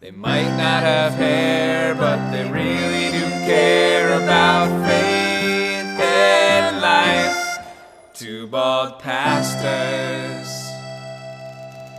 They 0.00 0.10
might 0.10 0.50
not 0.56 0.82
have 0.82 1.14
hair, 1.14 1.94
but 1.94 2.30
they 2.30 2.44
really 2.50 3.10
do 3.18 3.24
care 3.46 4.12
about 4.22 4.66
faith 4.86 6.00
and 6.00 6.80
life. 6.80 7.66
Two 8.14 8.46
bald 8.48 8.98
pastors. 9.00 10.46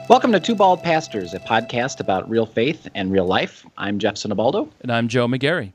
Welcome 0.10 0.32
to 0.32 0.40
Two 0.40 0.56
Bald 0.56 0.84
Pastors, 0.84 1.34
a 1.34 1.40
podcast 1.40 2.00
about 2.00 2.30
real 2.30 2.46
faith 2.46 2.88
and 2.96 3.12
real 3.12 3.26
life. 3.26 3.66
I'm 3.78 4.00
Jeff 4.00 4.16
Sinabaldo, 4.16 4.70
And 4.82 4.92
I'm 4.92 5.08
Joe 5.10 5.28
McGarry. 5.28 5.74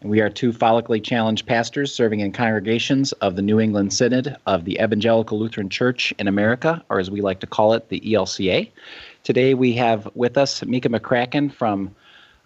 and 0.00 0.10
we 0.10 0.20
are 0.20 0.30
two 0.30 0.52
follically 0.52 1.02
challenged 1.02 1.44
pastors 1.46 1.92
serving 1.92 2.20
in 2.20 2.32
congregations 2.32 3.12
of 3.14 3.36
the 3.36 3.42
New 3.42 3.60
England 3.60 3.92
Synod 3.92 4.36
of 4.46 4.64
the 4.64 4.78
Evangelical 4.80 5.38
Lutheran 5.38 5.68
Church 5.68 6.14
in 6.18 6.28
America, 6.28 6.82
or 6.88 6.98
as 6.98 7.10
we 7.10 7.20
like 7.20 7.40
to 7.40 7.46
call 7.46 7.72
it, 7.74 7.88
the 7.90 8.00
ELCA. 8.00 8.70
Today 9.26 9.54
we 9.54 9.72
have 9.72 10.08
with 10.14 10.38
us 10.38 10.64
Mikka 10.64 10.88
McCracken 10.88 11.52
from 11.52 11.92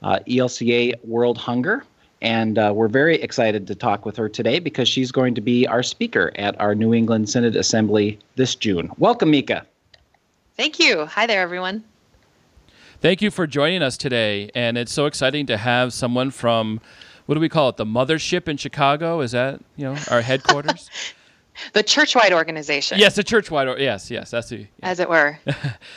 uh, 0.02 0.20
ELCA 0.26 0.94
World 1.04 1.36
Hunger, 1.36 1.84
and 2.22 2.58
uh, 2.58 2.72
we're 2.74 2.88
very 2.88 3.20
excited 3.20 3.66
to 3.66 3.74
talk 3.74 4.06
with 4.06 4.16
her 4.16 4.30
today 4.30 4.60
because 4.60 4.88
she's 4.88 5.12
going 5.12 5.34
to 5.34 5.42
be 5.42 5.66
our 5.66 5.82
speaker 5.82 6.32
at 6.36 6.58
our 6.58 6.74
New 6.74 6.94
England 6.94 7.28
Synod 7.28 7.54
Assembly 7.54 8.18
this 8.36 8.54
June. 8.54 8.90
Welcome, 8.96 9.30
Mikka. 9.30 9.66
Thank 10.56 10.78
you. 10.78 11.04
Hi 11.04 11.26
there, 11.26 11.42
everyone. 11.42 11.84
Thank 13.02 13.20
you 13.20 13.30
for 13.30 13.46
joining 13.46 13.82
us 13.82 13.98
today. 13.98 14.50
And 14.54 14.78
it's 14.78 14.90
so 14.90 15.04
exciting 15.04 15.44
to 15.48 15.58
have 15.58 15.92
someone 15.92 16.30
from, 16.30 16.80
what 17.26 17.34
do 17.34 17.42
we 17.42 17.50
call 17.50 17.68
it, 17.68 17.76
the 17.76 17.84
mothership 17.84 18.48
in 18.48 18.56
Chicago? 18.56 19.20
Is 19.20 19.32
that, 19.32 19.60
you 19.76 19.84
know, 19.84 19.98
our 20.10 20.22
headquarters? 20.22 20.88
The 21.72 21.82
church-wide 21.82 22.32
organization. 22.32 22.98
yes, 22.98 23.14
the 23.16 23.24
church-wide. 23.24 23.68
Or, 23.68 23.78
yes, 23.78 24.10
yes, 24.10 24.30
that's 24.30 24.48
the. 24.48 24.66
As 24.82 25.00
it 25.00 25.08
were. 25.08 25.38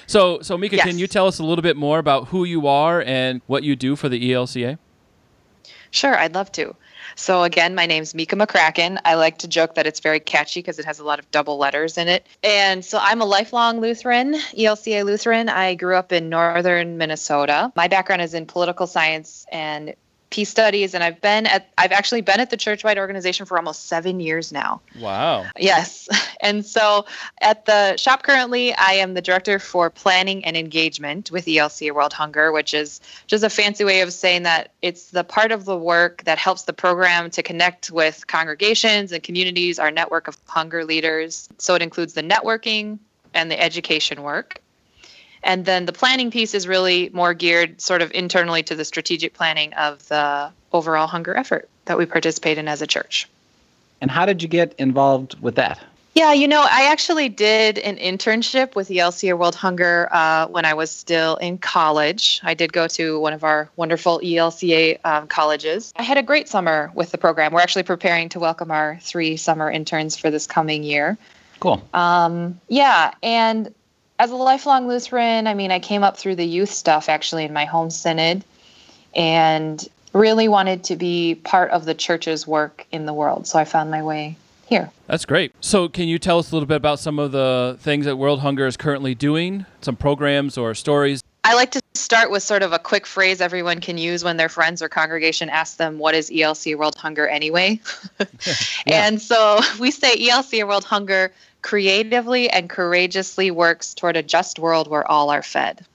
So, 0.08 0.41
so 0.41 0.58
Mikka, 0.58 0.76
Yes. 0.77 0.86
can 0.86 0.98
you 0.99 1.08
tell 1.08 1.27
us 1.27 1.39
a 1.39 1.44
little 1.44 1.62
bit 1.62 1.77
more 1.77 1.98
about 1.99 2.27
who 2.30 2.44
you 2.44 2.67
are 2.67 3.02
and 3.02 3.41
what 3.48 3.63
you 3.63 3.76
do 3.76 3.95
for 3.95 4.09
the 4.09 4.31
ELCA? 4.31 4.77
Sure, 5.91 6.16
I'd 6.17 6.34
love 6.34 6.52
to. 6.53 6.75
So 7.16 7.44
again, 7.44 7.75
my 7.75 7.86
name's 7.86 8.16
Mikka 8.16 8.36
McCracken. 8.36 8.97
I 9.06 9.14
like 9.14 9.38
to 9.39 9.47
joke 9.47 9.75
that 9.75 9.86
it's 9.86 10.00
very 10.00 10.19
catchy 10.19 10.59
because 10.61 10.80
it 10.80 10.86
has 10.86 10.97
a 11.00 11.03
lot 11.03 11.19
of 11.19 11.30
double 11.30 11.58
letters 11.58 11.97
in 11.97 12.08
it. 12.08 12.25
And 12.44 12.84
so 12.84 12.97
I'm 13.00 13.22
a 13.22 13.25
lifelong 13.25 13.80
Lutheran, 13.80 14.34
ELCA 14.58 15.06
Lutheran. 15.06 15.50
I 15.50 15.75
grew 15.75 15.95
up 15.95 16.11
in 16.11 16.30
northern 16.30 16.97
Minnesota. 16.97 17.72
My 17.75 17.88
background 17.88 18.23
is 18.23 18.34
in 18.34 18.47
political 18.47 18.88
science 18.88 19.45
and 19.52 19.94
peace 20.34 20.50
studies, 20.50 20.95
and 20.95 21.03
I've 21.03 21.22
been 21.22 21.45
at 21.45 21.72
I've 21.78 21.92
actually 21.92 22.22
been 22.22 22.39
at 22.39 22.50
the 22.50 22.58
church-wide 22.58 22.98
organization 22.98 23.45
for 23.45 23.56
almost 23.56 23.88
seven 23.88 24.20
years 24.20 24.52
now. 24.52 24.81
Wow. 25.00 25.45
Yes. 25.58 26.09
And 26.44 26.66
so 26.66 27.06
at 27.40 27.67
the 27.67 27.95
shop 27.95 28.23
currently, 28.23 28.73
I 28.73 28.95
am 28.95 29.14
the 29.14 29.22
director 29.22 29.59
for 29.59 29.90
planning 29.90 30.44
and 30.44 30.58
engagement 30.58 31.31
with 31.31 31.45
ELCA 31.45 31.95
World 31.95 32.12
Hunger, 32.12 32.52
which 32.52 32.73
is 32.73 33.00
just 33.28 33.45
a 33.45 33.50
fancy 33.50 33.86
way 33.86 34.02
of 34.02 34.12
saying 34.12 34.44
that 34.44 34.73
it's 34.81 35.12
the 35.12 35.23
part 35.23 35.53
of 35.53 35.64
the 35.64 35.78
work 35.78 36.25
that 36.25 36.38
helps 36.38 36.64
the 36.64 36.73
program 36.73 37.30
to 37.30 37.42
connect 37.42 37.92
with 37.92 38.28
congregations 38.28 39.14
and 39.14 39.23
communities, 39.23 39.80
our 39.80 39.90
network 39.90 40.28
of 40.28 40.38
hunger 40.47 40.84
leaders. 40.84 41.47
So 41.59 41.75
it 41.75 41.81
includes 41.81 42.12
the 42.12 42.23
networking 42.23 43.00
and 43.34 43.50
the 43.50 43.58
education 43.58 44.22
work. 44.22 44.59
And 45.44 45.66
then 45.66 45.86
the 45.86 45.94
planning 45.94 46.31
piece 46.31 46.53
is 46.53 46.67
really 46.67 47.09
more 47.13 47.33
geared 47.33 47.81
sort 47.81 48.02
of 48.02 48.11
internally 48.13 48.63
to 48.63 48.75
the 48.75 48.86
strategic 48.86 49.33
planning 49.33 49.73
of 49.73 50.08
the 50.08 50.52
overall 50.72 51.08
hunger 51.08 51.35
effort 51.35 51.69
that 51.85 51.97
we 51.97 52.05
participate 52.05 52.58
in 52.58 52.67
as 52.67 52.81
a 52.81 52.88
church. 52.88 53.27
And 54.02 54.09
how 54.09 54.25
did 54.25 54.41
you 54.41 54.47
get 54.47 54.73
involved 54.77 55.39
with 55.41 55.55
that? 55.55 55.80
Yeah, 56.16 56.31
you 56.31 56.47
know, 56.47 56.61
I 56.61 56.91
actually 56.91 57.27
did 57.27 57.80
an 57.80 57.97
internship 57.97 58.75
with 58.75 58.88
the 58.88 58.97
ELCA 58.97 59.35
World 59.35 59.55
Hunger 59.55 60.09
uh, 60.11 60.47
when 60.47 60.63
I 60.63 60.75
was 60.75 60.91
still 60.91 61.38
in 61.38 61.57
college. 61.57 62.39
I 62.44 62.53
did 62.53 62.72
go 62.72 62.88
to 62.89 63.19
one 63.19 63.33
of 63.33 63.44
our 63.44 63.67
wonderful 63.78 64.19
ELCA 64.19 65.00
um, 65.03 65.28
colleges. 65.28 65.91
I 65.95 66.03
had 66.03 66.19
a 66.19 66.23
great 66.23 66.47
summer 66.47 66.91
with 66.94 67.11
the 67.11 67.17
program. 67.17 67.52
We're 67.52 67.61
actually 67.61 67.83
preparing 67.83 68.30
to 68.30 68.39
welcome 68.39 68.69
our 68.69 69.00
three 69.02 69.38
summer 69.38 69.72
interns 69.72 70.16
for 70.16 70.30
this 70.30 70.45
coming 70.45 70.84
year. 70.84 71.18
Cool. 71.59 71.81
Um, 71.95 72.59
yeah, 72.68 73.13
and 73.23 73.73
as 74.23 74.31
a 74.31 74.35
lifelong 74.38 74.88
Lutheran, 74.88 75.47
I 75.47 75.53
mean, 75.53 75.69
I 75.69 75.79
came 75.79 76.01
up 76.01 76.16
through 76.16 76.38
the 76.38 76.45
youth 76.45 76.69
stuff 76.69 77.09
actually 77.09 77.44
in 77.44 77.51
my 77.51 77.66
home 77.66 77.89
synod 77.89 78.45
and 79.13 79.85
really 80.13 80.47
wanted 80.47 80.85
to 80.85 80.95
be 80.95 81.35
part 81.35 81.72
of 81.72 81.84
the 81.84 81.94
church's 81.94 82.47
work 82.47 82.88
in 82.89 83.06
the 83.06 83.13
world. 83.13 83.47
So 83.47 83.59
I 83.59 83.66
found 83.66 83.91
my 83.91 84.01
way 84.01 84.38
here. 84.66 84.89
That's 85.07 85.25
great. 85.25 85.53
So, 85.59 85.89
can 85.89 86.07
you 86.07 86.17
tell 86.19 86.39
us 86.39 86.51
a 86.51 86.56
little 86.56 86.67
bit 86.67 86.78
about 86.78 87.00
some 87.00 87.19
of 87.19 87.33
the 87.33 87.78
things 87.81 88.06
that 88.06 88.16
World 88.16 88.39
Hunger 88.39 88.66
is 88.66 88.78
currently 88.78 89.13
doing, 89.13 89.66
some 89.81 89.97
programs 89.97 90.57
or 90.57 90.73
stories? 90.73 91.22
I 91.44 91.56
like 91.56 91.72
to 91.72 91.81
start 91.94 92.31
with 92.31 92.42
sort 92.42 92.64
of 92.64 92.72
a 92.72 92.80
quick 92.80 93.06
phrase 93.06 93.42
everyone 93.42 93.81
can 93.81 93.98
use 93.98 94.24
when 94.24 94.38
their 94.38 94.50
friends 94.50 94.81
or 94.81 94.90
congregation 94.90 95.50
ask 95.50 95.78
them, 95.78 96.00
What 96.00 96.16
is 96.16 96.30
ELCA 96.30 96.76
World 96.78 96.96
Hunger 96.96 97.28
anyway? 97.28 97.80
And 98.88 99.22
so 99.22 99.59
we 99.80 99.92
say 99.92 100.16
ELCA 100.16 100.68
World 100.68 100.84
Hunger 100.84 101.31
creatively 101.62 102.50
and 102.50 102.70
courageously 102.70 103.52
works 103.52 103.94
toward 103.94 104.18
a 104.18 104.24
just 104.24 104.59
world 104.59 104.90
where 104.90 105.09
all 105.09 105.30
are 105.30 105.42
fed. 105.42 105.86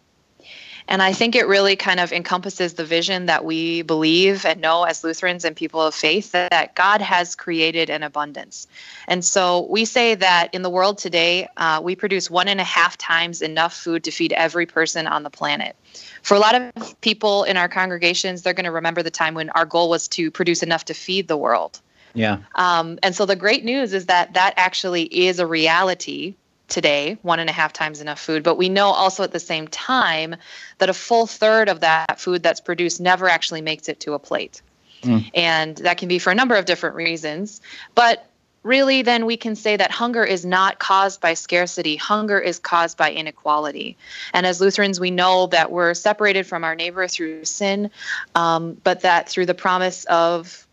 And 0.88 1.03
I 1.03 1.12
think 1.12 1.37
it 1.37 1.47
really 1.47 1.76
kind 1.76 2.00
of 2.00 2.12
encompasses 2.12 2.75
the 2.75 2.84
vision 2.84 3.26
that 3.26 3.44
we 3.44 3.82
believe 3.82 4.47
and 4.47 4.60
know 4.60 4.84
as 4.84 5.04
Lutherans 5.04 5.44
and 5.44 5.54
people 5.54 5.82
of 5.82 5.94
faith 5.94 6.32
that, 6.32 6.75
God 6.75 7.00
has 7.00 7.34
created 7.34 7.91
an 7.91 8.03
abundance. 8.03 8.66
And 9.06 9.25
so 9.25 9.66
we 9.69 9.84
say 9.84 10.15
that 10.15 10.49
in 10.54 10.62
the 10.62 10.71
world 10.71 10.97
today, 10.99 11.49
uh, 11.56 11.81
we 11.82 11.94
produce 11.94 12.31
one 12.31 12.49
and 12.49 12.60
a 12.60 12.65
half 12.65 12.97
times 12.97 13.43
enough 13.43 13.75
food 13.75 14.04
to 14.04 14.10
feed 14.10 14.32
every 14.32 14.65
person 14.65 15.06
on 15.06 15.25
the 15.25 15.31
planet. 15.31 15.76
For 16.22 16.34
a 16.34 16.38
lot 16.38 16.54
of 16.54 17.00
people 17.00 17.44
in 17.44 17.56
our 17.56 17.69
congregations, 17.69 18.43
they're 18.43 18.55
going 18.55 18.65
to 18.65 18.70
remember 18.70 19.03
the 19.03 19.10
time 19.10 19.34
when 19.34 19.50
our 19.50 19.65
goal 19.65 19.91
was 19.91 20.09
to 20.09 20.31
produce 20.31 20.62
enough 20.62 20.84
to 20.87 20.94
feed 20.94 21.28
the 21.28 21.37
world. 21.37 21.81
Yeah. 22.15 22.38
Um, 22.55 22.99
and 23.03 23.15
so 23.15 23.26
the 23.26 23.37
great 23.37 23.65
news 23.65 23.93
is 23.93 24.06
that 24.06 24.34
that 24.34 24.55
actually 24.56 25.05
is 25.05 25.38
a 25.38 25.47
reality 25.47 26.34
today, 26.69 27.19
one 27.23 27.41
and 27.41 27.51
a 27.51 27.53
half 27.53 27.73
times 27.73 28.01
enough 28.01 28.21
food. 28.21 28.43
But 28.43 28.56
we 28.56 28.69
know 28.69 28.89
also 28.89 29.25
at 29.25 29.33
the 29.33 29.41
same 29.41 29.67
time 29.69 30.37
that 30.79 30.89
a 30.89 30.95
full 30.95 31.27
third 31.27 31.69
of 31.69 31.81
that 31.81 32.21
food 32.21 32.43
that's 32.43 32.61
produced 32.61 33.01
never 33.01 33.29
actually 33.29 33.62
makes 33.62 33.89
it 33.89 34.01
to 34.01 34.12
a 34.12 34.19
plate. 34.19 34.62
Mm. 35.03 35.31
And 35.34 35.77
that 35.79 35.99
can 35.99 36.09
be 36.09 36.19
for 36.19 36.31
a 36.31 36.34
number 36.34 36.56
of 36.56 36.65
different 36.65 36.97
reasons. 36.97 37.61
But 37.95 38.29
really, 38.62 39.03
then 39.03 39.27
we 39.27 39.37
can 39.37 39.56
say 39.56 39.77
that 39.77 39.91
hunger 39.91 40.25
is 40.25 40.45
not 40.45 40.79
caused 40.79 41.21
by 41.21 41.34
scarcity, 41.34 41.97
hunger 41.97 42.39
is 42.39 42.59
caused 42.59 42.99
by 42.99 43.12
inequality. 43.12 43.97
And 44.35 44.45
as 44.45 44.61
Lutherans, 44.61 45.00
we 45.00 45.11
know 45.11 45.47
that 45.49 45.71
we're 45.71 45.95
separated 45.95 46.47
from 46.47 46.65
our 46.65 46.75
neighbor 46.75 47.09
through 47.09 47.45
sin, 47.45 47.91
um, 48.35 48.77
but 48.85 49.00
that 49.00 49.29
through 49.29 49.47
the 49.47 49.55
promise 49.55 50.05
of 50.06 50.67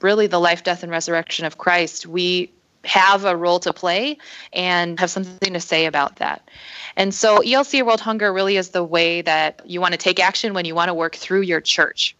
really 0.00 0.28
the 0.28 0.40
life, 0.40 0.64
death, 0.64 0.82
and 0.82 0.90
resurrection 0.90 1.44
of 1.44 1.58
Christ, 1.58 2.06
we 2.06 2.50
have 2.84 3.24
a 3.24 3.36
role 3.36 3.60
to 3.60 3.72
play 3.72 4.18
and 4.52 4.98
have 4.98 5.10
something 5.10 5.52
to 5.52 5.60
say 5.60 5.86
about 5.86 6.16
that. 6.16 6.48
And 6.96 7.14
so 7.14 7.38
ELCA 7.38 7.84
World 7.84 8.00
Hunger 8.00 8.32
really 8.32 8.56
is 8.56 8.70
the 8.70 8.84
way 8.84 9.22
that 9.22 9.62
you 9.64 9.80
want 9.80 9.92
to 9.92 9.98
take 9.98 10.20
action 10.20 10.54
when 10.54 10.64
you 10.64 10.74
want 10.74 10.88
to 10.88 10.94
work 10.94 11.14
through 11.14 11.42
your 11.42 11.60
church. 11.60 12.16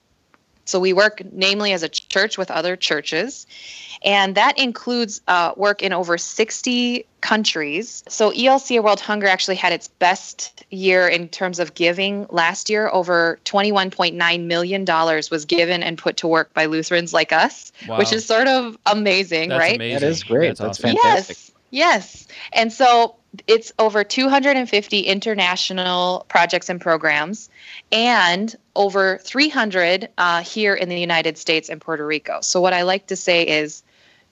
So 0.65 0.78
we 0.78 0.93
work 0.93 1.23
namely 1.33 1.73
as 1.73 1.83
a 1.83 1.89
church 1.89 2.39
with 2.39 2.50
other 2.50 2.77
churches, 2.77 3.47
and 4.05 4.34
that 4.34 4.59
includes 4.59 5.21
uh, 5.28 5.53
work 5.56 5.83
in 5.83 5.93
over 5.93 6.19
60 6.19 7.05
countries. 7.21 8.03
So 8.09 8.33
ELCA 8.33 8.83
World 8.83 9.00
Hunger 9.00 9.28
actually 9.28 9.55
had 9.55 9.73
its 9.73 9.89
best 9.89 10.65
year 10.71 11.09
in 11.09 11.28
terms 11.28 11.59
of 11.61 11.75
giving 11.75 12.27
last 12.31 12.69
year. 12.69 12.91
Over 12.93 13.39
$21.9 13.45 14.45
million 14.45 14.84
was 15.31 15.45
given 15.45 15.83
and 15.83 15.97
put 15.97 16.17
to 16.19 16.27
work 16.27 16.53
by 16.53 16.67
Lutherans 16.67 17.12
like 17.12 17.33
us, 17.33 17.73
which 17.97 18.12
is 18.12 18.27
sort 18.27 18.49
of 18.49 18.77
amazing, 18.87 19.50
That's 19.50 19.61
right? 19.61 19.77
amazing. 19.77 20.00
That 20.00 20.06
is 20.06 20.25
great. 20.25 20.49
That's, 20.49 20.61
That's 20.61 20.81
awesome. 20.81 20.97
fantastic. 20.97 21.37
Yes, 21.37 21.51
yes. 21.72 22.28
And 22.53 22.72
so 22.72 23.16
it's 23.47 23.72
over 23.78 24.05
250 24.05 25.00
international 25.00 26.27
projects 26.28 26.69
and 26.69 26.81
programs, 26.81 27.49
and 27.91 28.55
over 28.77 29.19
300 29.19 30.08
uh, 30.19 30.43
here 30.43 30.75
in 30.75 30.88
the 30.88 31.00
United 31.00 31.38
States 31.38 31.69
and 31.69 31.81
Puerto 31.81 32.06
Rico. 32.06 32.41
So 32.43 32.61
what 32.61 32.73
I 32.73 32.82
like 32.82 33.08
to 33.08 33.17
say 33.17 33.43
is, 33.46 33.82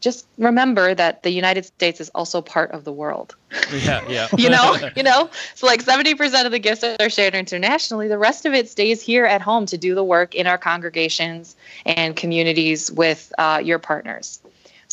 just 0.00 0.26
remember 0.38 0.94
that 0.94 1.22
the 1.22 1.30
United 1.30 1.66
States 1.66 2.00
is 2.00 2.08
also 2.14 2.40
part 2.40 2.70
of 2.70 2.84
the 2.84 2.92
world. 2.92 3.36
Yeah, 3.70 4.02
yeah. 4.08 4.28
You 4.38 4.48
know, 4.48 4.76
you 4.96 5.02
know. 5.02 5.28
So 5.54 5.66
like 5.66 5.84
70% 5.84 6.46
of 6.46 6.52
the 6.52 6.58
gifts 6.58 6.80
that 6.80 7.02
are 7.02 7.10
shared 7.10 7.34
internationally, 7.34 8.08
the 8.08 8.16
rest 8.16 8.46
of 8.46 8.54
it 8.54 8.70
stays 8.70 9.02
here 9.02 9.26
at 9.26 9.42
home 9.42 9.66
to 9.66 9.76
do 9.76 9.94
the 9.94 10.04
work 10.04 10.34
in 10.34 10.46
our 10.46 10.56
congregations 10.56 11.54
and 11.84 12.16
communities 12.16 12.90
with 12.90 13.30
uh, 13.36 13.60
your 13.62 13.78
partners. 13.78 14.40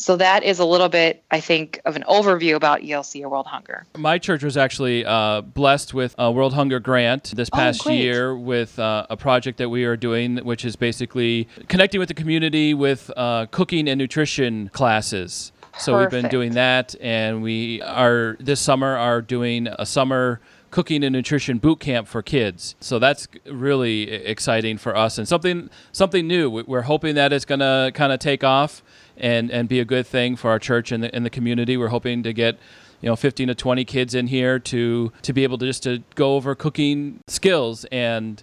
So 0.00 0.16
that 0.16 0.44
is 0.44 0.60
a 0.60 0.64
little 0.64 0.88
bit, 0.88 1.24
I 1.32 1.40
think, 1.40 1.80
of 1.84 1.96
an 1.96 2.04
overview 2.08 2.54
about 2.54 2.82
ELC 2.82 3.20
or 3.22 3.28
World 3.28 3.46
Hunger. 3.46 3.84
My 3.96 4.16
church 4.18 4.44
was 4.44 4.56
actually 4.56 5.04
uh, 5.04 5.40
blessed 5.40 5.92
with 5.92 6.14
a 6.18 6.30
World 6.30 6.54
Hunger 6.54 6.78
grant 6.78 7.32
this 7.34 7.48
Oh, 7.52 7.56
past 7.56 7.82
great. 7.82 7.98
year 7.98 8.36
with 8.36 8.78
uh, 8.78 9.06
a 9.10 9.16
project 9.16 9.58
that 9.58 9.70
we 9.70 9.84
are 9.84 9.96
doing, 9.96 10.36
which 10.38 10.64
is 10.64 10.76
basically 10.76 11.48
connecting 11.66 11.98
with 11.98 12.08
the 12.08 12.14
community 12.14 12.74
with 12.74 13.10
uh, 13.16 13.46
cooking 13.50 13.88
and 13.88 13.98
nutrition 13.98 14.68
classes. 14.72 15.50
So 15.78 15.98
we've 15.98 16.10
been 16.10 16.28
doing 16.28 16.52
that, 16.54 16.94
and 17.00 17.42
we 17.42 17.82
are 17.82 18.36
this 18.40 18.60
summer 18.60 18.96
are 18.96 19.20
doing 19.20 19.66
a 19.68 19.86
summer 19.86 20.40
cooking 20.70 21.02
and 21.04 21.12
nutrition 21.12 21.58
boot 21.58 21.80
camp 21.80 22.06
for 22.08 22.20
kids. 22.22 22.74
So 22.80 22.98
that's 22.98 23.26
really 23.46 24.10
exciting 24.10 24.76
for 24.78 24.96
us 24.96 25.18
and 25.18 25.26
something 25.26 25.70
something 25.92 26.26
new. 26.26 26.50
We're 26.50 26.82
hoping 26.82 27.14
that 27.14 27.32
it's 27.32 27.44
going 27.44 27.60
to 27.60 27.90
kind 27.94 28.12
of 28.12 28.18
take 28.18 28.42
off 28.44 28.82
and 29.18 29.50
and 29.50 29.68
be 29.68 29.80
a 29.80 29.84
good 29.84 30.06
thing 30.06 30.36
for 30.36 30.50
our 30.50 30.58
church 30.58 30.92
and 30.92 31.02
the, 31.02 31.14
and 31.14 31.24
the 31.24 31.30
community. 31.30 31.76
We're 31.76 31.88
hoping 31.88 32.22
to 32.22 32.32
get 32.32 32.58
you 33.00 33.08
know 33.08 33.16
15 33.16 33.48
to 33.48 33.54
20 33.54 33.84
kids 33.84 34.14
in 34.14 34.26
here 34.26 34.58
to 34.58 35.12
to 35.22 35.32
be 35.32 35.42
able 35.42 35.58
to 35.58 35.66
just 35.66 35.82
to 35.84 36.02
go 36.14 36.36
over 36.36 36.54
cooking 36.54 37.20
skills. 37.26 37.84
And 37.86 38.42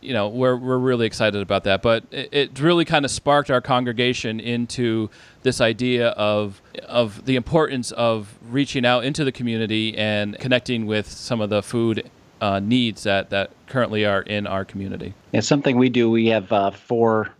you 0.00 0.12
know 0.12 0.28
we're 0.28 0.56
we're 0.56 0.78
really 0.78 1.06
excited 1.06 1.40
about 1.40 1.64
that. 1.64 1.82
But 1.82 2.04
it, 2.10 2.28
it 2.32 2.60
really 2.60 2.84
kind 2.84 3.04
of 3.04 3.10
sparked 3.10 3.50
our 3.50 3.60
congregation 3.60 4.40
into 4.40 5.10
this 5.42 5.60
idea 5.60 6.08
of 6.08 6.60
of 6.86 7.24
the 7.24 7.36
importance 7.36 7.92
of 7.92 8.36
reaching 8.42 8.84
out 8.84 9.04
into 9.04 9.24
the 9.24 9.32
community 9.32 9.96
and 9.96 10.38
connecting 10.38 10.86
with 10.86 11.08
some 11.08 11.40
of 11.40 11.50
the 11.50 11.62
food 11.62 12.10
uh, 12.40 12.58
needs 12.58 13.04
that 13.04 13.30
that 13.30 13.50
currently 13.68 14.04
are 14.04 14.22
in 14.22 14.46
our 14.46 14.64
community. 14.64 15.14
It's 15.32 15.46
something 15.46 15.78
we 15.78 15.88
do 15.88 16.10
we 16.10 16.26
have 16.26 16.50
uh, 16.52 16.72
four 16.72 17.32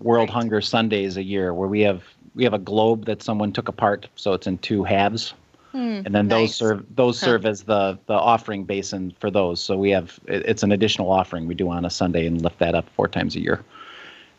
world 0.00 0.28
great. 0.28 0.34
hunger 0.34 0.60
sundays 0.60 1.16
a 1.16 1.22
year 1.22 1.54
where 1.54 1.68
we 1.68 1.80
have 1.80 2.02
we 2.34 2.44
have 2.44 2.52
a 2.54 2.58
globe 2.58 3.06
that 3.06 3.22
someone 3.22 3.50
took 3.52 3.68
apart 3.68 4.08
so 4.16 4.32
it's 4.34 4.46
in 4.46 4.58
two 4.58 4.84
halves 4.84 5.32
and 5.72 6.14
then 6.14 6.28
those 6.28 6.54
serve 6.54 6.84
those 6.94 7.20
Huh. 7.20 7.26
serve 7.26 7.44
as 7.44 7.64
the 7.64 7.98
the 8.06 8.14
offering 8.14 8.64
basin 8.64 9.12
for 9.20 9.30
those. 9.30 9.60
So 9.60 9.76
we 9.76 9.90
have 9.90 10.18
it's 10.26 10.62
an 10.62 10.72
additional 10.72 11.12
offering 11.12 11.46
we 11.46 11.54
do 11.54 11.68
on 11.68 11.84
a 11.84 11.90
Sunday 11.90 12.26
and 12.26 12.40
lift 12.40 12.58
that 12.60 12.74
up 12.74 12.88
four 12.96 13.08
times 13.08 13.36
a 13.36 13.40
year. 13.40 13.62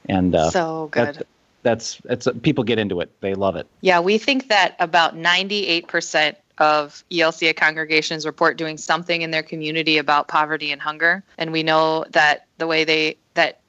And 0.09 0.33
uh, 0.33 0.49
so 0.49 0.89
that- 0.93 1.17
good. 1.17 1.27
that's 1.61 2.01
it's 2.05 2.27
people 2.41 2.63
get 2.63 2.79
into 2.79 3.01
it. 3.01 3.11
They 3.21 3.35
love 3.35 3.55
it. 3.55 3.67
Yeah, 3.81 3.99
we 3.99 4.17
think 4.17 4.47
that 4.49 4.75
about 4.79 5.15
98% 5.15 6.35
of 6.57 7.03
E 7.11 7.19
ELCA 7.19 7.55
congregations 7.55 8.25
report 8.25 8.57
doing 8.57 8.77
something 8.77 9.21
in 9.21 9.29
their 9.29 9.43
community 9.43 9.99
about 9.99 10.27
poverty 10.27 10.71
and 10.71 10.81
hunger. 10.81 11.23
And 11.37 11.51
we 11.51 11.61
know 11.61 12.03
that 12.09 12.47
the 12.57 12.65
way 12.65 12.83
they 12.83 13.17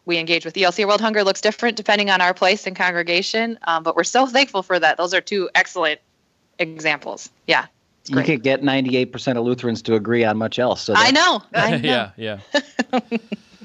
we 0.09 0.19
engage 0.19 0.45
with 0.45 0.57
E 0.57 0.63
ELCA 0.63 0.87
World 0.87 1.01
Hunger 1.01 1.23
looks 1.23 1.41
different 1.41 1.77
depending 1.77 2.11
on 2.11 2.21
our 2.21 2.35
place 2.35 2.67
and 2.67 2.75
congregation. 2.75 3.59
Um, 3.65 3.83
but 3.85 3.95
we're 3.95 4.03
so 4.05 4.27
thankful 4.37 4.63
for 4.65 4.81
that. 4.81 4.97
Those 4.97 5.15
are 5.15 5.21
two 5.21 5.49
excellent 5.55 6.01
examples. 6.59 7.31
Yeah, 7.47 7.67
You 8.07 8.15
great. 8.15 8.27
could 8.27 8.43
get 8.43 8.63
98% 8.63 9.37
of 9.39 9.45
Lutherans 9.45 9.83
to 9.83 9.95
agree 9.95 10.25
on 10.25 10.37
much 10.39 10.59
else. 10.59 10.81
So 10.81 10.95
I 10.97 11.13
know. 11.13 11.43
I 11.55 11.71
know. 11.77 12.11
yeah 12.17 12.39
yeah 12.93 13.01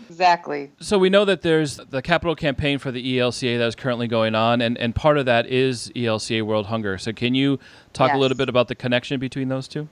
Exactly. 0.10 0.70
So 0.80 1.00
we 1.00 1.10
know 1.10 1.26
that 1.26 1.42
there's 1.42 1.78
the 1.78 2.04
capital 2.04 2.36
campaign 2.36 2.78
for 2.78 2.92
the 2.92 3.18
ELCA 3.18 3.58
that 3.58 3.66
is 3.66 3.74
currently 3.74 4.08
going 4.08 4.36
on, 4.36 4.62
and, 4.62 4.78
and 4.78 4.94
part 4.94 5.18
of 5.18 5.26
that 5.26 5.48
is 5.48 5.92
ELCA 5.96 6.44
World 6.44 6.68
Hunger. 6.68 7.00
So 7.00 7.12
can 7.14 7.34
you 7.34 7.58
talk 7.94 8.14
a 8.14 8.18
little 8.20 8.38
bit 8.38 8.48
about 8.48 8.68
the 8.68 8.76
connection 8.76 9.20
between 9.20 9.48
those 9.48 9.68
two? 9.68 9.88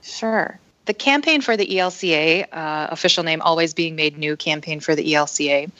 Sure. 0.00 0.58
The 0.88 0.94
campaign 0.94 1.42
for 1.42 1.54
the 1.54 1.66
ELCA, 1.66 2.46
uh, 2.50 2.86
official 2.90 3.22
name 3.22 3.42
Always 3.42 3.74
Being 3.74 3.94
Made 3.94 4.16
New 4.16 4.38
campaign 4.38 4.80
for 4.80 4.94
the 4.94 5.12
ELCA. 5.12 5.70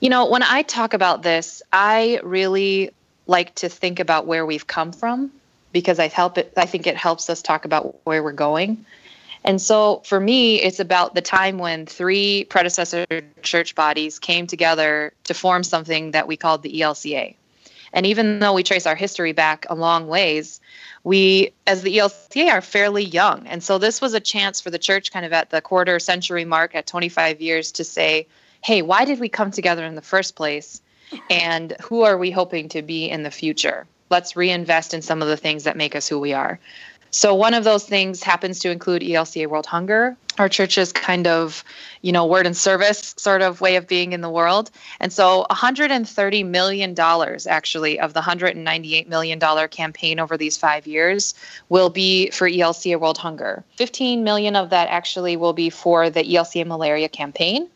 You 0.00 0.10
know, 0.10 0.26
when 0.26 0.42
I 0.42 0.60
talk 0.60 0.92
about 0.92 1.22
this, 1.22 1.62
I 1.72 2.20
really 2.22 2.90
like 3.26 3.54
to 3.54 3.70
think 3.70 3.98
about 3.98 4.26
where 4.26 4.44
we've 4.44 4.66
come 4.66 4.92
from 4.92 5.32
because 5.72 5.98
I 5.98 6.08
help 6.08 6.36
it 6.36 6.52
I 6.54 6.66
think 6.66 6.86
it 6.86 6.98
helps 6.98 7.30
us 7.30 7.40
talk 7.40 7.64
about 7.64 7.98
where 8.04 8.22
we're 8.22 8.32
going. 8.32 8.84
And 9.42 9.58
so 9.58 10.02
for 10.04 10.20
me, 10.20 10.60
it's 10.60 10.80
about 10.80 11.14
the 11.14 11.22
time 11.22 11.56
when 11.56 11.86
three 11.86 12.44
predecessor 12.44 13.06
church 13.40 13.74
bodies 13.74 14.18
came 14.18 14.46
together 14.46 15.14
to 15.24 15.32
form 15.32 15.64
something 15.64 16.10
that 16.10 16.28
we 16.28 16.36
called 16.36 16.62
the 16.62 16.82
ELCA. 16.82 17.34
And 17.94 18.04
even 18.04 18.40
though 18.40 18.52
we 18.52 18.62
trace 18.62 18.86
our 18.86 18.96
history 18.96 19.32
back 19.32 19.64
a 19.70 19.74
long 19.74 20.08
ways, 20.08 20.60
we, 21.06 21.52
as 21.68 21.82
the 21.82 21.98
ELCA, 21.98 22.50
are 22.50 22.60
fairly 22.60 23.04
young. 23.04 23.46
And 23.46 23.62
so 23.62 23.78
this 23.78 24.00
was 24.00 24.12
a 24.12 24.18
chance 24.18 24.60
for 24.60 24.70
the 24.70 24.78
church, 24.78 25.12
kind 25.12 25.24
of 25.24 25.32
at 25.32 25.50
the 25.50 25.60
quarter 25.60 26.00
century 26.00 26.44
mark 26.44 26.74
at 26.74 26.88
25 26.88 27.40
years, 27.40 27.70
to 27.70 27.84
say, 27.84 28.26
hey, 28.64 28.82
why 28.82 29.04
did 29.04 29.20
we 29.20 29.28
come 29.28 29.52
together 29.52 29.84
in 29.84 29.94
the 29.94 30.02
first 30.02 30.34
place? 30.34 30.82
And 31.30 31.76
who 31.80 32.02
are 32.02 32.18
we 32.18 32.32
hoping 32.32 32.68
to 32.70 32.82
be 32.82 33.08
in 33.08 33.22
the 33.22 33.30
future? 33.30 33.86
Let's 34.10 34.34
reinvest 34.34 34.94
in 34.94 35.00
some 35.00 35.22
of 35.22 35.28
the 35.28 35.36
things 35.36 35.62
that 35.62 35.76
make 35.76 35.94
us 35.94 36.08
who 36.08 36.18
we 36.18 36.32
are. 36.32 36.58
So 37.16 37.34
one 37.34 37.54
of 37.54 37.64
those 37.64 37.86
things 37.86 38.22
happens 38.22 38.58
to 38.58 38.70
include 38.70 39.00
ELCA 39.00 39.46
World 39.46 39.64
Hunger, 39.64 40.18
our 40.36 40.50
church's 40.50 40.92
kind 40.92 41.26
of, 41.26 41.64
you 42.02 42.12
know, 42.12 42.26
word 42.26 42.44
and 42.44 42.54
service 42.54 43.14
sort 43.16 43.40
of 43.40 43.62
way 43.62 43.76
of 43.76 43.88
being 43.88 44.12
in 44.12 44.20
the 44.20 44.28
world. 44.28 44.70
And 45.00 45.10
so 45.10 45.46
130 45.48 46.42
million 46.42 46.92
dollars 46.92 47.46
actually 47.46 47.98
of 47.98 48.12
the 48.12 48.18
198 48.18 49.08
million 49.08 49.38
dollar 49.38 49.66
campaign 49.66 50.20
over 50.20 50.36
these 50.36 50.58
5 50.58 50.86
years 50.86 51.34
will 51.70 51.88
be 51.88 52.28
for 52.32 52.50
ELCA 52.50 53.00
World 53.00 53.16
Hunger. 53.16 53.64
15 53.76 54.22
million 54.22 54.54
of 54.54 54.68
that 54.68 54.88
actually 54.90 55.38
will 55.38 55.54
be 55.54 55.70
for 55.70 56.10
the 56.10 56.22
ELCA 56.22 56.66
malaria 56.66 57.08
campaign 57.08 57.66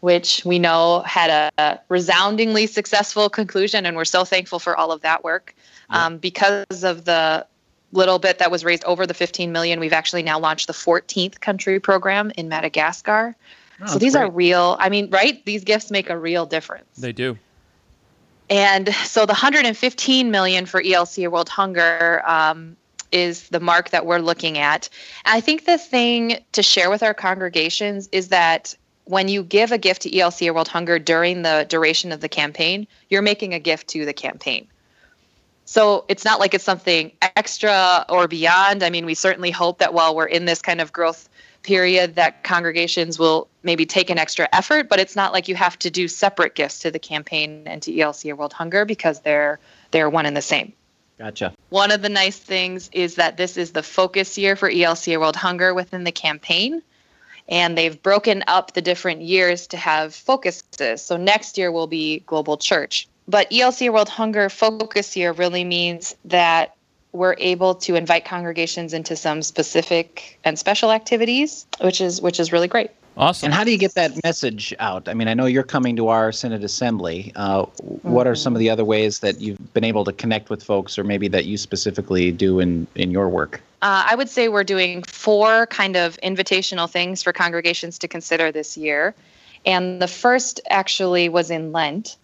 which 0.00 0.44
we 0.44 0.58
know 0.58 1.02
had 1.06 1.30
a, 1.30 1.50
a 1.58 1.78
resoundingly 1.88 2.68
successful 2.68 3.28
conclusion, 3.28 3.84
and 3.84 3.96
we're 3.96 4.04
so 4.04 4.24
thankful 4.24 4.60
for 4.60 4.76
all 4.76 4.92
of 4.92 5.00
that 5.00 5.24
work. 5.24 5.56
Um, 5.90 6.18
because 6.18 6.84
of 6.84 7.04
the 7.04 7.44
little 7.92 8.18
bit 8.18 8.38
that 8.38 8.50
was 8.50 8.64
raised 8.64 8.84
over 8.84 9.06
the 9.06 9.14
15 9.14 9.50
million, 9.52 9.80
we've 9.80 9.92
actually 9.92 10.22
now 10.22 10.38
launched 10.38 10.66
the 10.66 10.72
14th 10.72 11.40
country 11.40 11.80
program 11.80 12.30
in 12.36 12.48
Madagascar. 12.48 13.34
Oh, 13.80 13.86
so 13.86 13.98
these 13.98 14.16
are 14.16 14.30
real. 14.30 14.76
I 14.80 14.88
mean, 14.88 15.10
right? 15.10 15.44
These 15.44 15.64
gifts 15.64 15.90
make 15.90 16.10
a 16.10 16.18
real 16.18 16.46
difference. 16.46 16.96
They 16.96 17.12
do. 17.12 17.38
And 18.50 18.92
so 18.94 19.26
the 19.26 19.32
115 19.32 20.30
million 20.30 20.66
for 20.66 20.82
elca 20.82 21.30
World 21.30 21.48
Hunger 21.48 22.22
um, 22.26 22.76
is 23.12 23.48
the 23.50 23.60
mark 23.60 23.90
that 23.90 24.06
we're 24.06 24.18
looking 24.18 24.58
at. 24.58 24.88
And 25.24 25.36
I 25.36 25.40
think 25.40 25.66
the 25.66 25.78
thing 25.78 26.38
to 26.52 26.62
share 26.62 26.90
with 26.90 27.02
our 27.02 27.14
congregations 27.14 28.08
is 28.10 28.28
that 28.28 28.74
when 29.04 29.28
you 29.28 29.42
give 29.42 29.72
a 29.72 29.78
gift 29.78 30.02
to 30.02 30.10
elca 30.10 30.52
World 30.54 30.68
Hunger 30.68 30.98
during 30.98 31.42
the 31.42 31.66
duration 31.68 32.10
of 32.10 32.20
the 32.20 32.28
campaign, 32.28 32.86
you're 33.08 33.22
making 33.22 33.54
a 33.54 33.58
gift 33.58 33.88
to 33.88 34.04
the 34.04 34.12
campaign. 34.12 34.66
So 35.68 36.06
it's 36.08 36.24
not 36.24 36.40
like 36.40 36.54
it's 36.54 36.64
something 36.64 37.12
extra 37.20 38.06
or 38.08 38.26
beyond. 38.26 38.82
I 38.82 38.88
mean, 38.88 39.04
we 39.04 39.12
certainly 39.12 39.50
hope 39.50 39.80
that 39.80 39.92
while 39.92 40.16
we're 40.16 40.24
in 40.24 40.46
this 40.46 40.62
kind 40.62 40.80
of 40.80 40.94
growth 40.94 41.28
period 41.62 42.14
that 42.14 42.42
congregations 42.42 43.18
will 43.18 43.48
maybe 43.62 43.84
take 43.84 44.08
an 44.08 44.16
extra 44.16 44.48
effort, 44.54 44.88
but 44.88 44.98
it's 44.98 45.14
not 45.14 45.34
like 45.34 45.46
you 45.46 45.54
have 45.56 45.78
to 45.80 45.90
do 45.90 46.08
separate 46.08 46.54
gifts 46.54 46.78
to 46.78 46.90
the 46.90 46.98
campaign 46.98 47.64
and 47.66 47.82
to 47.82 47.92
ELCA 47.92 48.34
World 48.34 48.54
Hunger 48.54 48.86
because 48.86 49.20
they're 49.20 49.58
they're 49.90 50.08
one 50.08 50.24
and 50.24 50.34
the 50.34 50.40
same. 50.40 50.72
Gotcha. 51.18 51.52
One 51.68 51.90
of 51.90 52.00
the 52.00 52.08
nice 52.08 52.38
things 52.38 52.88
is 52.94 53.16
that 53.16 53.36
this 53.36 53.58
is 53.58 53.72
the 53.72 53.82
focus 53.82 54.38
year 54.38 54.56
for 54.56 54.70
ELCA 54.70 55.20
World 55.20 55.36
Hunger 55.36 55.74
within 55.74 56.04
the 56.04 56.12
campaign. 56.12 56.80
And 57.46 57.76
they've 57.76 58.02
broken 58.02 58.42
up 58.46 58.72
the 58.72 58.80
different 58.80 59.20
years 59.20 59.66
to 59.66 59.76
have 59.76 60.14
focuses. 60.14 61.02
So 61.02 61.18
next 61.18 61.58
year 61.58 61.70
will 61.70 61.86
be 61.86 62.20
Global 62.20 62.56
Church. 62.56 63.06
But 63.28 63.46
E 63.52 63.60
ELCA 63.60 63.92
World 63.92 64.08
Hunger 64.08 64.48
focus 64.48 65.16
year 65.16 65.32
really 65.32 65.62
means 65.62 66.16
that 66.24 66.74
we're 67.12 67.36
able 67.38 67.74
to 67.74 67.94
invite 67.94 68.24
congregations 68.24 68.92
into 68.92 69.16
some 69.16 69.42
specific 69.42 70.38
and 70.44 70.58
special 70.58 70.90
activities, 70.92 71.66
which 71.80 72.00
is 72.00 72.20
which 72.20 72.40
is 72.40 72.52
really 72.52 72.68
great. 72.68 72.90
Awesome. 73.16 73.46
And 73.46 73.54
how 73.54 73.64
do 73.64 73.72
you 73.72 73.78
get 73.78 73.94
that 73.94 74.12
message 74.22 74.72
out? 74.78 75.08
I 75.08 75.14
mean, 75.14 75.26
I 75.26 75.34
know 75.34 75.46
you're 75.46 75.64
coming 75.64 75.96
to 75.96 76.06
our 76.06 76.30
Synod 76.30 76.62
Assembly. 76.62 77.32
Uh, 77.34 77.64
What 78.02 78.28
are 78.28 78.36
some 78.36 78.54
of 78.54 78.60
the 78.60 78.70
other 78.70 78.84
ways 78.84 79.18
that 79.20 79.40
you've 79.40 79.74
been 79.74 79.82
able 79.82 80.04
to 80.04 80.12
connect 80.12 80.50
with 80.50 80.62
folks, 80.62 80.96
or 80.96 81.02
maybe 81.02 81.26
that 81.28 81.44
you 81.44 81.56
specifically 81.56 82.30
do 82.30 82.60
in, 82.60 82.86
in 82.94 83.10
your 83.10 83.28
work? 83.28 83.60
Uh, 83.82 84.06
I 84.08 84.14
would 84.14 84.28
say 84.28 84.48
we're 84.48 84.62
doing 84.62 85.02
four 85.02 85.66
kind 85.66 85.96
of 85.96 86.16
invitational 86.22 86.88
things 86.88 87.20
for 87.20 87.32
congregations 87.32 87.98
to 87.98 88.08
consider 88.08 88.52
this 88.52 88.76
year. 88.76 89.16
And 89.66 90.00
the 90.00 90.06
first 90.06 90.60
actually 90.70 91.28
was 91.28 91.50
in 91.50 91.72
Lent, 91.72 92.16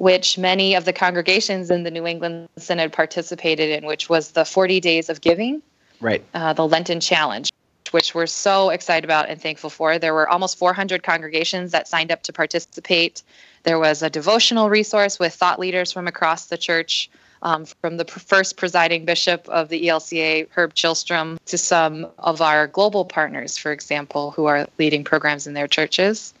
which 0.00 0.38
many 0.38 0.74
of 0.74 0.86
the 0.86 0.94
congregations 0.94 1.70
in 1.70 1.82
the 1.82 1.90
New 1.90 2.06
England 2.06 2.48
Synod 2.56 2.90
participated 2.90 3.68
in, 3.68 3.86
which 3.86 4.08
was 4.08 4.30
the 4.30 4.46
40 4.46 4.80
days 4.80 5.10
of 5.10 5.20
giving, 5.20 5.60
Right. 6.00 6.24
uh, 6.32 6.54
the 6.54 6.66
Lenten 6.66 7.00
Challenge, 7.00 7.52
which 7.90 8.14
we're 8.14 8.26
so 8.26 8.70
excited 8.70 9.04
about 9.04 9.28
and 9.28 9.38
thankful 9.40 9.68
for. 9.68 9.98
There 9.98 10.14
were 10.14 10.26
almost 10.26 10.56
400 10.56 11.02
congregations 11.02 11.72
that 11.72 11.86
signed 11.86 12.10
up 12.10 12.22
to 12.22 12.32
participate. 12.32 13.22
There 13.64 13.78
was 13.78 14.00
a 14.00 14.08
devotional 14.08 14.70
resource 14.70 15.18
with 15.18 15.34
thought 15.34 15.58
leaders 15.58 15.92
from 15.92 16.08
across 16.08 16.46
the 16.46 16.56
church 16.56 17.10
um, 17.42 17.66
from 17.66 17.98
the 17.98 18.06
first 18.06 18.56
presiding 18.56 19.04
bishop 19.04 19.46
of 19.50 19.68
the 19.68 19.86
ELCA, 19.86 20.48
Herb 20.50 20.74
Chilstrom, 20.74 21.38
to 21.44 21.58
some 21.58 22.06
of 22.18 22.40
our 22.40 22.66
global 22.66 23.04
partners, 23.04 23.58
for 23.58 23.70
example, 23.70 24.30
who 24.30 24.46
are 24.46 24.66
leading 24.78 25.04
programs 25.04 25.46
in 25.46 25.52
their 25.52 25.68
churches. 25.68 26.32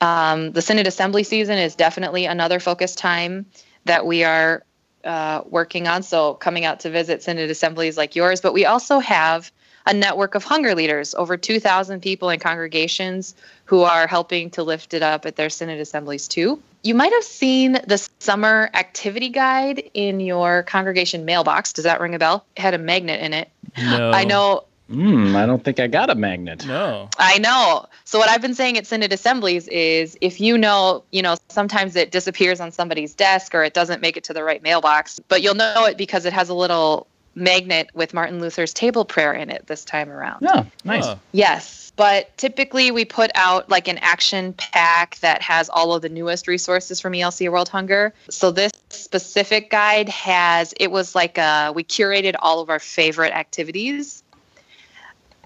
Um, 0.00 0.52
the 0.52 0.62
Synod 0.62 0.86
Assembly 0.86 1.24
season 1.24 1.58
is 1.58 1.74
definitely 1.74 2.26
another 2.26 2.60
focus 2.60 2.94
time 2.94 3.46
that 3.84 4.06
we 4.06 4.24
are 4.24 4.64
uh, 5.04 5.42
working 5.46 5.88
on. 5.88 6.02
So, 6.02 6.34
coming 6.34 6.64
out 6.64 6.80
to 6.80 6.90
visit 6.90 7.22
Synod 7.22 7.50
assemblies 7.50 7.96
like 7.96 8.14
yours, 8.14 8.40
but 8.40 8.52
we 8.52 8.64
also 8.64 8.98
have 8.98 9.50
a 9.86 9.94
network 9.94 10.34
of 10.34 10.44
hunger 10.44 10.74
leaders, 10.74 11.14
over 11.14 11.36
2,000 11.36 12.00
people 12.00 12.28
in 12.28 12.38
congregations 12.38 13.34
who 13.64 13.82
are 13.82 14.06
helping 14.06 14.50
to 14.50 14.62
lift 14.62 14.92
it 14.92 15.02
up 15.02 15.24
at 15.24 15.36
their 15.36 15.48
Synod 15.48 15.80
assemblies 15.80 16.28
too. 16.28 16.62
You 16.82 16.94
might 16.94 17.12
have 17.12 17.24
seen 17.24 17.72
the 17.86 18.08
summer 18.18 18.70
activity 18.74 19.30
guide 19.30 19.90
in 19.94 20.20
your 20.20 20.62
congregation 20.64 21.24
mailbox. 21.24 21.72
Does 21.72 21.84
that 21.84 22.00
ring 22.00 22.14
a 22.14 22.18
bell? 22.18 22.44
It 22.54 22.60
had 22.60 22.74
a 22.74 22.78
magnet 22.78 23.20
in 23.20 23.32
it. 23.32 23.50
no. 23.76 24.10
I 24.12 24.24
know 24.24 24.64
Hmm, 24.88 25.36
I 25.36 25.44
don't 25.44 25.62
think 25.62 25.80
I 25.80 25.86
got 25.86 26.08
a 26.08 26.14
magnet. 26.14 26.66
No. 26.66 27.08
I 27.18 27.38
know. 27.38 27.86
So 28.04 28.18
what 28.18 28.30
I've 28.30 28.40
been 28.40 28.54
saying 28.54 28.78
at 28.78 28.86
Synod 28.86 29.12
assemblies 29.12 29.68
is 29.68 30.16
if 30.20 30.40
you 30.40 30.56
know, 30.56 31.04
you 31.12 31.20
know, 31.20 31.36
sometimes 31.48 31.94
it 31.94 32.10
disappears 32.10 32.58
on 32.58 32.72
somebody's 32.72 33.14
desk 33.14 33.54
or 33.54 33.62
it 33.62 33.74
doesn't 33.74 34.00
make 34.00 34.16
it 34.16 34.24
to 34.24 34.32
the 34.32 34.42
right 34.42 34.62
mailbox, 34.62 35.20
but 35.28 35.42
you'll 35.42 35.54
know 35.54 35.84
it 35.84 35.98
because 35.98 36.24
it 36.24 36.32
has 36.32 36.48
a 36.48 36.54
little 36.54 37.06
magnet 37.34 37.90
with 37.94 38.14
Martin 38.14 38.40
Luther's 38.40 38.72
table 38.72 39.04
prayer 39.04 39.32
in 39.32 39.50
it 39.50 39.66
this 39.66 39.84
time 39.84 40.10
around. 40.10 40.46
Oh, 40.48 40.66
nice. 40.84 41.04
Huh. 41.04 41.16
Yes, 41.32 41.92
but 41.96 42.36
typically 42.38 42.90
we 42.90 43.04
put 43.04 43.30
out 43.34 43.68
like 43.68 43.88
an 43.88 43.98
action 43.98 44.54
pack 44.54 45.18
that 45.18 45.42
has 45.42 45.68
all 45.68 45.94
of 45.94 46.02
the 46.02 46.08
newest 46.08 46.48
resources 46.48 47.00
from 47.00 47.12
ELCA 47.12 47.50
World 47.50 47.68
Hunger. 47.68 48.14
So 48.30 48.50
this 48.50 48.72
specific 48.90 49.70
guide 49.70 50.08
has 50.08 50.72
it 50.80 50.90
was 50.90 51.14
like 51.14 51.38
a 51.38 51.72
we 51.74 51.84
curated 51.84 52.34
all 52.38 52.60
of 52.60 52.70
our 52.70 52.78
favorite 52.78 53.32
activities. 53.32 54.22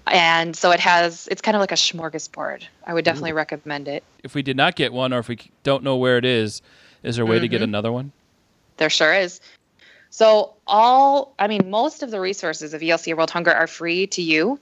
And 0.07 0.55
so 0.55 0.71
it 0.71 0.79
has 0.79 1.27
it's 1.31 1.41
kind 1.41 1.55
of 1.55 1.61
like 1.61 1.71
a 1.71 1.75
smorgasbord. 1.75 2.63
I 2.85 2.93
would 2.93 3.05
definitely 3.05 3.33
recommend 3.33 3.87
it. 3.87 4.03
If 4.23 4.35
we 4.35 4.41
did 4.41 4.57
not 4.57 4.75
get 4.75 4.91
one, 4.91 5.13
or 5.13 5.19
if 5.19 5.27
we 5.27 5.39
don't 5.63 5.83
know 5.83 5.95
where 5.95 6.17
it 6.17 6.25
is, 6.25 6.61
is 7.03 7.15
there 7.15 7.25
a 7.25 7.27
way 7.27 7.39
to 7.39 7.47
get 7.47 7.61
Mhm. 7.61 7.65
another 7.65 7.91
one? 7.91 8.11
There 8.77 8.89
sure 8.89 9.13
is. 9.13 9.39
So 10.09 10.53
all, 10.67 11.33
I 11.39 11.47
mean, 11.47 11.69
most 11.69 12.03
of 12.03 12.11
the 12.11 12.19
resources 12.19 12.73
of 12.73 12.81
ELCA 12.81 13.15
World 13.15 13.31
Hunger 13.31 13.51
are 13.51 13.67
free 13.67 14.05
to 14.07 14.21
you, 14.21 14.59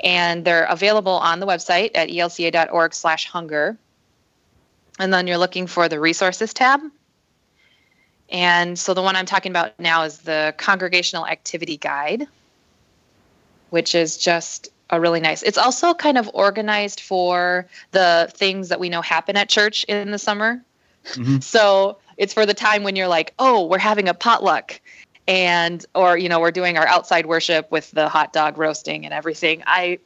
and 0.00 0.44
they're 0.44 0.64
available 0.64 1.12
on 1.12 1.38
the 1.38 1.46
website 1.46 1.90
at 1.94 2.08
E 2.10 2.16
elca.org/hunger. 2.16 3.76
And 4.98 5.12
then 5.12 5.26
you're 5.26 5.38
looking 5.38 5.66
for 5.66 5.88
the 5.88 6.00
resources 6.00 6.52
tab. 6.52 6.80
And 8.28 8.78
so 8.78 8.94
the 8.94 9.02
one 9.02 9.16
I'm 9.16 9.26
talking 9.26 9.52
about 9.52 9.78
now 9.78 10.02
is 10.02 10.18
the 10.18 10.54
Congregational 10.56 11.26
Activity 11.26 11.76
Guide, 11.76 12.26
which 13.72 13.94
is 13.94 14.18
just 14.18 14.68
a 14.90 15.00
really 15.00 15.18
nice. 15.20 15.42
It's 15.42 15.56
also 15.56 15.94
kind 15.94 16.18
of 16.18 16.30
organized 16.34 17.00
for 17.00 17.66
the 17.92 18.30
things 18.34 18.68
that 18.68 18.78
we 18.78 18.90
know 18.90 19.00
happen 19.00 19.34
at 19.38 19.48
church 19.48 19.84
in 19.84 20.10
the 20.10 20.18
summer. 20.18 20.62
Mhm. 21.14 21.42
So 21.54 21.96
it's 22.18 22.34
for 22.34 22.44
the 22.44 22.52
time 22.54 22.82
when 22.84 22.96
you're 22.96 23.08
like, 23.08 23.32
oh, 23.38 23.64
we're 23.66 23.78
having 23.78 24.08
a 24.08 24.14
potluck. 24.14 24.78
And, 25.26 25.84
or, 25.94 26.18
you 26.18 26.28
know, 26.28 26.40
we're 26.40 26.50
doing 26.50 26.76
our 26.76 26.86
outside 26.86 27.24
worship 27.26 27.70
with 27.70 27.90
the 27.92 28.08
hot 28.08 28.34
dog 28.34 28.58
roasting 28.58 29.06
and 29.06 29.14
everything. 29.14 29.62
I 29.66 29.98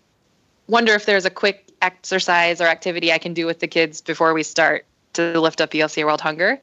wonder 0.68 0.92
if 0.94 1.04
there's 1.06 1.24
a 1.24 1.30
quick 1.30 1.72
exercise 1.82 2.60
or 2.60 2.66
activity 2.66 3.12
I 3.12 3.18
can 3.18 3.34
do 3.34 3.46
with 3.46 3.58
the 3.58 3.66
kids 3.66 4.00
before 4.00 4.32
we 4.34 4.44
start 4.44 4.84
to 5.14 5.40
lift 5.40 5.60
up 5.60 5.70
ELCA 5.70 6.04
World 6.04 6.20
Hunger. 6.20 6.60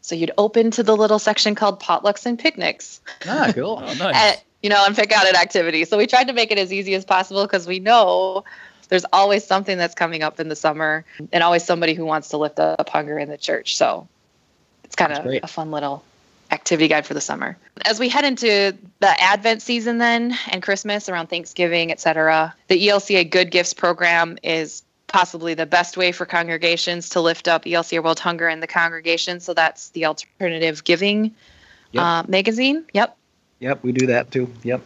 So 0.00 0.14
you'd 0.14 0.30
open 0.38 0.70
to 0.72 0.82
the 0.82 0.96
little 0.96 1.18
section 1.18 1.54
called 1.54 1.78
potlucks 1.82 2.24
and 2.24 2.38
picnics 2.38 3.00
Ah, 3.26 3.52
cool. 3.54 3.82
Oh, 3.86 3.92
nice. 3.94 4.16
and, 4.16 4.40
you 4.62 4.70
know, 4.70 4.84
and 4.86 4.94
pick 4.94 5.12
out 5.12 5.26
an 5.26 5.36
activity. 5.36 5.84
So 5.84 5.96
we 5.96 6.06
tried 6.06 6.28
to 6.28 6.32
make 6.32 6.50
it 6.50 6.58
as 6.58 6.72
easy 6.72 6.94
as 6.94 7.04
possible 7.04 7.44
because 7.44 7.66
we 7.66 7.78
know 7.78 8.44
there's 8.88 9.06
always 9.12 9.44
something 9.44 9.78
that's 9.78 9.94
coming 9.94 10.22
up 10.22 10.40
in 10.40 10.48
the 10.48 10.56
summer 10.56 11.04
and 11.32 11.42
always 11.42 11.64
somebody 11.64 11.94
who 11.94 12.04
wants 12.04 12.28
to 12.30 12.36
lift 12.36 12.58
up 12.58 12.88
hunger 12.88 13.18
in 13.18 13.28
the 13.28 13.38
church. 13.38 13.76
So 13.76 14.08
it's 14.84 14.96
kind 14.96 15.12
of 15.12 15.24
a 15.26 15.46
fun 15.46 15.70
little 15.70 16.04
activity 16.50 16.88
guide 16.88 17.06
for 17.06 17.14
the 17.14 17.20
summer. 17.20 17.56
As 17.84 18.00
we 18.00 18.08
head 18.08 18.24
into 18.24 18.76
the 18.98 19.22
Advent 19.22 19.62
season 19.62 19.98
then 19.98 20.36
and 20.50 20.62
Christmas 20.62 21.08
around 21.08 21.28
Thanksgiving, 21.28 21.92
etc., 21.92 22.54
the 22.68 22.88
ELCA 22.88 23.30
Good 23.30 23.50
Gifts 23.50 23.72
program 23.72 24.38
is 24.42 24.82
possibly 25.06 25.54
the 25.54 25.66
best 25.66 25.96
way 25.96 26.12
for 26.12 26.26
congregations 26.26 27.10
to 27.10 27.20
lift 27.20 27.48
up 27.48 27.64
ELCA 27.64 28.02
World 28.02 28.18
Hunger 28.18 28.48
in 28.48 28.60
the 28.60 28.66
congregation. 28.66 29.40
So 29.40 29.54
that's 29.54 29.90
the 29.90 30.06
Alternative 30.06 30.82
Giving 30.84 31.34
Yep. 31.92 32.04
uh, 32.04 32.22
magazine. 32.28 32.84
Yep. 32.92 33.16
Yep, 33.60 33.82
we 33.84 33.92
do 33.92 34.06
that 34.06 34.30
too. 34.30 34.52
Yep. 34.64 34.80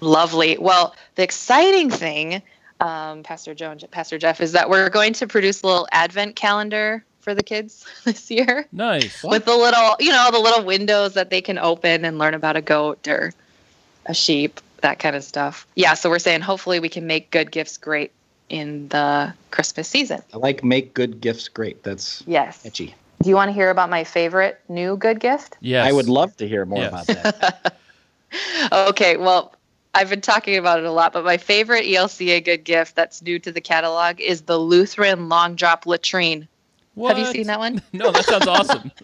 Lovely. 0.00 0.56
Well, 0.58 0.94
the 1.14 1.22
exciting 1.22 1.90
thing, 1.90 2.42
um, 2.80 3.22
Pastor 3.22 3.54
Joe 3.54 3.70
and 3.70 3.84
Pastor 3.90 4.18
Jeff, 4.18 4.40
is 4.40 4.52
that 4.52 4.68
we're 4.68 4.88
going 4.88 5.12
to 5.14 5.26
produce 5.26 5.62
a 5.62 5.66
little 5.66 5.86
advent 5.92 6.34
calendar 6.34 7.04
for 7.20 7.34
the 7.34 7.42
kids 7.42 7.86
this 8.04 8.30
year 8.30 8.66
nice. 8.72 9.22
with 9.22 9.44
the 9.44 9.54
little, 9.54 9.94
you 10.00 10.10
know, 10.10 10.30
the 10.32 10.38
little 10.40 10.64
windows 10.64 11.14
that 11.14 11.30
they 11.30 11.40
can 11.40 11.58
open 11.58 12.04
and 12.04 12.18
learn 12.18 12.34
about 12.34 12.56
a 12.56 12.62
goat 12.62 13.06
or 13.06 13.32
a 14.06 14.14
sheep, 14.14 14.60
that 14.80 14.98
kind 14.98 15.14
of 15.14 15.22
stuff. 15.22 15.66
Yeah, 15.76 15.94
so 15.94 16.10
we're 16.10 16.18
saying 16.18 16.40
hopefully 16.40 16.80
we 16.80 16.88
can 16.88 17.06
make 17.06 17.30
good 17.30 17.52
gifts 17.52 17.76
great 17.76 18.10
in 18.48 18.88
the 18.88 19.32
Christmas 19.50 19.86
season. 19.88 20.22
I 20.34 20.38
like 20.38 20.64
make 20.64 20.94
good 20.94 21.20
gifts 21.20 21.46
great. 21.48 21.84
That's 21.84 22.24
Yes. 22.26 22.62
catchy. 22.62 22.94
Do 23.22 23.28
you 23.28 23.36
want 23.36 23.50
to 23.50 23.52
hear 23.52 23.70
about 23.70 23.88
my 23.88 24.02
favorite 24.02 24.58
new 24.68 24.96
good 24.96 25.20
gift? 25.20 25.56
Yes. 25.60 25.86
I 25.86 25.92
would 25.92 26.08
love 26.08 26.36
to 26.38 26.48
hear 26.48 26.64
more 26.66 26.80
Yes. 26.80 26.88
about 26.88 27.06
that. 27.06 27.78
Okay, 28.72 29.16
well, 29.16 29.54
I've 29.94 30.08
been 30.08 30.20
talking 30.20 30.56
about 30.56 30.78
it 30.78 30.84
a 30.84 30.90
lot, 30.90 31.12
but 31.12 31.24
my 31.24 31.36
favorite 31.36 31.84
ELCA 31.84 32.44
good 32.44 32.64
gift 32.64 32.96
that's 32.96 33.22
new 33.22 33.38
to 33.40 33.52
the 33.52 33.60
catalog 33.60 34.20
is 34.20 34.42
the 34.42 34.58
Lutheran 34.58 35.28
long 35.28 35.54
drop 35.54 35.86
latrine. 35.86 36.48
Have 37.06 37.18
you 37.18 37.26
seen 37.26 37.46
that 37.46 37.58
one? 37.58 37.82
No, 37.92 38.10
that 38.10 38.24
sounds 38.24 38.46
awesome. 38.46 38.90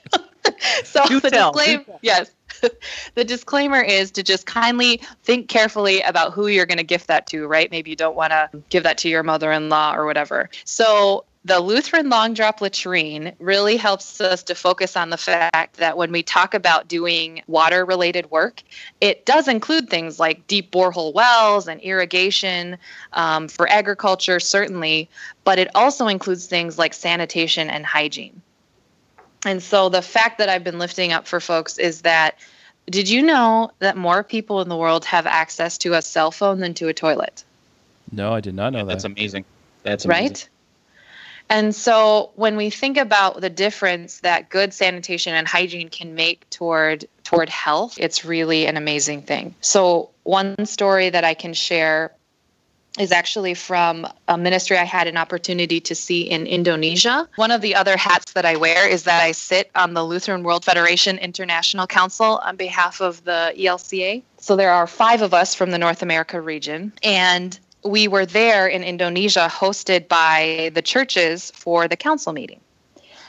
So 0.85 1.05
Do 1.07 1.21
the 1.21 1.31
tell, 1.31 1.53
disclaimer, 1.53 1.85
yes, 2.01 2.31
the 3.15 3.25
disclaimer 3.25 3.81
is 3.81 4.11
to 4.13 4.23
just 4.23 4.47
kindly 4.47 5.01
think 5.23 5.49
carefully 5.49 6.01
about 6.03 6.33
who 6.33 6.47
you're 6.47 6.67
going 6.67 6.79
to 6.79 6.85
gift 6.85 7.07
that 7.09 7.27
to. 7.29 7.47
Right? 7.47 7.71
Maybe 7.71 7.91
you 7.91 7.97
don't 7.97 8.17
want 8.17 8.33
to 8.33 8.49
give 8.71 8.83
that 8.85 8.99
to 8.99 9.09
your 9.09 9.23
mother-in-law 9.23 9.95
or 9.95 10.07
whatever. 10.07 10.49
So 10.65 11.25
the 11.45 11.61
Lutheran 11.61 12.11
long 12.11 12.35
drop 12.35 12.61
latrine 12.61 13.33
really 13.39 13.77
helps 13.77 14.21
us 14.21 14.43
to 14.45 14.55
focus 14.55 14.97
on 14.97 15.11
the 15.11 15.17
fact 15.17 15.77
that 15.77 15.97
when 15.97 16.13
we 16.13 16.23
talk 16.23 16.53
about 16.53 16.89
doing 16.89 17.43
water 17.47 17.85
related 17.85 18.31
work, 18.31 18.63
it 19.01 19.25
does 19.25 19.49
include 19.49 19.89
things 19.89 20.19
like 20.19 20.47
deep 20.47 20.71
borehole 20.71 21.15
wells 21.15 21.69
and 21.69 21.81
irrigation 21.81 22.77
um, 23.13 23.49
for 23.49 23.69
agriculture, 23.69 24.41
certainly, 24.41 25.09
but 25.45 25.59
it 25.59 25.71
also 25.75 26.09
includes 26.09 26.47
things 26.47 26.77
like 26.77 26.93
sanitation 26.93 27.71
and 27.71 27.87
hygiene. 27.87 28.43
And 29.47 29.63
so 29.63 29.89
the 29.89 30.03
fact 30.03 30.39
that 30.39 30.49
I've 30.49 30.65
been 30.65 30.79
lifting 30.79 31.13
up 31.13 31.27
for 31.27 31.41
folks 31.41 31.79
is 31.79 32.03
that 32.03 32.39
did 32.91 33.09
you 33.09 33.23
know 33.23 33.71
that 33.79 33.97
more 33.97 34.25
people 34.25 34.61
in 34.61 34.69
the 34.69 34.77
world 34.77 35.05
have 35.05 35.27
access 35.27 35.79
to 35.79 35.95
a 35.95 36.03
cell 36.03 36.31
phone 36.31 36.61
than 36.61 36.75
to 36.75 36.89
a 36.89 36.95
toilet? 36.95 37.45
No, 38.11 38.33
I 38.33 38.41
did 38.41 38.55
not 38.55 38.73
know 38.73 38.81
that. 38.81 38.89
That's 38.93 39.05
amazing. 39.05 39.45
That's 39.83 40.05
amazing. 40.05 40.27
right? 40.27 40.49
And 41.51 41.75
so 41.75 42.31
when 42.35 42.57
we 42.57 42.71
think 42.71 42.97
about 42.97 43.41
the 43.41 43.51
difference 43.51 44.21
that 44.21 44.51
good 44.51 44.75
sanitation 44.75 45.35
and 45.35 45.49
hygiene 45.49 45.89
can 45.89 46.15
make 46.15 46.49
toward 46.51 47.07
toward 47.25 47.49
health, 47.49 47.97
it's 47.99 48.25
really 48.25 48.67
an 48.67 48.77
amazing 48.77 49.23
thing. 49.23 49.55
So 49.61 50.11
one 50.23 50.65
story 50.65 51.11
that 51.11 51.25
I 51.25 51.35
can 51.35 51.53
share 51.55 52.13
is 52.99 53.13
actually 53.13 53.55
from 53.55 54.07
a 54.27 54.37
ministry 54.37 54.77
I 54.77 54.85
had 54.85 55.07
an 55.07 55.17
opportunity 55.17 55.81
to 55.81 55.95
see 55.95 56.23
in 56.23 56.47
Indonesia. 56.47 57.29
One 57.37 57.51
of 57.51 57.61
the 57.61 57.75
other 57.75 57.97
hats 57.97 58.33
that 58.33 58.45
I 58.45 58.57
wear 58.57 58.89
is 58.89 59.05
that 59.05 59.23
I 59.23 59.33
sit 59.33 59.71
on 59.75 59.95
the 59.95 60.05
Lutheran 60.05 60.43
World 60.43 60.65
Federation 60.65 61.19
International 61.19 61.87
Council 61.87 62.39
on 62.39 62.57
behalf 62.57 63.01
of 63.01 63.23
the 63.25 63.55
ELCA. 63.57 64.23
So 64.39 64.57
there 64.57 64.73
are 64.73 64.87
five 64.87 65.23
of 65.23 65.35
us 65.35 65.55
from 65.55 65.71
the 65.71 65.79
North 65.79 66.03
America 66.03 66.41
region, 66.41 66.93
and 67.03 67.59
we 67.89 68.07
were 68.07 68.27
there 68.27 68.69
in 68.69 68.85
Indonesia 68.85 69.49
hosted 69.51 70.09
by 70.09 70.71
the 70.75 70.83
churches 70.83 71.51
for 71.53 71.89
the 71.89 71.97
council 71.97 72.33
meeting. 72.33 72.61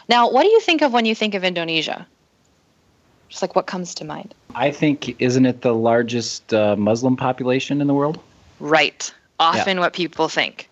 Now, 0.07 0.29
what 0.29 0.43
do 0.43 0.49
you 0.49 0.59
think 0.59 0.81
of 0.81 0.91
when 0.91 1.05
you 1.05 1.15
think 1.15 1.33
of 1.33 1.43
Indonesia? 1.43 2.07
Just 3.29 3.41
like 3.41 3.55
what 3.55 3.67
comes 3.67 3.93
to 3.95 4.05
mind? 4.05 4.33
I 4.55 4.71
think 4.71 5.21
isn't 5.21 5.45
it 5.45 5.61
the 5.61 5.73
largest 5.73 6.53
uh, 6.53 6.75
Muslim 6.75 7.15
population 7.15 7.79
in 7.79 7.87
the 7.87 7.93
world? 7.93 8.19
Right. 8.59 9.13
Often 9.39 9.79
what 9.79 9.93
people 9.93 10.27
think. 10.27 10.69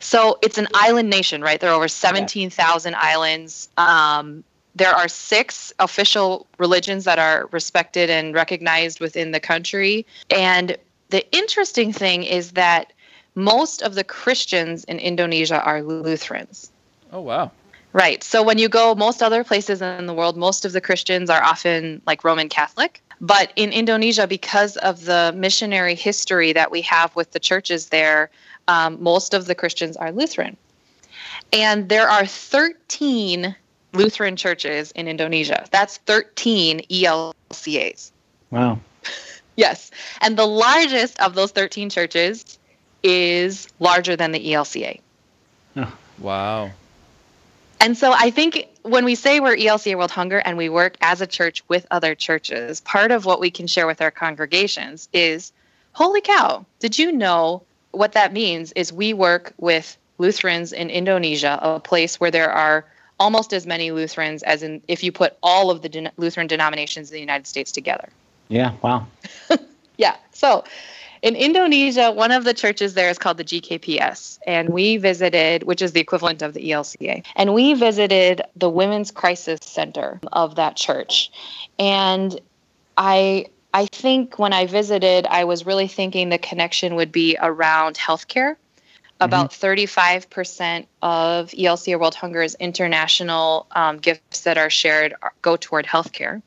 So 0.00 0.38
it's 0.42 0.58
an 0.58 0.68
island 0.74 1.10
nation, 1.10 1.42
right? 1.42 1.60
There 1.60 1.70
are 1.70 1.74
over 1.74 1.88
17,000 1.88 2.94
islands. 2.96 3.68
Um, 3.76 4.42
there 4.74 4.92
are 4.92 5.08
six 5.08 5.72
official 5.78 6.46
religions 6.58 7.04
that 7.04 7.18
are 7.18 7.48
respected 7.50 8.10
and 8.10 8.34
recognized 8.34 9.00
within 9.00 9.30
the 9.30 9.40
country. 9.40 10.06
And 10.30 10.76
the 11.08 11.30
interesting 11.34 11.92
thing 11.92 12.24
is 12.24 12.52
that 12.52 12.92
most 13.36 13.82
of 13.82 13.94
the 13.94 14.02
Christians 14.02 14.82
in 14.84 14.98
Indonesia 14.98 15.62
are 15.62 15.82
Lutherans. 15.82 16.72
Oh 17.12 17.20
wow. 17.20 17.52
Right. 17.92 18.24
So 18.24 18.42
when 18.42 18.58
you 18.58 18.68
go 18.68 18.94
most 18.94 19.22
other 19.22 19.44
places 19.44 19.80
in 19.80 20.06
the 20.06 20.12
world, 20.12 20.36
most 20.36 20.64
of 20.64 20.72
the 20.72 20.80
Christians 20.80 21.30
are 21.30 21.42
often 21.42 22.02
like 22.06 22.24
Roman 22.24 22.48
Catholic. 22.48 23.00
But 23.20 23.52
in 23.56 23.72
Indonesia, 23.72 24.26
because 24.26 24.76
of 24.78 25.04
the 25.04 25.32
missionary 25.34 25.94
history 25.94 26.52
that 26.52 26.70
we 26.70 26.82
have 26.82 27.14
with 27.16 27.30
the 27.30 27.38
churches 27.38 27.88
there, 27.88 28.28
um, 28.68 29.02
most 29.02 29.32
of 29.32 29.46
the 29.46 29.54
Christians 29.54 29.96
are 29.96 30.12
Lutheran. 30.12 30.56
And 31.52 31.88
there 31.88 32.08
are 32.08 32.26
13 32.26 33.54
Lutheran 33.94 34.36
churches 34.36 34.92
in 34.92 35.08
Indonesia. 35.08 35.64
That's 35.70 35.96
13 35.98 36.80
E 36.88 37.04
ELCAs. 37.04 38.10
Wow. 38.50 38.80
Yes. 39.58 39.90
And 40.20 40.36
the 40.36 40.44
largest 40.44 41.18
of 41.18 41.34
those 41.34 41.50
13 41.50 41.88
churches 41.88 42.58
is 43.06 43.68
larger 43.78 44.16
than 44.16 44.32
the 44.32 44.52
ELCA. 44.52 45.00
Wow. 46.18 46.72
And 47.78 47.96
so 47.96 48.12
I 48.12 48.30
think 48.30 48.66
when 48.82 49.04
we 49.04 49.14
say 49.14 49.38
we're 49.38 49.56
ELCA 49.56 49.96
World 49.96 50.10
Hunger 50.10 50.38
and 50.38 50.56
we 50.56 50.68
work 50.68 50.96
as 51.00 51.20
a 51.20 51.26
church 51.26 51.62
with 51.68 51.86
other 51.90 52.14
churches, 52.14 52.80
part 52.80 53.12
of 53.12 53.24
what 53.24 53.38
we 53.38 53.50
can 53.50 53.66
share 53.66 53.86
with 53.86 54.00
our 54.00 54.10
congregations 54.10 55.08
is 55.12 55.52
holy 55.92 56.20
cow, 56.20 56.64
did 56.80 56.98
you 56.98 57.12
know 57.12 57.62
what 57.92 58.12
that 58.12 58.32
means 58.32 58.72
is 58.72 58.92
we 58.92 59.12
work 59.12 59.52
with 59.58 59.96
Lutherans 60.18 60.72
in 60.72 60.90
Indonesia, 60.90 61.58
a 61.62 61.78
place 61.78 62.18
where 62.18 62.30
there 62.30 62.50
are 62.50 62.86
almost 63.20 63.52
as 63.52 63.66
many 63.66 63.92
Lutherans 63.92 64.42
as 64.42 64.62
in 64.62 64.82
if 64.88 65.04
you 65.04 65.12
put 65.12 65.36
all 65.42 65.70
of 65.70 65.82
the 65.82 65.88
den- 65.88 66.10
Lutheran 66.16 66.46
denominations 66.46 67.10
in 67.10 67.14
the 67.14 67.20
United 67.20 67.46
States 67.46 67.70
together. 67.70 68.08
Yeah, 68.48 68.72
wow. 68.82 69.06
Yeah. 69.98 70.16
So 70.32 70.64
in 71.22 71.36
Indonesia, 71.36 72.12
one 72.12 72.30
of 72.30 72.44
the 72.44 72.54
churches 72.54 72.94
there 72.94 73.08
is 73.08 73.18
called 73.18 73.38
the 73.38 73.44
GKPS. 73.44 74.38
And 74.46 74.70
we 74.70 74.96
visited, 74.96 75.64
which 75.64 75.82
is 75.82 75.92
the 75.92 76.00
equivalent 76.00 76.42
of 76.42 76.54
the 76.54 76.70
ELCA, 76.70 77.24
and 77.36 77.54
we 77.54 77.74
visited 77.74 78.42
the 78.54 78.70
Women's 78.70 79.10
Crisis 79.10 79.60
Center 79.62 80.20
of 80.32 80.54
that 80.56 80.76
church. 80.76 81.30
And 81.78 82.40
I 82.96 83.46
I 83.74 83.86
think 83.86 84.38
when 84.38 84.54
I 84.54 84.66
visited, 84.66 85.26
I 85.26 85.44
was 85.44 85.66
really 85.66 85.86
thinking 85.86 86.30
the 86.30 86.38
connection 86.38 86.94
would 86.94 87.12
be 87.12 87.36
around 87.40 87.96
healthcare. 87.96 88.56
About 89.18 89.50
35% 89.50 90.86
of 91.00 91.50
ELCA 91.50 91.98
World 91.98 92.14
Hunger's 92.14 92.54
international 92.56 93.66
um, 93.72 93.96
gifts 93.96 94.42
that 94.42 94.58
are 94.58 94.68
shared 94.68 95.14
go 95.40 95.56
toward 95.56 95.86
healthcare. 95.86 96.42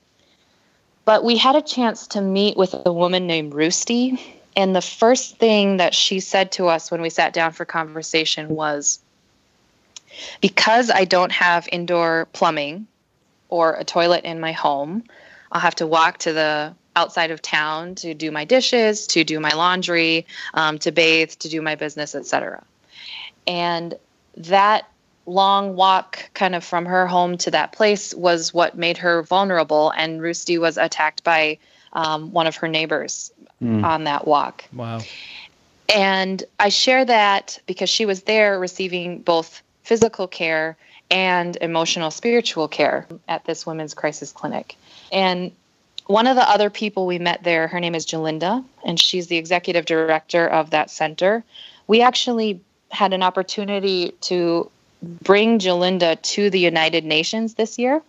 But 1.05 1.23
we 1.23 1.35
had 1.38 1.55
a 1.55 1.63
chance 1.63 2.05
to 2.07 2.21
meet 2.21 2.57
with 2.57 2.75
a 2.85 2.93
woman 2.93 3.25
named 3.25 3.53
Roosty. 3.53 4.19
And 4.55 4.75
the 4.75 4.81
first 4.81 5.37
thing 5.37 5.77
that 5.77 5.93
she 5.93 6.19
said 6.19 6.51
to 6.53 6.67
us 6.67 6.91
when 6.91 7.01
we 7.01 7.09
sat 7.09 7.33
down 7.33 7.51
for 7.51 7.65
conversation 7.65 8.49
was 8.49 8.99
because 10.41 10.89
I 10.89 11.05
don't 11.05 11.31
have 11.31 11.67
indoor 11.71 12.27
plumbing 12.33 12.87
or 13.49 13.75
a 13.75 13.83
toilet 13.83 14.25
in 14.25 14.39
my 14.39 14.51
home, 14.51 15.03
I'll 15.51 15.61
have 15.61 15.75
to 15.75 15.87
walk 15.87 16.19
to 16.19 16.33
the 16.33 16.73
outside 16.95 17.31
of 17.31 17.41
town 17.41 17.95
to 17.95 18.13
do 18.13 18.31
my 18.31 18.45
dishes, 18.45 19.07
to 19.07 19.23
do 19.23 19.39
my 19.39 19.51
laundry, 19.51 20.25
um, 20.53 20.77
to 20.79 20.91
bathe, 20.91 21.31
to 21.31 21.49
do 21.49 21.61
my 21.61 21.75
business, 21.75 22.15
etc. 22.15 22.63
And 23.47 23.95
that 24.35 24.89
long 25.25 25.75
walk 25.75 26.29
kind 26.33 26.55
of 26.55 26.63
from 26.63 26.85
her 26.85 27.07
home 27.07 27.37
to 27.37 27.51
that 27.51 27.71
place 27.71 28.13
was 28.13 28.53
what 28.53 28.77
made 28.77 28.97
her 28.97 29.21
vulnerable 29.23 29.91
and 29.91 30.21
Roosty 30.21 30.59
was 30.59 30.77
attacked 30.77 31.23
by 31.23 31.57
um, 31.93 32.31
one 32.31 32.48
of 32.48 32.55
her 32.58 32.67
neighbors 32.67 33.31
Mm. 33.62 33.84
on 33.84 34.05
that 34.05 34.25
walk 34.25 34.63
Wow. 34.74 35.00
and 35.93 36.43
I 36.60 36.69
share 36.69 37.03
that 37.03 37.60
because 37.65 37.89
she 37.89 38.05
was 38.05 38.24
there 38.24 38.58
receiving 38.58 39.19
both 39.22 39.62
physical 39.84 40.27
care 40.27 40.77
and 41.12 41.58
emotional 41.62 42.12
spiritual 42.12 42.67
care 42.67 43.08
at 43.27 43.43
this 43.46 43.65
women's 43.65 43.93
crisis 43.93 44.31
clinic. 44.31 44.75
And 45.12 45.51
one 46.05 46.27
of 46.27 46.36
the 46.36 46.48
other 46.50 46.69
people 46.69 47.05
we 47.05 47.19
met 47.19 47.43
there, 47.43 47.67
her 47.67 47.79
name 47.79 47.96
is 47.96 48.05
Jalinda, 48.05 48.63
and 48.86 49.00
she's 49.00 49.27
the 49.27 49.38
executive 49.38 49.86
director 49.86 50.48
of 50.48 50.69
that 50.69 50.89
center. 50.89 51.43
We 51.88 52.01
actually 52.01 52.62
had 52.91 53.12
an 53.13 53.24
opportunity 53.24 54.13
to 54.22 54.69
bring 55.03 55.60
Jalinda 55.60 56.22
to 56.22 56.50
the 56.50 56.60
United 56.60 57.03
Nations 57.03 57.55
this 57.55 57.77
year 57.79 58.01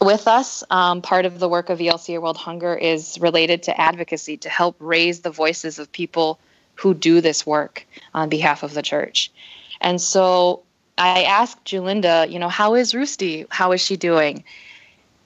with 0.00 0.28
us. 0.28 0.64
Um, 0.70 1.02
part 1.02 1.26
of 1.26 1.38
the 1.38 1.48
work 1.48 1.70
of 1.70 1.78
ELCA 1.78 2.20
World 2.20 2.36
Hunger 2.36 2.74
is 2.74 3.18
related 3.20 3.62
to 3.64 3.80
advocacy 3.80 4.36
to 4.38 4.48
help 4.48 4.76
raise 4.78 5.20
the 5.20 5.30
voices 5.30 5.78
of 5.78 5.90
people 5.92 6.38
who 6.74 6.94
do 6.94 7.20
this 7.20 7.46
work 7.46 7.84
on 8.14 8.28
behalf 8.28 8.62
of 8.62 8.74
the 8.74 8.82
church. 8.82 9.30
And 9.80 10.00
so 10.00 10.62
I 10.96 11.24
asked 11.24 11.64
Julinda, 11.64 12.30
you 12.30 12.38
know, 12.38 12.48
how 12.48 12.74
is 12.74 12.92
Roosty? 12.92 13.46
How 13.50 13.72
is 13.72 13.80
she 13.80 13.96
doing? 13.96 14.44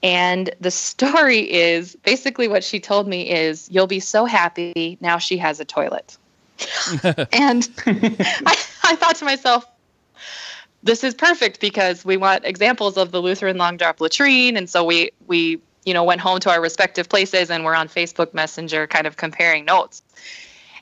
And 0.01 0.49
the 0.59 0.71
story 0.89 1.51
is 1.51 1.95
basically 2.03 2.47
what 2.47 2.63
she 2.63 2.79
told 2.79 3.07
me 3.07 3.29
is 3.29 3.69
you'll 3.71 3.87
be 3.87 3.99
so 3.99 4.25
happy 4.25 4.97
now 5.01 5.17
she 5.17 5.37
has 5.37 5.59
a 5.59 5.65
toilet. 5.65 6.17
and 7.31 7.69
I, 7.85 8.57
I 8.83 8.95
thought 8.95 9.15
to 9.17 9.25
myself, 9.25 9.65
this 10.83 11.03
is 11.03 11.13
perfect 11.13 11.59
because 11.59 12.03
we 12.03 12.17
want 12.17 12.45
examples 12.45 12.97
of 12.97 13.11
the 13.11 13.21
Lutheran 13.21 13.57
long 13.57 13.77
drop 13.77 14.01
latrine. 14.01 14.57
And 14.57 14.69
so 14.69 14.83
we, 14.83 15.11
we, 15.27 15.59
you 15.85 15.93
know, 15.93 16.03
went 16.03 16.21
home 16.21 16.39
to 16.41 16.51
our 16.51 16.61
respective 16.61 17.07
places 17.09 17.49
and 17.49 17.63
we're 17.63 17.75
on 17.75 17.87
Facebook 17.87 18.33
Messenger 18.33 18.87
kind 18.87 19.07
of 19.07 19.17
comparing 19.17 19.65
notes. 19.65 20.03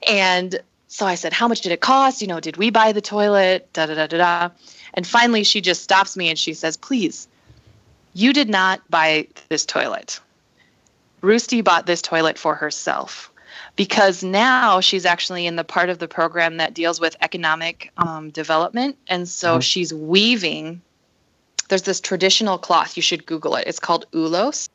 And 0.07 0.59
so 0.87 1.05
I 1.05 1.15
said, 1.15 1.33
How 1.33 1.47
much 1.47 1.61
did 1.61 1.71
it 1.71 1.81
cost? 1.81 2.21
You 2.21 2.27
know, 2.27 2.39
did 2.39 2.57
we 2.57 2.71
buy 2.71 2.91
the 2.91 3.01
toilet? 3.01 3.71
Da 3.73 3.85
da 3.85 3.93
da 3.93 4.07
da 4.07 4.17
da. 4.17 4.49
And 4.95 5.05
finally, 5.05 5.43
she 5.43 5.61
just 5.61 5.83
stops 5.83 6.17
me 6.17 6.29
and 6.29 6.37
she 6.37 6.53
says, 6.53 6.75
Please, 6.75 7.27
you 8.13 8.33
did 8.33 8.49
not 8.49 8.81
buy 8.89 9.27
this 9.49 9.65
toilet. 9.65 10.19
Roosty 11.21 11.63
bought 11.63 11.85
this 11.85 12.01
toilet 12.01 12.37
for 12.37 12.55
herself 12.55 13.30
because 13.75 14.23
now 14.23 14.79
she's 14.79 15.05
actually 15.05 15.47
in 15.47 15.55
the 15.55 15.63
part 15.63 15.89
of 15.89 15.99
the 15.99 16.07
program 16.07 16.57
that 16.57 16.73
deals 16.73 16.99
with 16.99 17.15
economic 17.21 17.91
um, 17.97 18.29
development. 18.29 18.97
And 19.07 19.27
so 19.27 19.57
Mhm. 19.57 19.63
she's 19.63 19.93
weaving. 19.93 20.81
There's 21.69 21.84
this 21.84 22.01
traditional 22.01 22.57
cloth. 22.57 22.97
You 22.97 23.01
should 23.01 23.25
Google 23.25 23.55
it. 23.55 23.67
It's 23.67 23.79
called 23.79 24.05
ulos. 24.12 24.69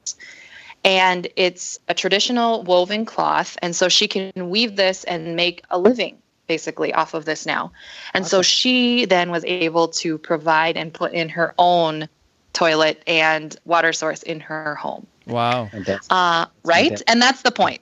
And 0.84 1.28
it's 1.36 1.78
a 1.88 1.94
traditional 1.94 2.62
woven 2.62 3.04
cloth. 3.04 3.58
And 3.60 3.74
so 3.74 3.88
she 3.88 4.08
can 4.08 4.32
weave 4.50 4.76
this 4.76 5.04
and 5.04 5.36
make 5.36 5.62
a 5.70 5.78
living 5.78 6.16
basically 6.46 6.94
off 6.94 7.12
of 7.12 7.24
this 7.24 7.44
now. 7.44 7.72
And 8.14 8.24
so 8.26 8.40
she 8.40 9.04
then 9.04 9.30
was 9.30 9.44
able 9.44 9.88
to 9.88 10.16
provide 10.16 10.76
and 10.76 10.94
put 10.94 11.12
in 11.12 11.28
her 11.30 11.54
own 11.58 12.08
toilet 12.52 13.02
and 13.06 13.56
water 13.64 13.92
source 13.92 14.22
in 14.22 14.40
her 14.40 14.76
home. 14.76 15.06
Wow. 15.26 15.68
Uh, 16.08 16.46
right? 16.64 16.84
Fantastic. 16.84 17.10
And 17.10 17.20
that's 17.20 17.42
the 17.42 17.50
point. 17.50 17.80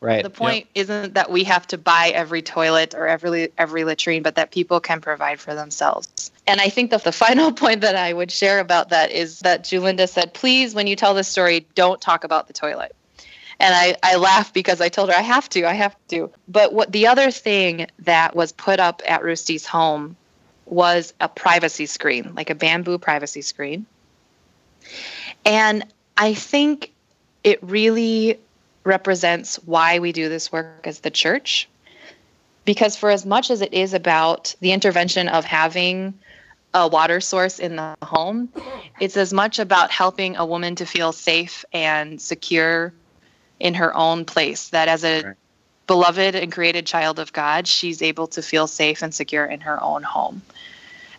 Right. 0.00 0.22
The 0.22 0.30
point 0.30 0.66
isn't 0.74 1.14
that 1.14 1.30
we 1.30 1.42
have 1.44 1.66
to 1.68 1.78
buy 1.78 2.12
every 2.14 2.42
toilet 2.42 2.94
or 2.94 3.08
every 3.08 3.50
every 3.56 3.84
latrine, 3.84 4.22
but 4.22 4.34
that 4.34 4.50
people 4.50 4.78
can 4.78 5.00
provide 5.00 5.40
for 5.40 5.54
themselves. 5.54 6.30
And 6.46 6.60
I 6.60 6.68
think 6.68 6.90
that 6.90 7.04
the 7.04 7.12
final 7.26 7.50
point 7.52 7.80
that 7.80 7.96
I 7.96 8.12
would 8.12 8.30
share 8.30 8.60
about 8.60 8.90
that 8.90 9.10
is 9.10 9.40
that 9.40 9.64
Julinda 9.64 10.08
said, 10.08 10.34
please, 10.34 10.74
when 10.74 10.86
you 10.86 10.96
tell 10.96 11.14
this 11.14 11.28
story, 11.28 11.66
don't 11.74 12.00
talk 12.00 12.24
about 12.24 12.46
the 12.46 12.52
toilet. 12.52 12.94
And 13.58 13.74
I, 13.74 13.96
I 14.02 14.16
laughed 14.16 14.52
because 14.52 14.82
I 14.82 14.90
told 14.90 15.08
her 15.08 15.16
I 15.16 15.22
have 15.22 15.48
to, 15.50 15.64
I 15.64 15.72
have 15.72 15.96
to. 16.08 16.30
But 16.46 16.74
what 16.74 16.92
the 16.92 17.06
other 17.06 17.30
thing 17.30 17.86
that 18.00 18.36
was 18.36 18.52
put 18.52 18.80
up 18.80 19.00
at 19.08 19.22
Roosty's 19.22 19.64
home 19.64 20.14
was 20.66 21.14
a 21.20 21.28
privacy 21.28 21.86
screen, 21.86 22.32
like 22.34 22.50
a 22.50 22.54
bamboo 22.54 22.98
privacy 22.98 23.40
screen. 23.40 23.86
And 25.46 25.86
I 26.18 26.34
think 26.34 26.92
it 27.44 27.62
really 27.62 28.38
represents 28.86 29.56
why 29.64 29.98
we 29.98 30.12
do 30.12 30.28
this 30.28 30.50
work 30.50 30.86
as 30.86 31.00
the 31.00 31.10
church. 31.10 31.68
Because 32.64 32.96
for 32.96 33.10
as 33.10 33.26
much 33.26 33.50
as 33.50 33.60
it 33.60 33.74
is 33.74 33.94
about 33.94 34.54
the 34.60 34.72
intervention 34.72 35.28
of 35.28 35.44
having 35.44 36.14
a 36.74 36.88
water 36.88 37.20
source 37.20 37.58
in 37.58 37.76
the 37.76 37.94
home, 38.02 38.48
it's 39.00 39.16
as 39.16 39.32
much 39.32 39.58
about 39.58 39.90
helping 39.90 40.36
a 40.36 40.46
woman 40.46 40.74
to 40.76 40.86
feel 40.86 41.12
safe 41.12 41.64
and 41.72 42.20
secure 42.20 42.92
in 43.60 43.74
her 43.74 43.94
own 43.94 44.24
place. 44.24 44.70
That 44.70 44.88
as 44.88 45.04
a 45.04 45.22
Right. 45.22 45.36
beloved 45.86 46.34
and 46.34 46.52
created 46.52 46.86
child 46.86 47.18
of 47.18 47.32
God, 47.32 47.66
she's 47.66 48.02
able 48.02 48.26
to 48.28 48.42
feel 48.42 48.66
safe 48.66 49.02
and 49.02 49.14
secure 49.14 49.46
in 49.46 49.60
her 49.60 49.82
own 49.82 50.02
home. 50.02 50.42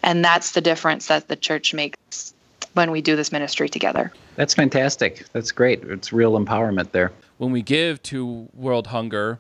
And 0.04 0.24
that's 0.24 0.52
the 0.52 0.62
difference 0.62 1.08
that 1.08 1.28
the 1.28 1.36
church 1.36 1.74
makes 1.74 2.34
when 2.74 2.92
we 2.92 3.02
do 3.02 3.16
this 3.16 3.32
ministry 3.32 3.70
together. 3.70 4.12
That's 4.36 4.54
fantastic. 4.54 5.26
That's 5.34 5.52
great. 5.52 5.84
It's 5.84 6.14
real 6.14 6.34
empowerment 6.34 6.92
there. 6.92 7.12
When 7.38 7.52
we 7.52 7.62
give 7.62 8.02
to 8.04 8.50
World 8.54 8.88
Hunger 8.88 9.40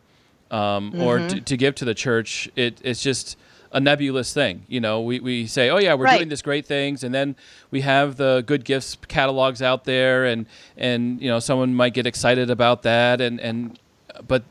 um, 0.51 0.93
or 1.01 1.17
Mm-hmm. 1.19 1.27
to, 1.27 1.41
to 1.41 1.57
give 1.57 1.75
to 1.75 1.85
the 1.85 1.93
church, 1.93 2.49
it, 2.55 2.79
it's 2.83 3.01
just 3.01 3.37
a 3.73 3.79
nebulous 3.81 4.33
thing. 4.33 4.63
You 4.69 4.79
know, 4.79 5.01
we, 5.01 5.19
we 5.19 5.45
say, 5.47 5.69
oh 5.69 5.77
yeah, 5.77 5.93
we're 5.93 6.05
Right. 6.05 6.17
doing 6.17 6.29
this 6.29 6.41
great 6.41 6.65
things, 6.65 7.03
and 7.03 7.13
then 7.13 7.35
we 7.69 7.81
have 7.81 8.15
the 8.15 8.43
good 8.45 8.63
gifts 8.63 8.97
catalogs 9.09 9.61
out 9.61 9.83
there, 9.83 10.23
and 10.25 10.45
and 10.77 11.21
you 11.21 11.27
know 11.29 11.39
someone 11.39 11.75
might 11.75 11.93
get 11.93 12.07
excited 12.07 12.49
about 12.49 12.83
that, 12.83 13.19
and 13.19 13.39
and 13.41 13.77
but 14.25 14.43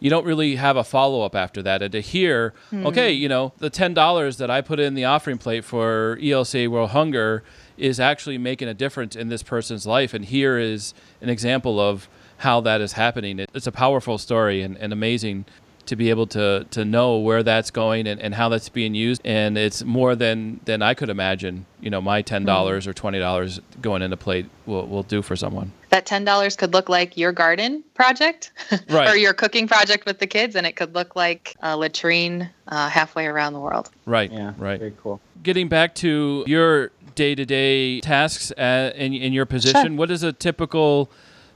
you 0.00 0.08
don't 0.10 0.24
really 0.24 0.56
have 0.56 0.76
a 0.78 0.82
follow 0.82 1.20
up 1.22 1.34
after 1.36 1.62
that. 1.62 1.80
And 1.82 1.92
to 1.92 2.00
hear, 2.00 2.54
okay, 2.72 3.12
you 3.12 3.28
know, 3.28 3.52
the 3.58 3.68
ten 3.70 3.92
dollars 3.94 4.38
that 4.38 4.50
I 4.50 4.62
put 4.62 4.80
in 4.80 4.94
the 4.94 5.04
offering 5.04 5.36
plate 5.38 5.64
for 5.64 6.16
ELCA 6.20 6.66
World 6.68 6.90
Hunger 6.90 7.42
is 7.76 8.00
actually 8.00 8.38
making 8.38 8.68
a 8.68 8.74
difference 8.74 9.14
in 9.14 9.28
this 9.28 9.42
person's 9.42 9.86
life, 9.86 10.14
and 10.14 10.24
here 10.24 10.56
is 10.58 10.94
an 11.20 11.28
example 11.28 11.78
of 11.78 12.08
how 12.42 12.60
that 12.62 12.80
is 12.80 12.92
happening. 12.92 13.38
It, 13.38 13.50
it's 13.54 13.66
a 13.66 13.72
powerful 13.72 14.18
story 14.18 14.62
and, 14.62 14.76
and 14.76 14.92
amazing 14.92 15.44
to 15.86 15.96
be 15.96 16.10
able 16.10 16.26
to 16.28 16.64
to 16.70 16.84
know 16.84 17.18
where 17.18 17.42
that's 17.42 17.70
going 17.72 18.06
and, 18.06 18.20
and 18.20 18.34
how 18.34 18.48
that's 18.48 18.68
being 18.68 18.94
used. 18.94 19.20
And 19.24 19.56
it's 19.58 19.82
more 19.84 20.14
than 20.14 20.60
than 20.64 20.82
I 20.82 20.94
could 20.94 21.08
imagine. 21.08 21.66
You 21.80 21.90
know, 21.90 22.00
my 22.00 22.22
ten 22.22 22.44
dollars 22.44 22.86
or 22.86 22.92
twenty 22.92 23.18
dollars 23.18 23.60
going 23.80 24.02
into 24.02 24.14
a 24.14 24.16
plate 24.16 24.46
will 24.66 24.86
will 24.86 25.02
do 25.02 25.22
for 25.22 25.36
someone. 25.36 25.72
That 25.90 26.06
$10 26.06 26.56
could 26.56 26.72
look 26.72 26.88
like 26.88 27.18
your 27.18 27.32
garden 27.32 27.84
project 27.92 28.50
Right. 28.88 29.10
or 29.10 29.14
your 29.14 29.34
cooking 29.34 29.68
project 29.68 30.06
with 30.06 30.20
the 30.20 30.26
kids, 30.26 30.56
and 30.56 30.66
it 30.66 30.74
could 30.74 30.94
look 30.94 31.14
like 31.14 31.54
a 31.60 31.76
latrine 31.76 32.48
uh, 32.68 32.88
halfway 32.88 33.26
around 33.26 33.52
the 33.52 33.60
world. 33.60 33.90
Right. 34.06 34.32
Yeah. 34.32 34.54
Right. 34.56 34.78
Very 34.78 34.94
cool. 35.02 35.20
Getting 35.42 35.68
back 35.68 35.94
to 35.96 36.44
your 36.46 36.92
day 37.14 37.34
to 37.34 37.44
day 37.44 38.00
tasks 38.00 38.52
uh, 38.52 38.92
in 38.94 39.12
in 39.12 39.32
your 39.32 39.46
position, 39.46 39.96
what 39.96 40.08
does 40.08 40.22
a 40.22 40.32
typical 40.32 41.10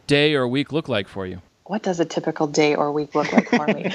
day 0.06 0.34
or 0.34 0.46
week 0.46 0.72
look 0.72 0.88
like 0.88 1.08
for 1.08 1.26
you? 1.26 1.40
what 1.68 1.82
does 1.82 2.00
a 2.00 2.04
typical 2.04 2.46
day 2.46 2.74
or 2.74 2.92
week 2.92 3.14
look 3.14 3.32
like 3.32 3.48
for 3.48 3.66
me? 3.66 3.84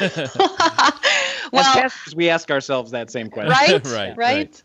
As 1.53 1.53
well, 1.53 1.73
pastors, 1.73 2.15
we 2.15 2.29
ask 2.29 2.49
ourselves 2.51 2.91
that 2.91 3.11
same 3.11 3.29
question. 3.29 3.51
right, 3.51 3.85
Right, 3.85 3.93
right, 3.93 4.17
right. 4.17 4.63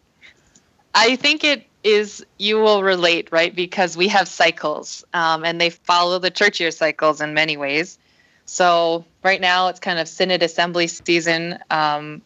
I 0.95 1.17
think 1.17 1.45
it 1.45 1.67
is. 1.85 2.25
You 2.39 2.59
will 2.59 2.83
relate, 2.83 3.31
right? 3.33 3.55
Because 3.55 3.97
we 3.97 4.09
have 4.09 4.29
cycles, 4.29 5.05
um, 5.13 5.45
and 5.45 5.61
they 5.61 5.71
follow 5.71 6.19
the 6.19 6.31
church 6.31 6.61
year 6.61 6.71
cycles 6.71 7.21
in 7.21 7.35
many 7.35 7.57
ways. 7.57 7.99
So 8.45 9.05
right 9.25 9.41
now, 9.41 9.69
it's 9.69 9.81
kind 9.81 9.99
of 9.99 10.09
synod 10.09 10.43
assembly 10.43 10.87
season 10.87 11.59
um, 11.71 12.23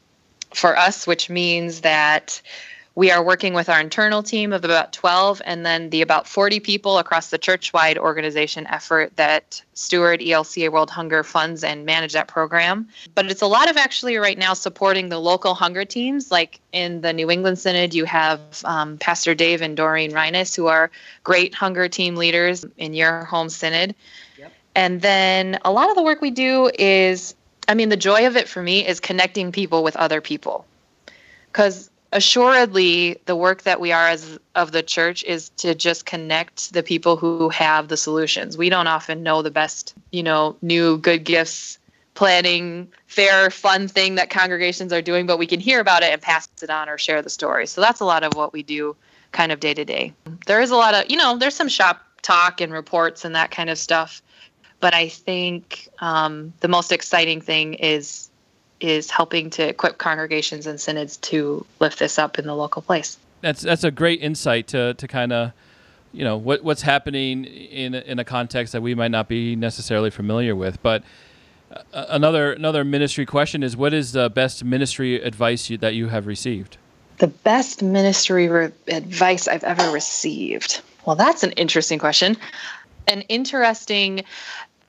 for 0.54 0.76
us, 0.76 1.06
which 1.06 1.30
means 1.30 1.80
that 1.80 2.42
we 2.94 3.10
are 3.10 3.22
working 3.22 3.54
with 3.54 3.68
our 3.68 3.80
internal 3.80 4.22
team 4.22 4.52
of 4.52 4.64
about 4.64 4.92
12 4.92 5.40
and 5.44 5.64
then 5.64 5.90
the 5.90 6.02
about 6.02 6.26
40 6.26 6.58
people 6.60 6.98
across 6.98 7.30
the 7.30 7.38
church-wide 7.38 7.96
organization 7.96 8.66
effort 8.66 9.14
that 9.16 9.62
steward 9.74 10.20
elca 10.20 10.70
world 10.70 10.90
hunger 10.90 11.22
funds 11.22 11.62
and 11.62 11.86
manage 11.86 12.12
that 12.14 12.26
program. 12.26 12.88
But 13.14 13.30
it's 13.30 13.42
a 13.42 13.46
lot 13.46 13.70
of 13.70 13.76
actually 13.76 14.16
right 14.16 14.36
now 14.36 14.54
supporting 14.54 15.08
the 15.08 15.18
local 15.18 15.54
hunger 15.54 15.84
teams. 15.84 16.30
Like 16.30 16.60
in 16.72 17.00
the 17.00 17.12
new 17.12 17.30
england 17.30 17.58
synod 17.58 17.94
you 17.94 18.04
have 18.06 18.40
um, 18.64 18.98
pastor 18.98 19.34
dave 19.34 19.62
and 19.62 19.76
doreen 19.76 20.12
Reines, 20.12 20.54
who 20.54 20.66
are 20.66 20.90
great 21.22 21.54
hunger 21.54 21.88
team 21.88 22.16
leaders 22.16 22.64
in 22.76 22.92
your 22.92 23.24
home 23.24 23.48
synod. 23.48 23.94
And 24.74 25.00
then 25.00 25.58
a 25.64 25.72
lot 25.72 25.90
of 25.90 25.96
the 25.96 26.02
work 26.02 26.20
we 26.20 26.30
do 26.30 26.70
is 26.78 27.34
i 27.68 27.74
mean 27.74 27.88
the 27.88 27.96
joy 27.96 28.26
of 28.26 28.36
it 28.36 28.48
for 28.48 28.62
me 28.62 28.84
is 28.86 28.98
connecting 28.98 29.52
people 29.52 29.84
with 29.84 29.94
other 29.94 30.20
people. 30.20 30.66
Because 31.52 31.90
assuredly 32.12 33.20
the 33.26 33.36
work 33.36 33.62
that 33.62 33.80
we 33.80 33.92
are 33.92 34.08
as 34.08 34.38
of 34.54 34.72
the 34.72 34.82
church 34.82 35.22
is 35.24 35.50
to 35.50 35.74
just 35.74 36.06
connect 36.06 36.72
the 36.72 36.82
people 36.82 37.16
who 37.16 37.48
have 37.50 37.88
the 37.88 37.96
solutions. 37.96 38.58
We 38.58 38.68
don't 38.68 38.86
often 38.86 39.22
know 39.22 39.42
the 39.42 39.50
best 39.50 39.94
you 40.10 40.22
know 40.22 40.56
new 40.62 40.98
good 40.98 41.24
gifts 41.24 41.78
planning 42.14 42.88
fair 43.06 43.50
fun 43.50 43.86
thing 43.86 44.16
that 44.16 44.28
congregations 44.28 44.92
are 44.92 45.00
doing 45.00 45.26
but 45.26 45.38
we 45.38 45.46
can 45.46 45.60
hear 45.60 45.80
about 45.80 46.02
it 46.02 46.12
and 46.12 46.20
pass 46.20 46.48
it 46.60 46.68
on 46.68 46.88
or 46.88 46.98
share 46.98 47.22
the 47.22 47.30
story. 47.30 47.66
So 47.66 47.80
that's 47.80 48.00
a 48.00 48.04
lot 48.04 48.24
of 48.24 48.34
what 48.34 48.52
we 48.52 48.62
do 48.62 48.96
kind 49.32 49.52
of 49.52 49.60
day 49.60 49.74
to 49.74 49.84
day. 49.84 50.12
There 50.46 50.60
is 50.60 50.70
a 50.70 50.76
lot 50.76 50.94
of 50.94 51.10
you 51.10 51.16
know 51.16 51.36
there's 51.38 51.54
some 51.54 51.68
shop 51.68 52.04
talk 52.22 52.60
and 52.60 52.72
reports 52.72 53.24
and 53.24 53.34
that 53.34 53.50
kind 53.50 53.70
of 53.70 53.78
stuff 53.78 54.22
but 54.80 54.94
i 54.94 55.08
think 55.08 55.88
um, 56.00 56.52
the 56.60 56.68
most 56.68 56.92
exciting 56.92 57.40
thing 57.40 57.74
is 57.74 58.29
is 58.80 59.10
helping 59.10 59.50
to 59.50 59.68
equip 59.68 59.98
congregations 59.98 60.66
and 60.66 60.80
synods 60.80 61.16
to 61.18 61.64
lift 61.78 61.98
this 61.98 62.18
up 62.18 62.38
in 62.38 62.46
the 62.46 62.54
local 62.54 62.82
place. 62.82 63.18
That's 63.40 63.62
that's 63.62 63.84
a 63.84 63.90
great 63.90 64.22
insight 64.22 64.68
to 64.68 64.94
to 64.94 65.08
kind 65.08 65.32
of 65.32 65.52
you 66.12 66.24
know 66.24 66.36
what 66.36 66.62
what's 66.62 66.82
happening 66.82 67.44
in 67.44 67.94
in 67.94 68.18
a 68.18 68.24
context 68.24 68.72
that 68.72 68.82
we 68.82 68.94
might 68.94 69.10
not 69.10 69.28
be 69.28 69.56
necessarily 69.56 70.10
familiar 70.10 70.54
with. 70.56 70.82
But 70.82 71.02
uh, 71.70 72.06
another 72.08 72.52
another 72.52 72.84
ministry 72.84 73.26
question 73.26 73.62
is 73.62 73.76
what 73.76 73.94
is 73.94 74.12
the 74.12 74.28
best 74.28 74.64
ministry 74.64 75.16
advice 75.22 75.70
you, 75.70 75.78
that 75.78 75.94
you 75.94 76.08
have 76.08 76.26
received? 76.26 76.76
The 77.18 77.28
best 77.28 77.82
ministry 77.82 78.48
re- 78.48 78.72
advice 78.88 79.46
I've 79.46 79.64
ever 79.64 79.90
received. 79.90 80.80
Well, 81.06 81.16
that's 81.16 81.42
an 81.42 81.52
interesting 81.52 81.98
question. 81.98 82.36
An 83.06 83.22
interesting 83.22 84.24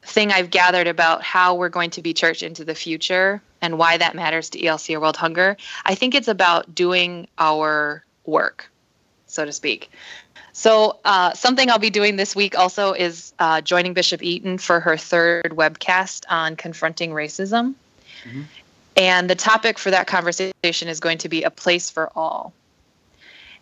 thing 0.03 0.31
I've 0.31 0.49
gathered 0.49 0.87
about 0.87 1.23
how 1.23 1.55
we're 1.55 1.69
going 1.69 1.91
to 1.91 2.01
be 2.01 2.13
church 2.13 2.41
into 2.41 2.65
the 2.65 2.75
future 2.75 3.41
and 3.61 3.77
why 3.77 3.97
that 3.97 4.15
matters 4.15 4.49
to 4.51 4.59
ELC 4.59 4.95
or 4.95 4.99
World 4.99 5.17
Hunger, 5.17 5.57
I 5.85 5.95
think 5.95 6.15
it's 6.15 6.27
about 6.27 6.73
doing 6.73 7.27
our 7.37 8.03
work, 8.25 8.69
so 9.27 9.45
to 9.45 9.51
speak. 9.51 9.91
So, 10.53 10.99
uh, 11.05 11.33
something 11.33 11.69
I'll 11.69 11.79
be 11.79 11.89
doing 11.89 12.17
this 12.17 12.35
week 12.35 12.57
also 12.57 12.91
is 12.91 13.33
uh, 13.39 13.61
joining 13.61 13.93
Bishop 13.93 14.21
Eaton 14.21 14.57
for 14.57 14.79
her 14.81 14.97
third 14.97 15.51
webcast 15.51 16.25
on 16.29 16.55
confronting 16.55 17.11
racism. 17.11 17.75
Mm-hmm. 18.25 18.41
And 18.97 19.29
the 19.29 19.35
topic 19.35 19.79
for 19.79 19.91
that 19.91 20.07
conversation 20.07 20.87
is 20.87 20.99
going 20.99 21.19
to 21.19 21.29
be 21.29 21.43
a 21.43 21.49
place 21.49 21.89
for 21.89 22.11
all. 22.15 22.53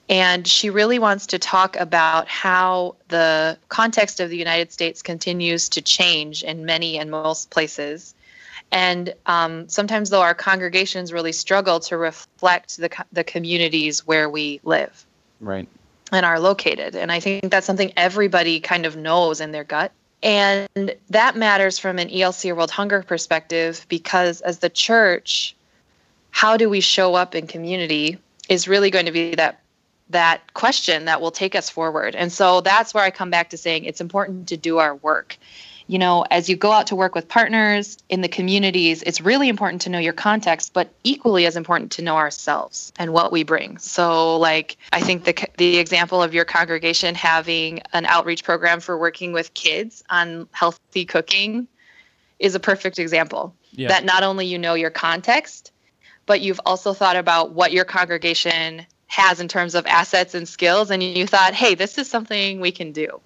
And 0.10 0.48
she 0.48 0.72
really 0.72 0.98
wants 0.98 1.28
to 1.28 1.40
talk 1.40 1.76
about 1.76 2.28
how 2.28 2.96
the 3.10 3.60
context 3.70 4.20
of 4.20 4.32
the 4.32 4.38
United 4.38 4.72
States 4.72 5.04
continues 5.04 5.70
to 5.70 5.82
change 5.84 6.44
in 6.44 6.66
many 6.66 6.98
and 6.98 7.12
most 7.12 7.52
places. 7.52 8.16
And 8.72 9.14
um, 9.26 9.68
sometimes, 9.68 10.10
though, 10.10 10.22
our 10.22 10.36
congregations 10.36 11.12
really 11.12 11.32
struggle 11.32 11.80
to 11.82 11.98
reflect 11.98 12.78
the, 12.78 12.90
the 13.12 13.24
communities 13.24 14.06
where 14.06 14.30
we 14.30 14.60
live. 14.64 15.06
Right. 15.40 15.68
And 16.12 16.26
are 16.26 16.40
located. 16.40 16.96
And 16.96 17.12
I 17.12 17.20
think 17.20 17.50
that's 17.52 17.66
something 17.66 17.94
everybody 17.98 18.60
kind 18.60 18.86
of 18.86 18.96
knows 18.96 19.42
in 19.42 19.52
their 19.52 19.64
gut. 19.64 19.92
And 20.22 20.96
that 21.10 21.36
matters 21.36 21.80
from 21.80 21.98
an 21.98 22.10
ELC 22.10 22.50
or 22.52 22.56
World 22.56 22.72
Hunger 22.72 23.04
perspective 23.04 23.86
because 23.90 24.42
as 24.42 24.60
the 24.60 24.70
church, 24.70 25.56
how 26.32 26.58
do 26.58 26.70
we 26.70 26.82
show 26.82 27.16
up 27.16 27.36
in 27.36 27.48
community 27.48 28.20
is 28.50 28.68
really 28.68 28.90
going 28.90 29.06
to 29.06 29.12
be 29.12 29.36
that 29.36 29.62
that 30.10 30.54
question 30.56 31.06
that 31.06 31.22
will 31.22 31.32
take 31.32 31.56
us 31.56 31.70
forward. 31.70 32.16
And 32.16 32.32
so 32.32 32.62
that's 32.62 32.94
where 32.94 33.04
I 33.04 33.12
come 33.12 33.30
back 33.30 33.52
to 33.52 33.58
saying 33.58 33.86
it's 33.86 34.02
important 34.02 34.48
to 34.48 34.58
do 34.58 34.80
our 34.80 34.96
work. 34.96 35.38
You 35.90 35.98
know, 35.98 36.24
as 36.30 36.48
you 36.48 36.56
go 36.56 36.72
out 36.72 36.86
to 36.88 36.96
work 36.96 37.16
with 37.16 37.28
partners 37.28 37.98
in 38.10 38.22
the 38.22 38.28
communities, 38.28 39.02
it's 39.02 39.22
really 39.22 39.50
important 39.50 39.82
to 39.82 39.90
know 39.90 39.98
your 39.98 40.14
context, 40.14 40.72
but 40.72 40.94
equally 41.04 41.48
as 41.48 41.56
important 41.56 41.92
to 41.94 42.04
know 42.04 42.16
ourselves 42.16 42.94
and 43.00 43.12
what 43.12 43.32
we 43.32 43.42
bring. 43.42 43.80
So, 43.80 44.38
like, 44.38 44.78
I 44.94 45.02
think 45.02 45.24
the 45.24 45.34
the 45.58 45.80
example 45.80 46.22
of 46.22 46.32
your 46.32 46.46
congregation 46.46 47.16
having 47.16 47.82
an 47.92 48.06
outreach 48.06 48.44
program 48.44 48.82
for 48.82 49.00
working 49.00 49.34
with 49.34 49.52
kids 49.56 50.04
on 50.12 50.48
healthy 50.52 51.06
cooking 51.06 51.68
is 52.38 52.54
a 52.54 52.60
perfect 52.60 53.00
example. 53.00 53.56
Yeah. 53.72 53.88
That 53.88 54.06
not 54.06 54.22
only 54.22 54.46
you 54.46 54.60
know 54.60 54.76
your 54.76 54.92
context, 54.92 55.72
but 56.28 56.40
you've 56.40 56.62
also 56.68 56.94
thought 56.94 57.16
about 57.16 57.54
what 57.54 57.72
your 57.72 57.86
congregation 57.86 58.86
has 59.08 59.40
in 59.40 59.48
terms 59.48 59.74
of 59.74 59.88
assets 59.88 60.36
and 60.36 60.48
skills 60.48 60.92
and 60.92 61.02
you 61.02 61.26
thought 61.26 61.56
hey 61.56 61.74
this 61.74 61.98
is 61.98 62.08
something 62.08 62.60
we 62.60 62.72
can 62.72 62.92
do 62.92 63.20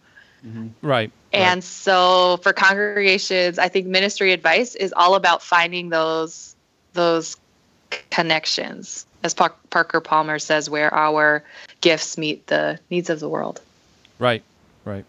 mm-hmm. 0.45 0.67
right 0.81 1.11
and 1.31 1.57
right. 1.57 1.63
so 1.63 2.37
for 2.43 2.53
congregations 2.53 3.57
i 3.59 3.67
think 3.67 3.87
ministry 3.87 4.31
advice 4.31 4.75
is 4.75 4.93
all 4.95 5.15
about 5.15 5.41
finding 5.41 5.89
those 5.89 6.55
those 6.93 7.37
connections 8.09 9.05
as 9.23 9.33
parker 9.33 10.01
palmer 10.01 10.39
says 10.39 10.69
where 10.69 10.93
our 10.93 11.43
gifts 11.81 12.17
meet 12.17 12.45
the 12.47 12.79
needs 12.89 13.09
of 13.09 13.19
the 13.19 13.29
world 13.29 13.61
right 14.19 14.43
right 14.85 15.05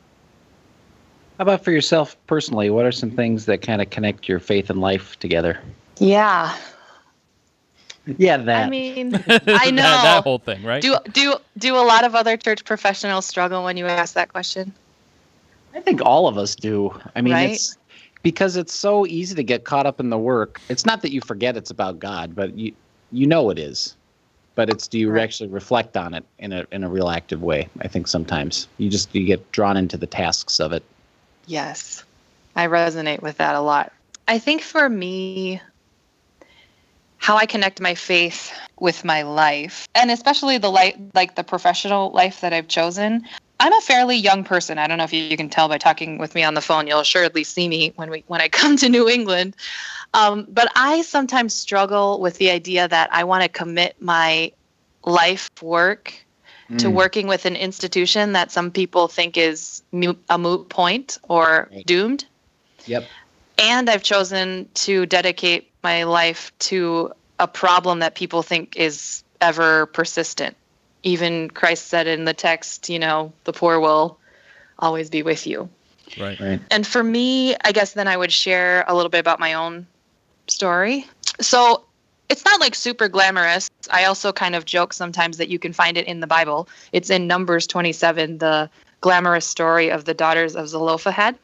how 1.39 1.43
about 1.43 1.65
for 1.65 1.71
yourself 1.73 2.17
personally 2.27 2.71
what 2.71 2.85
are 2.85 2.93
some 2.93 3.11
things 3.11 3.47
that 3.47 3.63
kind 3.63 3.81
of 3.81 3.91
connect 3.91 4.29
your 4.29 4.39
faith 4.39 4.71
and 4.71 4.81
life 4.81 5.19
together 5.19 5.61
yeah 5.99 6.57
yeah, 8.19 8.37
that. 8.37 8.67
I 8.67 8.71
mean, 8.71 9.15
I 9.27 9.71
know 9.71 9.83
that, 9.83 10.03
that, 10.03 10.25
whole 10.25 10.39
thing, 10.39 10.63
right? 10.63 10.83
Do 10.83 10.97
do 11.13 11.35
do 11.57 11.77
a 11.77 11.81
lot 11.81 12.05
of 12.05 12.15
other 12.15 12.37
church 12.37 12.65
professionals 12.65 13.25
struggle 13.27 13.65
when 13.65 13.77
you 13.77 13.87
ask 13.87 14.15
that 14.15 14.29
question? 14.29 14.73
I 15.75 15.81
think 15.81 16.01
all 16.03 16.29
of 16.29 16.39
us 16.39 16.55
do. 16.55 16.99
I 17.15 17.21
mean, 17.21 17.35
right? 17.35 17.51
it's 17.51 17.77
because 18.23 18.57
it's 18.57 18.73
so 18.73 19.07
easy 19.07 19.35
to 19.35 19.43
get 19.43 19.65
caught 19.65 19.87
up 19.87 20.01
in 20.01 20.11
the 20.11 20.19
work. 20.19 20.61
It's 20.69 20.87
not 20.87 21.03
that 21.03 21.13
you 21.13 21.21
forget 21.21 21.57
it's 21.57 21.71
about 21.71 21.99
God, 21.99 22.35
but 22.35 22.57
you 22.57 22.73
you 23.13 23.27
know 23.27 23.51
it 23.51 23.59
is. 23.59 23.97
But 24.55 24.71
it's 24.71 24.87
do 24.87 24.99
you 24.99 25.11
right. 25.11 25.23
actually 25.23 25.49
reflect 25.49 25.97
on 25.97 26.15
it 26.15 26.25
in 26.39 26.53
a 26.53 26.65
in 26.71 26.85
a 26.85 26.89
real 26.89 27.09
active 27.09 27.43
way? 27.43 27.69
I 27.81 27.89
think 27.89 28.07
sometimes 28.07 28.69
you 28.79 28.89
just 28.89 29.15
you 29.15 29.25
get 29.25 29.51
drawn 29.53 29.77
into 29.77 29.97
the 29.97 30.07
tasks 30.07 30.61
of 30.61 30.73
it. 30.73 30.85
Yes. 31.47 32.05
I 32.57 32.69
resonate 32.69 33.21
with 33.21 33.39
that 33.39 33.57
a 33.57 33.61
lot. 33.61 33.93
I 34.29 34.39
think 34.39 34.63
for 34.63 34.89
me, 34.89 35.61
how 37.19 37.37
I 37.37 37.47
connect 37.47 37.81
my 37.81 37.95
faith 37.95 38.53
with 38.79 39.05
my 39.05 39.23
life, 39.23 39.89
and 39.95 40.11
especially 40.11 40.59
the 40.59 40.71
light 40.71 40.97
like 41.15 41.35
the 41.35 41.45
professional 41.45 42.11
life 42.11 42.41
that 42.43 42.53
I've 42.53 42.69
chosen. 42.69 43.25
I'm 43.65 43.73
a 43.73 43.81
fairly 43.81 44.17
young 44.17 44.45
person. 44.45 44.77
I 44.77 44.87
don't 44.87 44.99
know 44.99 45.05
if 45.05 45.13
you, 45.15 45.35
can 45.39 45.49
tell 45.49 45.69
by 45.69 45.79
talking 45.79 46.19
with 46.19 46.35
me 46.35 46.43
on 46.43 46.53
the 46.53 46.61
phone. 46.61 46.87
You'll 46.87 47.01
assuredly 47.01 47.45
see 47.45 47.67
me 47.67 47.95
when 47.97 48.11
we 48.11 48.23
when 48.27 48.43
I 48.43 48.49
come 48.61 48.77
to 48.77 48.91
New 48.91 49.09
England. 49.09 49.57
Um, 50.13 50.47
but 50.51 50.71
I 50.77 51.01
sometimes 51.01 51.55
struggle 51.55 52.21
with 52.21 52.37
the 52.37 52.51
idea 52.51 52.87
that 52.87 53.09
I 53.11 53.25
want 53.25 53.43
to 53.43 53.49
commit 53.49 53.97
my 54.03 54.53
life 55.07 55.51
work 55.63 56.13
mm. 56.69 56.79
to 56.79 56.91
working 56.91 57.27
with 57.27 57.47
an 57.47 57.57
institution 57.57 58.33
that 58.33 58.53
some 58.53 58.71
people 58.71 59.09
think 59.09 59.39
is 59.39 59.83
a 60.29 60.37
moot 60.37 60.69
point 60.69 61.17
or 61.23 61.71
right. 61.73 61.87
doomed. 61.87 62.27
Yep. 62.85 63.07
And 63.57 63.89
I've 63.89 64.03
chosen 64.03 64.69
to 64.75 65.07
dedicate 65.07 65.71
my 65.83 66.03
life 66.03 66.53
to 66.59 67.13
a 67.39 67.49
problem 67.49 68.01
that 68.01 68.15
people 68.15 68.43
think 68.43 68.77
is 68.77 69.25
ever 69.41 69.87
persistent. 69.87 70.55
Even 71.05 71.49
Christ 71.51 71.87
said 71.87 72.07
in 72.07 72.25
the 72.25 72.35
text, 72.35 72.89
you 72.89 72.99
know, 72.99 73.33
the 73.45 73.53
poor 73.53 73.79
will 73.79 74.19
always 74.79 75.09
be 75.09 75.23
with 75.23 75.47
you. 75.47 75.69
Right. 76.19 76.39
right. 76.41 76.61
And 76.71 76.87
for 76.87 77.03
me, 77.03 77.55
I 77.65 77.73
guess 77.73 77.93
then 77.93 78.09
I 78.09 78.17
would 78.17 78.33
share 78.33 78.85
a 78.89 78.95
little 78.95 79.11
bit 79.11 79.21
about 79.21 79.39
my 79.39 79.55
own 79.55 79.87
story. 80.49 81.07
So 81.41 81.85
it's 82.29 82.45
not 82.45 82.61
like 82.61 82.75
super 82.75 83.09
glamorous. 83.09 83.71
I 83.91 84.05
also 84.05 84.33
kind 84.33 84.55
of 84.55 84.65
joke 84.65 84.93
sometimes 84.93 85.37
that 85.37 85.49
you 85.49 85.59
can 85.59 85.73
find 85.73 85.97
it 85.97 86.07
in 86.07 86.21
the 86.21 86.27
Bible. 86.27 86.69
It's 86.93 87.11
in 87.11 87.27
Numbers 87.27 87.67
27, 87.67 88.39
the 88.39 88.71
glamorous 89.01 89.47
story 89.47 89.91
of 89.91 90.05
the 90.05 90.15
daughters 90.15 90.57
of 90.57 90.69
Zelophehad 90.69 91.39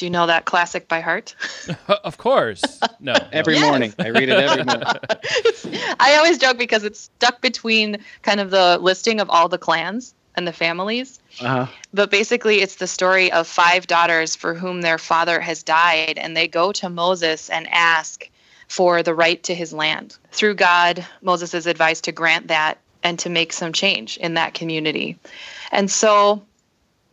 Do 0.00 0.06
you 0.06 0.10
know 0.10 0.28
that 0.28 0.46
classic 0.46 0.88
by 0.88 1.00
heart? 1.00 1.34
of 1.88 2.16
course. 2.16 2.80
No. 3.00 3.22
Every 3.32 3.56
Yes. 3.56 3.66
morning. 3.68 3.92
I 3.98 4.08
read 4.08 4.30
it 4.30 4.38
every 4.38 4.64
morning. 4.64 4.86
I 6.00 6.16
always 6.16 6.38
joke 6.38 6.56
because 6.56 6.84
it's 6.84 7.00
stuck 7.00 7.42
between 7.42 7.98
kind 8.22 8.40
of 8.40 8.50
the 8.50 8.78
listing 8.80 9.20
of 9.20 9.28
all 9.28 9.50
the 9.50 9.58
clans 9.58 10.14
and 10.36 10.48
the 10.48 10.54
families. 10.54 11.20
Uh-huh. 11.38 11.66
But 11.92 12.10
basically, 12.10 12.62
it's 12.62 12.76
the 12.76 12.86
story 12.86 13.30
of 13.30 13.46
five 13.46 13.86
daughters 13.88 14.34
for 14.34 14.54
whom 14.54 14.80
their 14.80 14.96
father 14.96 15.38
has 15.38 15.62
died, 15.62 16.14
and 16.16 16.34
they 16.34 16.48
go 16.48 16.72
to 16.72 16.88
Moses 16.88 17.50
and 17.50 17.68
ask 17.70 18.26
for 18.68 19.02
the 19.02 19.14
right 19.14 19.42
to 19.42 19.54
his 19.54 19.74
land. 19.74 20.16
Through 20.32 20.54
God, 20.54 21.04
Moses 21.20 21.52
is 21.52 21.66
advised 21.66 22.04
to 22.04 22.12
grant 22.12 22.48
that 22.48 22.78
and 23.02 23.18
to 23.18 23.28
make 23.28 23.52
some 23.52 23.74
change 23.74 24.16
in 24.16 24.32
that 24.32 24.54
community. 24.54 25.18
And 25.72 25.90
so, 25.90 26.40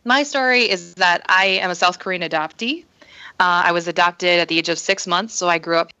my 0.08 0.22
story 0.22 0.62
is 0.68 0.94
that 0.94 1.22
I 1.28 1.44
am 1.62 1.70
a 1.70 1.74
South 1.74 1.98
Korean 1.98 2.22
adoptee. 2.22 2.84
Uh, 3.38 3.62
I 3.66 3.72
was 3.72 3.86
adopted 3.86 4.40
at 4.40 4.48
the 4.48 4.58
age 4.58 4.68
of 4.68 4.78
six 4.78 5.06
months, 5.06 5.34
so 5.34 5.48
I 5.48 5.58
grew 5.58 5.76
up 5.76 5.92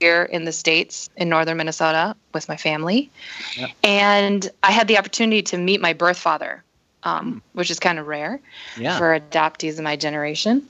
here 0.00 0.24
in 0.24 0.44
the 0.44 0.52
States 0.52 1.08
in 1.16 1.28
northern 1.28 1.56
Minnesota 1.56 2.16
with 2.34 2.48
my 2.48 2.56
family. 2.56 3.08
Yep. 3.56 3.70
And 3.84 4.50
I 4.62 4.72
had 4.72 4.88
the 4.88 4.98
opportunity 4.98 5.42
to 5.42 5.56
meet 5.56 5.80
my 5.80 5.92
birth 5.92 6.18
father, 6.18 6.62
um, 7.04 7.40
which 7.52 7.70
is 7.70 7.78
kind 7.78 7.98
of 8.00 8.08
rare 8.08 8.40
Yeah. 8.76 8.98
for 8.98 9.18
adoptees 9.18 9.78
in 9.78 9.84
my 9.84 9.94
generation. 9.96 10.66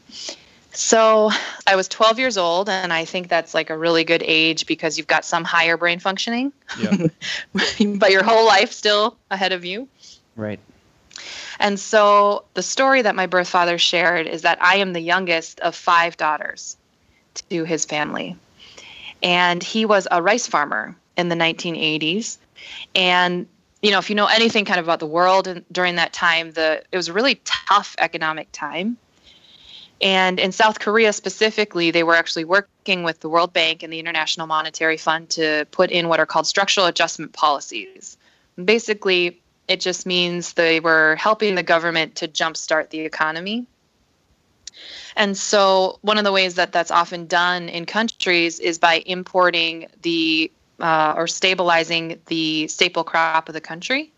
So 0.74 1.30
I 1.66 1.76
was 1.76 1.88
12 1.88 2.18
years 2.18 2.36
old, 2.38 2.68
and 2.68 2.92
I 2.92 3.04
think 3.06 3.28
that's 3.28 3.54
like 3.54 3.70
a 3.70 3.76
really 3.76 4.04
good 4.04 4.22
age 4.24 4.66
because 4.66 4.96
you've 4.98 5.06
got 5.06 5.24
some 5.24 5.44
higher 5.44 5.76
brain 5.78 5.98
functioning, 5.98 6.52
Yeah. 6.78 7.08
but 7.96 8.10
your 8.10 8.22
whole 8.22 8.46
life 8.46 8.70
still 8.72 9.16
ahead 9.30 9.52
of 9.52 9.64
you. 9.64 9.88
Right. 10.36 10.60
And 11.62 11.78
so 11.78 12.44
the 12.54 12.62
story 12.62 13.02
that 13.02 13.14
my 13.14 13.26
birth 13.26 13.48
father 13.48 13.78
shared 13.78 14.26
is 14.26 14.42
that 14.42 14.60
I 14.60 14.76
am 14.76 14.92
the 14.92 15.00
youngest 15.00 15.60
of 15.60 15.76
five 15.76 16.16
daughters 16.16 16.76
to 17.50 17.64
his 17.64 17.84
family. 17.84 18.36
And 19.22 19.62
he 19.62 19.86
was 19.86 20.08
a 20.10 20.20
rice 20.20 20.48
farmer 20.48 20.96
in 21.16 21.28
the 21.28 21.36
1980s. 21.36 22.36
And 22.96 23.46
you 23.80 23.92
know, 23.92 23.98
if 23.98 24.10
you 24.10 24.16
know 24.16 24.26
anything 24.26 24.64
kind 24.64 24.80
of 24.80 24.86
about 24.86 24.98
the 24.98 25.06
world 25.06 25.62
during 25.70 25.94
that 25.96 26.12
time, 26.12 26.52
the 26.52 26.82
it 26.90 26.96
was 26.96 27.08
a 27.08 27.12
really 27.12 27.40
tough 27.44 27.94
economic 27.98 28.50
time. 28.50 28.96
And 30.00 30.40
in 30.40 30.50
South 30.50 30.80
Korea 30.80 31.12
specifically, 31.12 31.92
they 31.92 32.02
were 32.02 32.16
actually 32.16 32.44
working 32.44 33.04
with 33.04 33.20
the 33.20 33.28
World 33.28 33.52
Bank 33.52 33.84
and 33.84 33.92
the 33.92 34.00
International 34.00 34.48
Monetary 34.48 34.96
Fund 34.96 35.30
to 35.30 35.64
put 35.70 35.92
in 35.92 36.08
what 36.08 36.18
are 36.18 36.26
called 36.26 36.48
structural 36.48 36.86
adjustment 36.86 37.32
policies. 37.34 38.16
Basically, 38.64 39.40
it 39.68 39.80
just 39.80 40.06
means 40.06 40.54
they 40.54 40.80
were 40.80 41.16
helping 41.16 41.54
the 41.54 41.62
government 41.62 42.16
to 42.16 42.28
jumpstart 42.28 42.90
the 42.90 43.00
economy. 43.00 43.66
And 45.16 45.36
so, 45.36 45.98
one 46.02 46.18
of 46.18 46.24
the 46.24 46.32
ways 46.32 46.54
that 46.54 46.72
that's 46.72 46.90
often 46.90 47.26
done 47.26 47.68
in 47.68 47.84
countries 47.84 48.58
is 48.58 48.78
by 48.78 49.02
importing 49.04 49.88
the 50.02 50.50
uh, 50.80 51.14
or 51.16 51.26
stabilizing 51.26 52.18
the 52.26 52.66
staple 52.68 53.04
crop 53.04 53.48
of 53.48 53.52
the 53.52 53.60
country. 53.60 54.10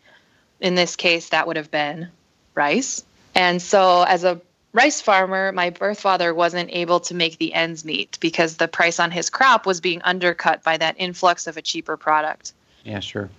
In 0.60 0.76
this 0.76 0.96
case, 0.96 1.30
that 1.30 1.46
would 1.46 1.56
have 1.56 1.70
been 1.70 2.08
rice. 2.54 3.04
And 3.34 3.60
so, 3.60 4.04
as 4.04 4.24
a 4.24 4.40
rice 4.72 5.00
farmer, 5.00 5.50
my 5.52 5.70
birth 5.70 6.00
father 6.00 6.32
wasn't 6.32 6.70
able 6.72 7.00
to 7.00 7.14
make 7.14 7.38
the 7.38 7.52
ends 7.54 7.84
meet 7.84 8.18
because 8.20 8.56
the 8.56 8.68
price 8.68 9.00
on 9.00 9.10
his 9.10 9.30
crop 9.30 9.66
was 9.66 9.80
being 9.80 10.00
undercut 10.02 10.62
by 10.62 10.76
that 10.76 10.94
influx 10.98 11.46
of 11.46 11.56
a 11.56 11.62
cheaper 11.62 11.96
product. 11.96 12.52
Yeah, 12.84 13.00
sure. 13.00 13.30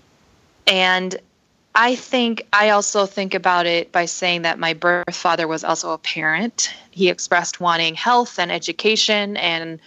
And 0.67 1.17
I 1.75 1.95
think 1.95 2.47
I 2.53 2.69
also 2.69 3.05
think 3.05 3.33
about 3.33 3.65
it 3.65 3.91
by 3.91 4.05
saying 4.05 4.43
that 4.43 4.57
my 4.57 4.73
birth 4.73 5.13
father 5.13 5.45
was 5.45 5.65
also 5.65 5.91
a 5.91 5.97
parent. 5.97 6.73
He 6.91 7.09
expressed 7.09 7.59
wanting 7.59 7.95
health 7.95 8.39
and 8.39 8.49
education 8.49 9.35
and 9.35 9.81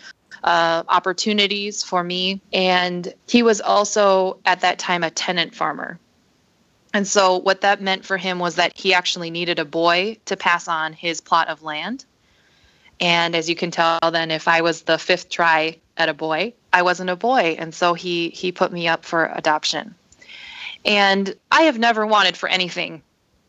uh, 0.44 0.82
opportunities 0.88 1.82
for 1.82 2.04
me. 2.04 2.42
And 2.52 3.12
he 3.26 3.42
was 3.42 3.62
also 3.62 4.38
at 4.44 4.60
that 4.60 4.78
time 4.78 5.02
a 5.02 5.10
tenant 5.10 5.54
farmer. 5.54 5.98
And 6.92 7.06
so, 7.06 7.38
what 7.38 7.62
that 7.62 7.80
meant 7.80 8.04
for 8.04 8.16
him 8.16 8.38
was 8.38 8.56
that 8.56 8.72
he 8.76 8.92
actually 8.94 9.30
needed 9.30 9.58
a 9.58 9.64
boy 9.64 10.18
to 10.26 10.36
pass 10.36 10.68
on 10.68 10.92
his 10.92 11.20
plot 11.20 11.48
of 11.48 11.62
land. 11.62 12.04
And 13.00 13.34
as 13.34 13.48
you 13.48 13.54
can 13.54 13.70
tell, 13.70 13.98
then 14.10 14.30
if 14.30 14.48
I 14.48 14.60
was 14.60 14.82
the 14.82 14.98
fifth 14.98 15.28
try 15.28 15.78
at 15.96 16.08
a 16.08 16.14
boy, 16.14 16.54
I 16.72 16.82
wasn't 16.82 17.10
a 17.10 17.16
boy. 17.16 17.56
And 17.58 17.74
so 17.74 17.94
he 17.94 18.30
he 18.30 18.52
put 18.52 18.72
me 18.72 18.88
up 18.88 19.04
for 19.04 19.30
adoption. 19.34 19.94
And 20.84 21.34
I 21.50 21.62
have 21.62 21.78
never 21.78 22.06
wanted 22.06 22.36
for 22.36 22.48
anything 22.48 23.02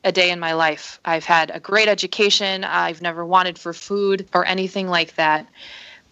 a 0.03 0.11
day 0.11 0.31
in 0.31 0.39
my 0.39 0.53
life. 0.53 0.99
I've 1.03 1.25
had 1.25 1.51
a 1.51 1.59
great 1.59 1.87
education. 1.87 2.63
I've 2.63 3.01
never 3.01 3.25
wanted 3.25 3.59
for 3.59 3.73
food 3.73 4.27
or 4.33 4.45
anything 4.45 4.87
like 4.87 5.15
that. 5.15 5.47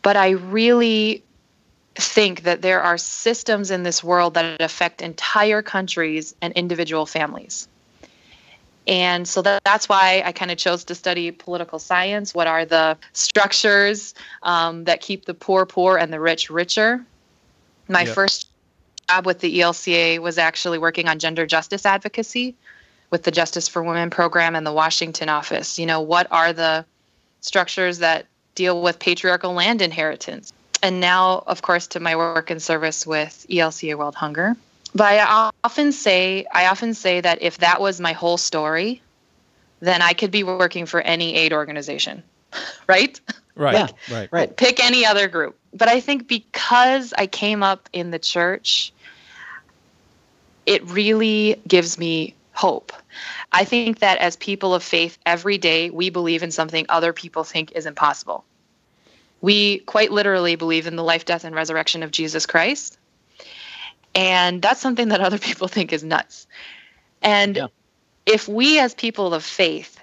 But 0.01 0.17
I 0.17 0.31
really 0.31 1.23
think 1.95 2.43
that 2.43 2.61
there 2.61 2.81
are 2.81 2.97
systems 2.97 3.71
in 3.71 3.83
this 3.83 4.03
world 4.03 4.35
that 4.35 4.61
affect 4.61 5.01
entire 5.01 5.61
countries 5.61 6.35
and 6.41 6.53
individual 6.53 7.05
families. 7.05 7.67
And 8.85 9.27
so 9.27 9.41
that, 9.41 9.61
that's 9.65 9.89
why 9.89 10.23
I 10.25 10.31
kind 10.31 10.49
of 10.49 10.57
chose 10.57 10.85
to 10.85 10.95
study 10.95 11.31
political 11.31 11.77
science. 11.79 12.33
What 12.33 12.47
are 12.47 12.63
the 12.63 12.97
structures 13.13 14.13
um, 14.43 14.85
that 14.85 15.01
keep 15.01 15.25
the 15.25 15.33
poor 15.33 15.65
poor 15.65 15.97
and 15.97 16.13
the 16.13 16.19
rich 16.21 16.49
richer? 16.49 17.05
My 17.89 18.05
Yep. 18.05 18.15
first 18.15 18.46
job 19.09 19.25
with 19.25 19.39
the 19.39 19.59
ELCA 19.59 20.19
was 20.19 20.37
actually 20.37 20.77
working 20.77 21.07
on 21.07 21.19
gender 21.19 21.45
justice 21.45 21.85
advocacy 21.85 22.55
with 23.09 23.23
the 23.23 23.31
Justice 23.31 23.67
for 23.67 23.81
Women 23.81 24.09
program 24.09 24.55
and 24.55 24.65
the 24.65 24.73
Washington 24.73 25.29
office. 25.29 25.79
You 25.79 25.85
know, 25.85 26.01
what 26.01 26.27
are 26.29 26.51
the 26.51 26.85
structures 27.41 27.99
that 27.99 28.25
deal 28.55 28.81
with 28.81 28.99
patriarchal 28.99 29.53
land 29.53 29.81
inheritance? 29.81 30.51
And 30.83 30.99
now, 30.99 31.43
of 31.47 31.61
course, 31.61 31.87
to 31.87 31.99
my 31.99 32.15
work 32.15 32.49
and 32.49 32.61
service 32.61 33.07
with 33.07 33.45
ELCA 33.49 33.97
World 33.97 34.15
Hunger. 34.15 34.55
But 34.93 35.05
I 35.05 35.51
often 35.63 35.91
say, 35.91 36.45
I 36.53 36.67
often 36.67 36.93
say 36.93 37.21
that 37.21 37.41
if 37.41 37.59
that 37.59 37.79
was 37.79 38.01
my 38.01 38.13
whole 38.13 38.37
story, 38.37 39.01
then 39.79 40.01
I 40.01 40.13
could 40.13 40.31
be 40.31 40.43
working 40.43 40.85
for 40.85 41.01
any 41.01 41.35
aid 41.35 41.53
organization, 41.53 42.23
right? 42.87 43.19
Right. 43.55 43.73
Yeah. 43.73 44.15
Right. 44.15 44.29
Right. 44.31 44.55
pick 44.55 44.83
any 44.83 45.05
other 45.05 45.27
group. 45.27 45.57
But 45.73 45.87
I 45.87 45.99
think 45.99 46.27
because 46.27 47.13
I 47.17 47.25
came 47.25 47.63
up 47.63 47.89
in 47.93 48.11
the 48.11 48.19
church, 48.19 48.93
it 50.67 50.87
really 50.91 51.59
gives 51.67 51.97
me 51.97 52.35
hope. 52.51 52.91
I 53.51 53.63
think 53.63 53.99
that 53.99 54.19
as 54.19 54.35
people 54.35 54.75
of 54.75 54.83
faith, 54.83 55.17
every 55.25 55.57
day 55.57 55.89
we 55.89 56.09
believe 56.11 56.43
in 56.43 56.51
something 56.51 56.85
other 56.89 57.13
people 57.13 57.43
think 57.43 57.71
is 57.71 57.85
impossible. 57.85 58.43
We 59.41 59.79
quite 59.79 60.11
literally 60.11 60.55
believe 60.55 60.85
in 60.85 60.95
the 60.95 61.03
life, 61.03 61.23
death, 61.25 61.45
and 61.45 61.55
resurrection 61.55 62.03
of 62.03 62.11
Jesus 62.11 62.45
Christ. 62.45 62.99
And 64.13 64.61
that's 64.61 64.81
something 64.81 65.07
that 65.07 65.21
other 65.21 65.37
people 65.47 65.69
think 65.69 65.93
is 65.93 66.03
nuts. 66.03 66.45
And 67.21 67.55
Yeah. 67.55 67.67
if 68.25 68.47
we, 68.47 68.79
as 68.79 68.93
people 68.93 69.33
of 69.33 69.43
faith, 69.43 69.97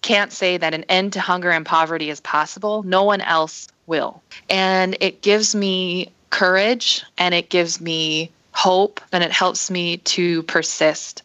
can't 0.00 0.32
say 0.32 0.56
that 0.56 0.72
an 0.72 0.84
end 0.84 1.12
to 1.14 1.20
hunger 1.20 1.50
and 1.50 1.66
poverty 1.66 2.08
is 2.08 2.20
possible, 2.20 2.82
no 2.84 3.04
one 3.04 3.20
else 3.20 3.68
will. 3.86 4.22
And 4.48 4.96
it 5.00 5.20
gives 5.20 5.54
me 5.54 6.10
courage 6.30 7.02
and 7.18 7.34
it 7.34 7.50
gives 7.50 7.80
me 7.80 8.30
hope 8.56 9.02
and 9.12 9.22
it 9.22 9.30
helps 9.30 9.70
me 9.70 9.98
to 9.98 10.42
persist. 10.44 11.22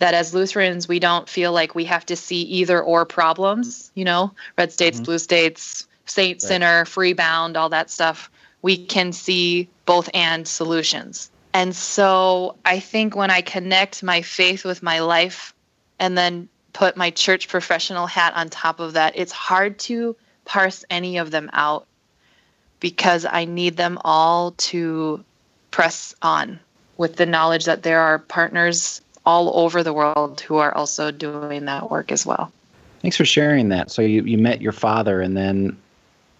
That 0.00 0.12
as 0.12 0.34
Lutherans, 0.34 0.86
we 0.86 0.98
don't 0.98 1.26
feel 1.26 1.50
like 1.50 1.74
we 1.74 1.86
have 1.86 2.04
to 2.06 2.14
see 2.14 2.42
either 2.42 2.82
or 2.82 3.06
problems, 3.06 3.90
you 3.94 4.04
know, 4.04 4.32
red 4.58 4.70
states, 4.70 5.00
Mhm. 5.00 5.04
blue 5.04 5.18
states, 5.18 5.88
saint, 6.04 6.36
Right. 6.36 6.42
sinner, 6.42 6.84
free 6.84 7.14
bound, 7.14 7.56
all 7.56 7.70
that 7.70 7.90
stuff. 7.90 8.30
We 8.60 8.76
can 8.76 9.12
see 9.12 9.66
both 9.86 10.10
and 10.12 10.46
solutions. 10.46 11.30
And 11.54 11.74
so 11.74 12.56
I 12.66 12.80
think 12.80 13.16
when 13.16 13.30
I 13.30 13.40
connect 13.40 14.02
my 14.02 14.20
faith 14.20 14.62
with 14.66 14.82
my 14.82 14.98
life 14.98 15.54
and 15.98 16.18
then 16.18 16.50
put 16.74 16.98
my 16.98 17.10
church 17.10 17.48
professional 17.48 18.06
hat 18.06 18.34
on 18.36 18.50
top 18.50 18.78
of 18.78 18.92
that, 18.92 19.14
it's 19.16 19.32
hard 19.32 19.78
to 19.88 20.16
parse 20.44 20.84
any 20.90 21.16
of 21.16 21.30
them 21.30 21.48
out 21.54 21.86
because 22.78 23.24
I 23.24 23.46
need 23.46 23.78
them 23.78 23.98
all 24.04 24.50
to 24.68 25.24
press 25.70 26.14
on 26.20 26.60
with 26.96 27.16
the 27.16 27.26
knowledge 27.26 27.64
that 27.64 27.82
there 27.82 28.00
are 28.00 28.18
partners 28.18 29.00
all 29.26 29.56
over 29.58 29.82
the 29.82 29.92
world 29.92 30.40
who 30.40 30.56
are 30.56 30.74
also 30.74 31.10
doing 31.10 31.64
that 31.64 31.90
work 31.90 32.12
as 32.12 32.26
well. 32.26 32.52
Thanks 33.00 33.16
for 33.16 33.24
sharing 33.24 33.68
that. 33.70 33.90
So 33.90 34.02
you, 34.02 34.22
you 34.24 34.38
met 34.38 34.60
your 34.62 34.72
father 34.72 35.20
and 35.20 35.36
then 35.36 35.76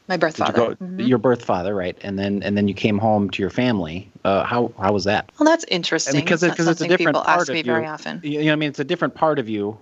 My 0.09 0.17
birth 0.17 0.37
did 0.37 0.47
you 0.49 0.53
father. 0.53 0.75
go, 0.77 0.85
Mhm. 0.85 1.09
your 1.09 1.19
birth 1.19 1.45
father, 1.45 1.75
right? 1.75 1.97
And 2.03 2.19
then 2.19 2.43
and 2.43 2.57
then 2.57 2.69
you 2.69 2.75
came 2.75 2.99
home 2.99 3.31
to 3.31 3.43
your 3.43 3.51
family. 3.51 4.11
Uh, 4.25 4.45
how 4.45 4.73
how 4.79 4.93
was 4.93 5.05
that? 5.05 5.31
Well, 5.39 5.47
that's 5.49 5.65
interesting. 5.65 6.21
because 6.25 6.43
it's, 6.43 6.59
it- 6.59 6.69
it's 6.69 6.81
a 6.81 6.89
different 6.89 7.17
people 7.17 7.23
part 7.23 7.41
ask 7.41 7.49
of 7.49 7.55
me 7.55 7.59
you. 7.61 7.65
very 7.65 7.87
often. 7.87 8.21
You 8.23 8.31
you 8.31 8.39
know, 8.39 8.45
what 8.47 8.53
I 8.53 8.57
mean, 8.57 8.69
it's 8.71 8.79
a 8.81 8.85
different 8.85 9.15
part 9.15 9.39
of 9.39 9.49
you 9.49 9.77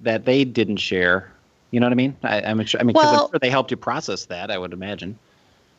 that 0.00 0.24
they 0.24 0.44
didn't 0.44 0.76
share. 0.78 1.30
You 1.70 1.80
know 1.80 1.86
what 1.86 1.92
I 1.92 1.96
mean? 1.96 2.16
I, 2.22 2.40
I'm 2.42 2.64
sure, 2.64 2.80
I 2.80 2.84
mean, 2.84 2.94
'cause 2.94 3.10
I'm 3.12 3.28
sure 3.30 3.38
they 3.40 3.50
helped 3.50 3.70
you 3.70 3.76
process 3.76 4.26
that. 4.26 4.50
I 4.50 4.56
would 4.58 4.72
imagine. 4.72 5.18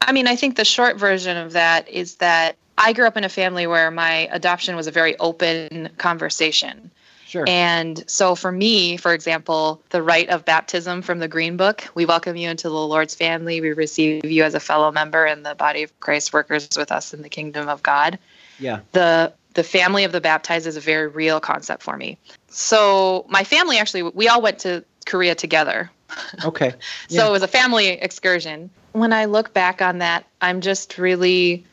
I 0.01 0.11
mean, 0.11 0.27
I 0.27 0.35
think 0.35 0.55
the 0.55 0.65
short 0.65 0.97
version 0.97 1.37
of 1.37 1.53
that 1.53 1.87
is 1.89 2.15
that 2.17 2.55
I 2.79 2.93
grew 2.93 3.05
up 3.05 3.17
in 3.17 3.23
a 3.23 3.29
family 3.29 3.67
where 3.67 3.91
my 3.91 4.29
adoption 4.31 4.75
was 4.75 4.87
a 4.87 4.91
very 4.91 5.17
open 5.19 5.89
conversation. 5.97 6.89
Sure. 7.27 7.43
And 7.47 8.03
so 8.09 8.33
for 8.33 8.51
me, 8.51 8.97
for 8.97 9.13
example, 9.13 9.83
the 9.91 10.01
rite 10.01 10.29
of 10.29 10.45
baptism 10.45 11.03
from 11.03 11.19
the 11.19 11.27
Green 11.27 11.57
Book, 11.57 11.87
we 11.93 12.05
welcome 12.05 12.35
you 12.35 12.49
into 12.49 12.69
the 12.69 12.75
Lord's 12.75 13.13
family. 13.13 13.61
We 13.61 13.73
receive 13.73 14.25
you 14.25 14.43
as 14.43 14.55
a 14.55 14.59
fellow 14.59 14.91
member 14.91 15.27
in 15.27 15.43
the 15.43 15.53
body 15.53 15.83
of 15.83 15.99
Christ, 15.99 16.33
workers 16.33 16.69
with 16.75 16.91
us 16.91 17.13
in 17.13 17.21
the 17.21 17.29
kingdom 17.29 17.69
of 17.69 17.83
God. 17.83 18.17
yeah. 18.57 18.79
The 18.93 19.33
the 19.55 19.63
family 19.63 20.03
of 20.03 20.11
the 20.11 20.21
baptized 20.21 20.67
is 20.67 20.77
a 20.77 20.79
very 20.79 21.07
real 21.07 21.39
concept 21.39 21.83
for 21.83 21.97
me. 21.97 22.17
So 22.47 23.25
my 23.29 23.43
family 23.43 23.77
actually 23.77 24.03
we 24.03 24.27
all 24.27 24.41
went 24.41 24.59
to 24.59 24.83
Korea 25.05 25.35
together. 25.35 25.91
Okay. 26.45 26.73
So 27.09 27.27
it 27.27 27.31
was 27.31 27.43
a 27.43 27.47
family 27.47 27.89
excursion. 27.89 28.69
When 28.93 29.13
I 29.13 29.25
look 29.25 29.53
back 29.53 29.81
on 29.81 29.99
that, 29.99 30.25
I'm 30.41 30.61
just 30.61 30.97
really 30.97 31.65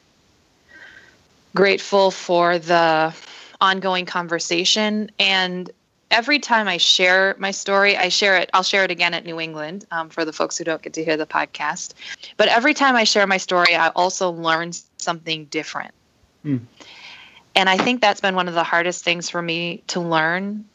grateful 1.57 2.11
for 2.11 2.59
the 2.59 3.13
ongoing 3.61 4.05
conversation. 4.07 5.11
And 5.19 5.71
every 6.11 6.39
time 6.39 6.69
I 6.69 6.77
share 6.77 7.35
my 7.39 7.51
story, 7.51 7.97
I 7.97 8.11
share 8.11 8.37
it, 8.37 8.51
I'll 8.53 8.63
share 8.63 8.85
it 8.85 8.91
again 8.91 9.15
at 9.15 9.25
New 9.25 9.41
England 9.41 9.87
um, 9.91 10.11
for 10.11 10.25
the 10.25 10.33
folks 10.33 10.57
who 10.59 10.65
don't 10.65 10.83
get 10.83 10.93
to 10.93 11.05
hear 11.05 11.17
the 11.17 11.27
podcast. 11.27 11.95
But 12.37 12.49
every 12.49 12.75
time 12.75 12.95
I 12.95 13.05
share 13.05 13.27
my 13.27 13.39
story, 13.39 13.75
I 13.75 13.89
also 13.89 14.31
learn 14.31 14.73
something 14.99 15.47
different. 15.47 15.93
Hmm. 16.43 16.59
And 17.57 17.71
I 17.71 17.79
think 17.79 18.03
that's 18.03 18.21
been 18.21 18.35
one 18.35 18.49
of 18.49 18.55
the 18.55 18.63
hardest 18.63 19.03
things 19.03 19.31
for 19.31 19.41
me 19.41 19.83
to 19.87 20.01
learn 20.01 20.67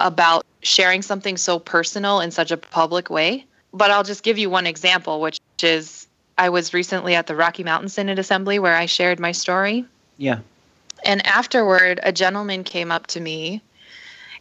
about 0.00 0.44
sharing 0.62 1.02
something 1.02 1.36
so 1.36 1.60
personal 1.60 2.20
in 2.20 2.32
such 2.32 2.50
a 2.50 2.56
public 2.56 3.08
way. 3.08 3.46
But 3.72 3.92
I'll 3.92 4.02
just 4.02 4.24
give 4.24 4.36
you 4.36 4.50
one 4.50 4.66
example, 4.66 5.20
which 5.20 5.38
is 5.62 6.08
I 6.36 6.48
was 6.48 6.74
recently 6.74 7.14
at 7.14 7.28
the 7.28 7.36
Rocky 7.36 7.62
Mountain 7.62 7.90
Synod 7.90 8.18
Assembly 8.18 8.58
where 8.58 8.74
I 8.74 8.86
shared 8.86 9.20
my 9.20 9.30
story. 9.30 9.86
Yeah. 10.16 10.40
And 11.04 11.24
afterward, 11.26 12.00
a 12.02 12.12
gentleman 12.12 12.64
came 12.64 12.90
up 12.90 13.06
to 13.08 13.20
me 13.20 13.62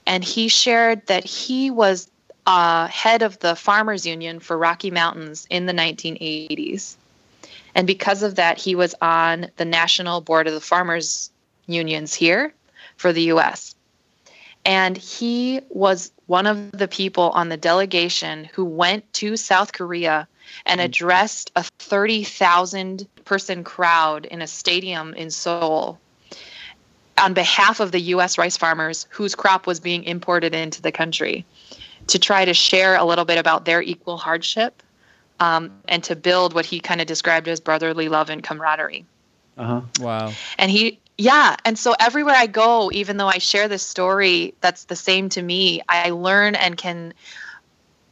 and 0.05 0.23
he 0.23 0.47
shared 0.47 1.05
that 1.07 1.23
he 1.23 1.71
was 1.71 2.09
uh, 2.45 2.87
head 2.87 3.21
of 3.21 3.39
the 3.39 3.55
Farmers 3.55 4.05
Union 4.05 4.39
for 4.39 4.57
Rocky 4.57 4.91
Mountains 4.91 5.47
in 5.49 5.65
the 5.65 5.73
1980s. 5.73 6.95
And 7.73 7.87
because 7.87 8.23
of 8.23 8.35
that, 8.35 8.57
he 8.57 8.75
was 8.75 8.95
on 9.01 9.47
the 9.57 9.65
National 9.65 10.21
Board 10.21 10.47
of 10.47 10.53
the 10.53 10.61
Farmers 10.61 11.31
Unions 11.67 12.13
here 12.13 12.53
for 12.97 13.11
the 13.11 13.23
US. 13.33 13.75
And 14.63 14.97
he 14.97 15.61
was 15.69 16.11
one 16.27 16.47
of 16.47 16.71
the 16.71 16.87
people 16.87 17.31
on 17.31 17.49
the 17.49 17.57
delegation 17.57 18.45
who 18.53 18.65
went 18.65 19.11
to 19.13 19.37
South 19.37 19.73
Korea 19.73 20.27
and 20.65 20.81
addressed 20.81 21.51
a 21.55 21.63
30,000 21.79 23.07
person 23.25 23.63
crowd 23.63 24.25
in 24.25 24.41
a 24.41 24.47
stadium 24.47 25.13
in 25.13 25.31
Seoul 25.31 25.99
on 27.17 27.33
behalf 27.33 27.79
of 27.79 27.91
the 27.91 27.99
US 27.99 28.37
rice 28.37 28.57
farmers 28.57 29.07
whose 29.09 29.35
crop 29.35 29.67
was 29.67 29.79
being 29.79 30.03
imported 30.03 30.53
into 30.53 30.81
the 30.81 30.91
country 30.91 31.45
to 32.07 32.19
try 32.19 32.45
to 32.45 32.53
share 32.53 32.95
a 32.95 33.03
little 33.03 33.25
bit 33.25 33.37
about 33.37 33.65
their 33.65 33.81
equal 33.81 34.17
hardship 34.17 34.83
um, 35.39 35.71
and 35.87 36.03
to 36.03 36.15
build 36.15 36.53
what 36.53 36.65
he 36.65 36.79
kind 36.79 37.01
of 37.01 37.07
described 37.07 37.47
as 37.47 37.59
brotherly 37.59 38.09
love 38.09 38.29
and 38.29 38.43
camaraderie. 38.43 39.05
Uh 39.57 39.63
huh. 39.63 39.81
Wow. 39.99 40.33
And 40.57 40.69
he, 40.69 40.99
yeah. 41.17 41.55
And 41.65 41.79
so 41.79 41.95
everywhere 41.99 42.35
I 42.35 42.47
go, 42.47 42.91
even 42.91 43.17
though 43.17 43.27
I 43.27 43.37
share 43.37 43.67
this 43.67 43.83
story 43.83 44.53
that's 44.61 44.85
the 44.85 44.95
same 44.95 45.29
to 45.29 45.41
me, 45.41 45.81
I 45.87 46.11
learn 46.11 46.55
and 46.55 46.77
can 46.77 47.13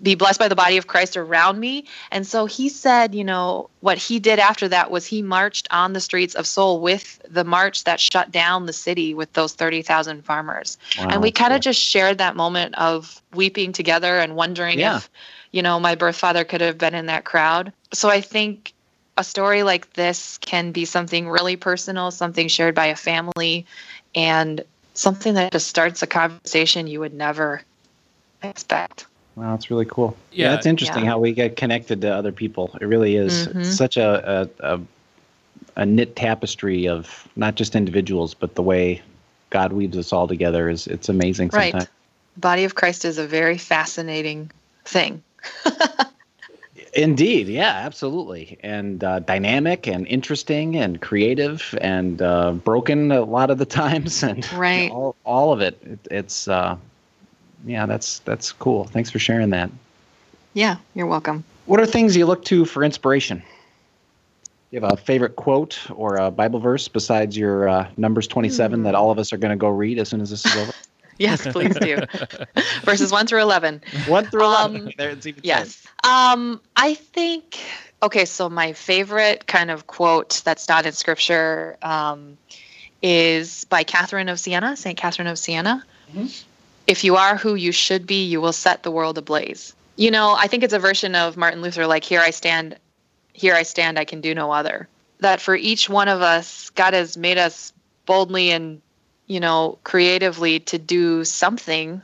be 0.04 0.16
blessed 0.16 0.40
by 0.40 0.50
the 0.50 0.56
body 0.56 0.78
of 0.78 0.88
Christ 0.88 1.16
around 1.16 1.60
me. 1.60 1.86
And 2.12 2.28
so 2.28 2.46
he 2.46 2.68
said, 2.70 3.16
you 3.16 3.24
know, 3.24 3.70
what 3.80 3.98
he 3.98 4.20
did 4.20 4.38
after 4.38 4.68
that 4.68 4.92
was 4.92 5.06
he 5.06 5.22
marched 5.22 5.68
on 5.72 5.94
the 5.94 6.02
streets 6.02 6.36
of 6.36 6.46
Seoul 6.46 6.82
with 6.82 7.22
the 7.30 7.46
march 7.46 7.86
that 7.86 8.00
shut 8.00 8.30
down 8.32 8.66
the 8.66 8.74
city 8.74 9.14
with 9.14 9.32
those 9.34 9.54
30,000 9.54 10.24
farmers. 10.24 10.78
and 10.98 11.22
we 11.22 11.32
kind 11.32 11.54
of 11.54 11.62
just 11.62 11.80
shared 11.80 12.18
that 12.18 12.36
moment 12.36 12.76
of 12.76 13.22
weeping 13.34 13.72
together 13.72 14.20
and 14.20 14.36
wondering 14.36 14.80
Yeah. 14.80 14.98
if, 14.98 15.10
you 15.52 15.62
know, 15.62 15.80
my 15.80 15.96
birth 15.96 16.18
father 16.18 16.44
could 16.44 16.62
have 16.62 16.78
been 16.78 16.94
in 16.94 17.06
that 17.08 17.24
crowd. 17.24 17.72
So 17.94 18.10
I 18.10 18.22
think 18.22 18.74
a 19.18 19.24
story 19.24 19.64
like 19.64 19.94
this 19.94 20.38
can 20.40 20.72
be 20.72 20.86
something 20.86 21.30
really 21.30 21.56
personal, 21.56 22.12
something 22.12 22.48
shared 22.48 22.76
by 22.76 22.88
a 22.88 22.96
family, 22.96 23.66
and 24.16 24.64
something 24.96 25.36
that 25.36 25.52
just 25.52 25.68
starts 25.68 26.02
a 26.02 26.08
conversation 26.08 26.88
you 26.88 27.00
would 27.00 27.14
never 27.14 27.62
expect. 28.42 29.06
Wow, 29.36 29.52
that's 29.52 29.72
really 29.72 29.86
cool. 29.86 30.16
Yeah. 30.32 30.50
that's 30.50 30.66
interesting 30.66 31.04
Yeah. 31.04 31.10
how 31.12 31.20
we 31.20 31.32
get 31.32 31.56
connected 31.56 32.02
to 32.02 32.14
other 32.14 32.32
people. 32.32 32.78
It 32.80 32.86
really 32.86 33.16
is 33.16 33.48
Mhm. 33.48 33.66
Such 33.66 33.98
a, 33.98 34.50
a 34.62 34.76
a 34.76 34.80
a 35.76 35.86
knit 35.86 36.16
tapestry 36.16 36.88
of 36.88 37.28
not 37.36 37.56
just 37.56 37.76
individuals, 37.76 38.34
but 38.36 38.54
the 38.56 38.62
way 38.62 39.02
God 39.50 39.74
weaves 39.74 39.98
us 39.98 40.14
all 40.14 40.28
together 40.28 40.70
is 40.70 40.86
it's 40.88 41.10
amazing. 41.10 41.50
Right. 41.52 41.72
Sometimes. 41.72 41.90
Body 42.38 42.64
of 42.64 42.76
Christ 42.76 43.06
is 43.06 43.18
a 43.18 43.26
very 43.28 43.58
fascinating 43.58 44.52
thing. 44.86 45.24
Indeed, 46.96 47.48
yeah, 47.48 47.82
absolutely, 47.86 48.58
and 48.64 49.04
uh, 49.04 49.20
dynamic 49.20 49.88
and 49.88 50.06
interesting 50.08 50.76
and 50.76 51.02
creative 51.02 51.76
and 51.82 52.22
uh, 52.22 52.52
broken 52.52 53.12
a 53.12 53.22
lot 53.22 53.50
of 53.50 53.58
the 53.58 53.66
times, 53.82 54.22
and 54.24 54.48
Right. 54.54 54.92
all, 54.92 55.16
all 55.24 55.54
of 55.54 55.62
it. 55.62 55.80
it 55.84 56.00
it's 56.12 56.48
uh, 56.48 56.76
yeah, 57.66 57.86
that's 57.86 58.20
that's 58.20 58.52
cool. 58.52 58.86
Thanks 58.86 59.10
for 59.10 59.20
sharing 59.20 59.50
that. 59.52 59.70
Yeah, 60.54 60.78
you're 60.94 61.08
welcome. 61.08 61.44
What 61.66 61.80
are 61.80 61.86
things 61.86 62.16
you 62.16 62.26
look 62.26 62.44
to 62.46 62.66
for 62.66 62.84
inspiration? 62.84 63.40
Do 63.40 64.78
You 64.78 64.82
have 64.82 64.94
a 64.94 64.98
favorite 64.98 65.36
quote 65.36 65.80
or 65.92 66.18
a 66.18 66.30
Bible 66.32 66.60
verse 66.60 66.88
besides 66.88 67.38
your 67.38 67.70
uh, 67.70 67.88
Numbers 67.98 68.28
27 68.28 68.80
Hmm. 68.80 68.84
that 68.86 68.96
all 68.96 69.12
of 69.12 69.18
us 69.20 69.32
are 69.34 69.38
going 69.38 69.52
to 69.52 69.56
go 69.58 69.70
read 69.70 69.98
as 70.00 70.10
soon 70.10 70.22
as 70.22 70.30
this 70.30 70.46
is 70.46 70.56
over? 70.56 70.72
Yes, 71.20 71.46
please 71.46 71.76
do. 71.76 72.00
Verses 72.86 73.12
1 73.12 73.28
through 73.28 73.44
11. 73.44 73.84
One 74.08 74.26
through 74.26 74.46
Um, 74.46 74.76
11. 74.76 74.94
There 74.98 75.12
it's 75.12 75.28
even 75.28 75.42
Yes. 75.44 75.86
Um, 76.04 76.60
I 76.76 76.96
think 76.96 77.60
okay, 78.02 78.26
so 78.26 78.50
my 78.50 78.74
favorite 78.74 79.46
kind 79.46 79.70
of 79.70 79.86
quote 79.86 80.42
that's 80.44 80.68
not 80.68 80.88
in 80.88 80.92
scripture 80.94 81.78
um, 81.84 82.36
is 83.04 83.66
by 83.66 83.84
Catherine 83.84 84.28
of 84.28 84.40
Siena, 84.40 84.76
Saint 84.76 84.98
Catherine 84.98 85.28
of 85.28 85.38
Siena. 85.38 85.86
Mhm. 86.16 86.44
If 86.88 87.04
you 87.04 87.16
are 87.16 87.38
who 87.38 87.56
you 87.56 87.72
should 87.72 88.06
be, 88.06 88.24
you 88.26 88.42
will 88.42 88.54
set 88.54 88.84
the 88.84 88.92
world 88.92 89.18
ablaze. 89.18 89.76
You 89.96 90.12
know, 90.12 90.36
I 90.38 90.48
think 90.48 90.64
it's 90.64 90.74
a 90.74 90.80
version 90.80 91.16
of 91.16 91.38
Martin 91.38 91.62
Luther, 91.62 91.88
like 91.88 92.04
here 92.04 92.20
I 92.20 92.32
stand, 92.32 92.78
here 93.32 93.56
I 93.56 93.64
stand, 93.64 94.00
I 94.00 94.06
can 94.06 94.22
do 94.22 94.34
no 94.34 94.52
other. 94.52 94.88
That 95.20 95.40
for 95.40 95.56
each 95.56 95.90
one 95.90 96.08
of 96.08 96.22
us, 96.22 96.70
God 96.72 96.94
has 96.94 97.16
made 97.16 97.38
us 97.38 97.72
boldly 98.06 98.52
and 98.52 98.82
you 99.28 99.40
know 99.40 99.78
creatively 99.84 100.60
to 100.60 100.78
do 100.78 101.24
something 101.24 102.02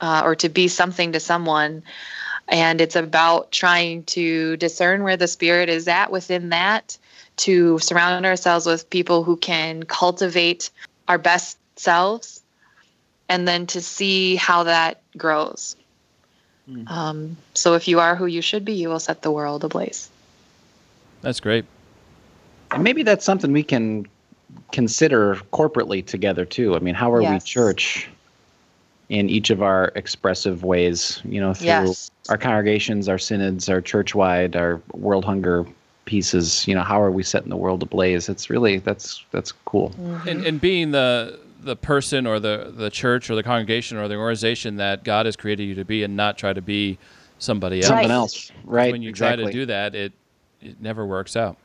uh, 0.00 0.22
or 0.24 0.34
to 0.36 0.48
be 0.48 0.68
something 0.68 1.12
to 1.12 1.20
someone 1.20 1.82
and 2.48 2.80
it's 2.80 2.96
about 2.96 3.52
trying 3.52 4.02
to 4.04 4.56
discern 4.56 5.02
where 5.02 5.16
the 5.16 5.28
spirit 5.28 5.68
is 5.68 5.86
at 5.88 6.10
within 6.10 6.50
that 6.50 6.96
to 7.36 7.78
surround 7.78 8.26
ourselves 8.26 8.66
with 8.66 8.90
people 8.90 9.24
who 9.24 9.36
can 9.36 9.82
cultivate 9.84 10.70
our 11.08 11.18
best 11.18 11.58
selves 11.76 12.39
and 13.30 13.48
then 13.48 13.66
to 13.66 13.80
see 13.80 14.36
how 14.36 14.64
that 14.64 15.00
grows 15.16 15.76
Hmm. 16.66 16.82
um, 16.86 17.36
so 17.54 17.74
if 17.74 17.88
you 17.88 17.98
are 17.98 18.14
who 18.14 18.26
you 18.26 18.42
should 18.42 18.64
be 18.64 18.74
you 18.74 18.90
will 18.90 19.00
set 19.00 19.22
the 19.22 19.30
world 19.30 19.64
ablaze 19.64 20.10
That's 21.22 21.40
great. 21.40 21.64
And 22.70 22.84
maybe 22.84 23.02
that's 23.02 23.24
something 23.24 23.52
we 23.52 23.62
can 23.62 24.06
consider 24.72 25.36
corporately 25.52 26.04
together 26.04 26.44
too. 26.44 26.76
I 26.76 26.78
mean, 26.78 26.94
how 26.94 27.12
are 27.12 27.22
we 27.22 27.40
church 27.40 28.08
in 29.08 29.28
each 29.28 29.50
of 29.50 29.60
our 29.60 29.90
expressive 29.96 30.62
ways, 30.62 31.20
you 31.24 31.40
know, 31.40 31.52
through 31.52 31.66
yes 31.66 32.10
our 32.28 32.38
congregations, 32.38 33.08
our 33.08 33.18
synods, 33.18 33.68
our 33.68 33.80
church-wide, 33.80 34.54
our 34.54 34.80
world 34.92 35.24
hunger 35.24 35.66
pieces, 36.04 36.66
you 36.68 36.74
know, 36.74 36.82
how 36.82 37.02
are 37.02 37.10
we 37.10 37.24
setting 37.24 37.48
the 37.50 37.56
world 37.56 37.82
ablaze? 37.82 38.28
It's 38.28 38.48
really 38.48 38.78
that's 38.78 39.24
that's 39.32 39.52
cool. 39.64 39.92
and, 40.26 40.44
and 40.44 40.60
being 40.60 40.92
the 40.92 41.40
the 41.62 41.76
person 41.76 42.26
or 42.26 42.40
the 42.40 42.72
the 42.74 42.90
church 42.90 43.30
or 43.30 43.34
the 43.34 43.42
congregation 43.42 43.98
or 43.98 44.08
the 44.08 44.16
organization 44.16 44.76
that 44.76 45.04
God 45.04 45.26
has 45.26 45.36
created 45.36 45.64
you 45.64 45.74
to 45.76 45.84
be, 45.84 46.02
and 46.02 46.16
not 46.16 46.38
try 46.38 46.52
to 46.52 46.62
be 46.62 46.98
somebody 47.38 47.78
else. 47.78 47.86
Something 47.88 48.08
Right. 48.08 48.14
else, 48.14 48.52
right? 48.64 48.92
When 48.92 49.02
you 49.02 49.10
exactly. 49.10 49.44
try 49.44 49.52
to 49.52 49.58
do 49.58 49.66
that, 49.66 49.94
it 49.94 50.12
it 50.60 50.80
never 50.80 51.06
works 51.06 51.36
out. 51.36 51.56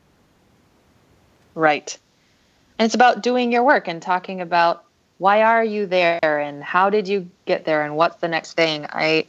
Right. 1.54 1.98
And 2.78 2.86
it's 2.86 2.96
about 2.96 3.24
doing 3.24 3.52
your 3.52 3.64
work 3.64 3.88
and 3.88 4.02
talking 4.02 4.42
about 4.42 4.84
why 5.18 5.42
are 5.44 5.64
you 5.64 5.86
there 5.86 6.20
and 6.40 6.64
how 6.64 6.90
did 6.90 7.08
you 7.08 7.30
get 7.46 7.64
there 7.66 7.84
and 7.84 7.96
what's 7.96 8.18
the 8.18 8.28
next 8.28 8.54
thing. 8.54 8.86
I 8.90 9.26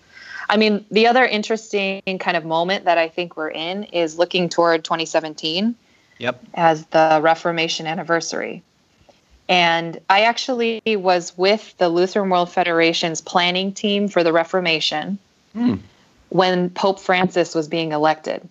I 0.48 0.56
mean, 0.56 0.84
the 0.92 1.08
other 1.08 1.24
interesting 1.24 2.00
kind 2.20 2.36
of 2.36 2.44
moment 2.44 2.84
that 2.84 2.98
I 2.98 3.08
think 3.08 3.36
we're 3.36 3.50
in 3.50 3.84
is 3.84 4.16
looking 4.18 4.48
toward 4.48 4.84
2017 4.84 5.74
Yep. 6.18 6.44
as 6.54 6.86
the 6.86 7.18
Reformation 7.22 7.86
anniversary. 7.86 8.62
And 9.48 10.00
I 10.10 10.22
actually 10.22 10.82
was 10.86 11.36
with 11.38 11.76
the 11.78 11.88
Lutheran 11.88 12.30
World 12.30 12.50
Federation's 12.50 13.20
planning 13.20 13.72
team 13.72 14.08
for 14.08 14.24
the 14.24 14.32
Reformation 14.32 15.18
Hmm. 15.54 15.76
when 16.28 16.70
Pope 16.70 17.00
Francis 17.00 17.54
was 17.54 17.68
being 17.68 17.92
elected. 17.92 18.48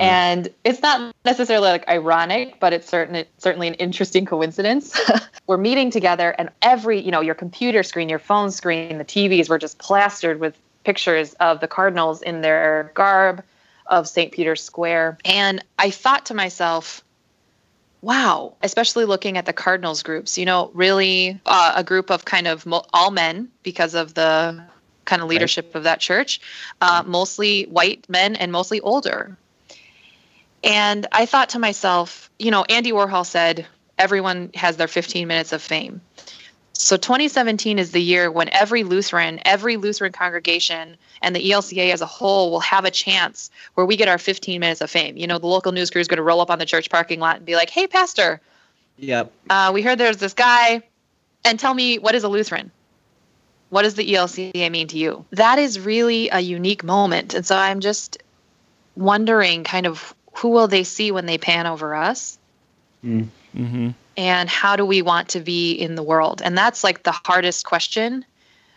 And 0.00 0.48
it's 0.64 0.80
not 0.80 1.14
necessarily 1.24 1.68
like 1.68 1.88
ironic, 1.88 2.60
but 2.60 2.72
it's 2.72 2.88
certain 2.88 3.24
certainly 3.38 3.68
an 3.68 3.74
interesting 3.74 4.26
coincidence. 4.26 4.98
we're 5.46 5.56
meeting 5.56 5.90
together 5.90 6.34
and 6.38 6.50
every, 6.62 7.00
you 7.00 7.10
know, 7.10 7.20
your 7.20 7.34
computer 7.34 7.82
screen, 7.82 8.08
your 8.08 8.18
phone 8.18 8.50
screen, 8.50 8.98
the 8.98 9.04
TVs 9.04 9.48
were 9.48 9.58
just 9.58 9.78
plastered 9.78 10.38
with 10.38 10.56
pictures 10.84 11.34
of 11.34 11.60
the 11.60 11.68
cardinals 11.68 12.22
in 12.22 12.42
their 12.42 12.92
garb 12.94 13.42
of 13.86 14.08
St. 14.08 14.30
Peter's 14.30 14.62
Square. 14.62 15.18
And 15.24 15.64
I 15.78 15.90
thought 15.90 16.26
to 16.26 16.34
myself, 16.34 17.02
wow, 18.02 18.54
especially 18.62 19.04
looking 19.04 19.36
at 19.36 19.46
the 19.46 19.52
Cardinals 19.52 20.02
groups, 20.02 20.38
you 20.38 20.46
know, 20.46 20.70
really 20.74 21.40
uh, 21.46 21.72
a 21.76 21.84
group 21.84 22.10
of 22.10 22.24
kind 22.24 22.46
of 22.46 22.64
mo- 22.66 22.84
all 22.92 23.10
men 23.10 23.50
because 23.62 23.94
of 23.94 24.14
the 24.14 24.62
kind 25.04 25.22
of 25.22 25.28
leadership 25.28 25.66
right. 25.66 25.76
of 25.76 25.84
that 25.84 26.00
church, 26.00 26.40
uh, 26.80 27.02
mostly 27.06 27.64
white 27.64 28.08
men 28.08 28.36
and 28.36 28.52
mostly 28.52 28.80
older. 28.80 29.36
And 30.62 31.06
I 31.12 31.26
thought 31.26 31.50
to 31.50 31.58
myself, 31.58 32.30
you 32.38 32.50
know, 32.50 32.64
Andy 32.68 32.92
Warhol 32.92 33.24
said, 33.24 33.66
everyone 33.98 34.50
has 34.54 34.76
their 34.76 34.88
15 34.88 35.26
minutes 35.26 35.52
of 35.52 35.62
fame. 35.62 36.00
So 36.80 36.96
2017 36.96 37.80
is 37.80 37.90
the 37.90 38.00
year 38.00 38.30
when 38.30 38.48
every 38.52 38.84
Lutheran, 38.84 39.40
every 39.44 39.76
Lutheran 39.76 40.12
congregation, 40.12 40.96
and 41.20 41.34
the 41.34 41.50
ELCA 41.50 41.92
as 41.92 42.02
a 42.02 42.06
whole 42.06 42.52
will 42.52 42.60
have 42.60 42.84
a 42.84 42.90
chance 42.90 43.50
where 43.74 43.84
we 43.84 43.96
get 43.96 44.06
our 44.06 44.16
15 44.16 44.60
minutes 44.60 44.80
of 44.80 44.88
fame. 44.88 45.16
You 45.16 45.26
know, 45.26 45.38
the 45.38 45.48
local 45.48 45.72
news 45.72 45.90
crew 45.90 46.00
is 46.00 46.06
going 46.06 46.18
to 46.18 46.22
roll 46.22 46.40
up 46.40 46.52
on 46.52 46.60
the 46.60 46.64
church 46.64 46.88
parking 46.88 47.18
lot 47.18 47.38
and 47.38 47.44
be 47.44 47.56
like, 47.56 47.68
"Hey, 47.68 47.88
pastor, 47.88 48.40
yep, 48.96 49.32
uh, 49.50 49.72
we 49.74 49.82
heard 49.82 49.98
there's 49.98 50.18
this 50.18 50.34
guy, 50.34 50.84
and 51.44 51.58
tell 51.58 51.74
me 51.74 51.98
what 51.98 52.14
is 52.14 52.22
a 52.22 52.28
Lutheran." 52.28 52.70
What 53.70 53.82
does 53.82 53.96
the 53.96 54.14
ELCA 54.14 54.70
mean 54.70 54.86
to 54.88 54.96
you? 54.96 55.26
That 55.32 55.58
is 55.58 55.80
really 55.80 56.30
a 56.30 56.40
unique 56.40 56.84
moment. 56.84 57.34
And 57.34 57.44
so 57.44 57.54
I'm 57.54 57.80
just 57.80 58.16
wondering 58.96 59.64
kind 59.64 59.86
of 59.86 60.14
who 60.36 60.50
will 60.50 60.68
they 60.68 60.84
see 60.84 61.10
when 61.10 61.26
they 61.26 61.36
pan 61.36 61.66
over 61.66 61.94
us? 61.94 62.38
Mm. 63.04 63.26
Mm-hmm 63.54 63.90
and 64.18 64.50
how 64.50 64.74
do 64.74 64.84
we 64.84 65.00
want 65.00 65.28
to 65.28 65.40
be 65.40 65.72
in 65.72 65.94
the 65.94 66.02
world? 66.02 66.42
And 66.44 66.58
that's 66.58 66.82
like 66.82 67.04
the 67.04 67.12
hardest 67.12 67.64
question. 67.64 68.24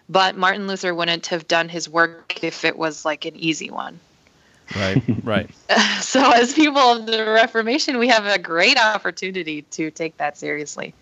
But 0.08 0.38
Martin 0.38 0.68
Luther 0.68 0.94
wouldn't 0.94 1.28
have 1.28 1.48
done 1.48 1.68
his 1.68 1.90
work 1.90 2.44
if 2.44 2.64
it 2.64 2.78
was 2.78 3.04
like 3.04 3.26
an 3.26 3.36
easy 3.36 3.72
one. 3.72 4.00
Right, 4.76 5.02
right. 5.24 5.50
so, 6.00 6.32
as 6.32 6.54
people 6.54 6.80
of 6.80 7.06
the 7.08 7.26
Reformation, 7.26 7.98
we 7.98 8.08
have 8.10 8.26
a 8.26 8.38
great 8.38 8.78
opportunity 8.78 9.64
to 9.64 9.90
take 9.90 10.16
that 10.18 10.38
seriously 10.38 10.94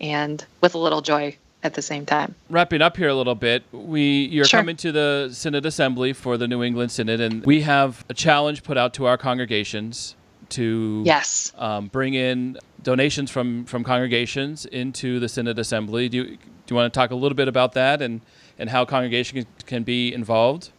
and 0.00 0.44
with 0.60 0.74
a 0.74 0.78
little 0.78 1.00
joy 1.00 1.36
at 1.62 1.74
the 1.74 1.82
same 1.82 2.04
time. 2.04 2.34
Wrapping 2.50 2.82
up 2.82 2.96
here 2.96 3.08
a 3.08 3.14
little 3.14 3.34
bit, 3.34 3.64
we 3.72 4.26
you're 4.26 4.44
sure. 4.44 4.60
coming 4.60 4.76
to 4.76 4.92
the 4.92 5.30
Synod 5.32 5.64
Assembly 5.66 6.12
for 6.12 6.36
the 6.36 6.46
New 6.46 6.62
England 6.62 6.92
Synod, 6.92 7.20
and 7.20 7.44
we 7.44 7.62
have 7.62 8.04
a 8.08 8.14
challenge 8.14 8.62
put 8.62 8.76
out 8.76 8.92
to 8.94 9.06
our 9.06 9.16
congregations 9.16 10.14
to 10.50 11.02
yes 11.04 11.52
um, 11.56 11.88
bring 11.88 12.14
in 12.14 12.58
donations 12.82 13.30
from 13.30 13.64
from 13.64 13.84
congregations 13.84 14.66
into 14.66 15.20
the 15.20 15.28
synod 15.28 15.58
assembly. 15.58 16.08
Do 16.08 16.18
you, 16.18 16.24
do 16.24 16.38
you 16.68 16.76
want 16.76 16.92
to 16.92 16.98
talk 16.98 17.10
a 17.10 17.14
little 17.14 17.36
bit 17.36 17.48
about 17.48 17.72
that 17.72 18.02
and 18.02 18.20
and 18.58 18.70
how 18.70 18.84
congregations 18.84 19.46
can 19.66 19.82
be 19.82 20.12
involved? 20.12 20.70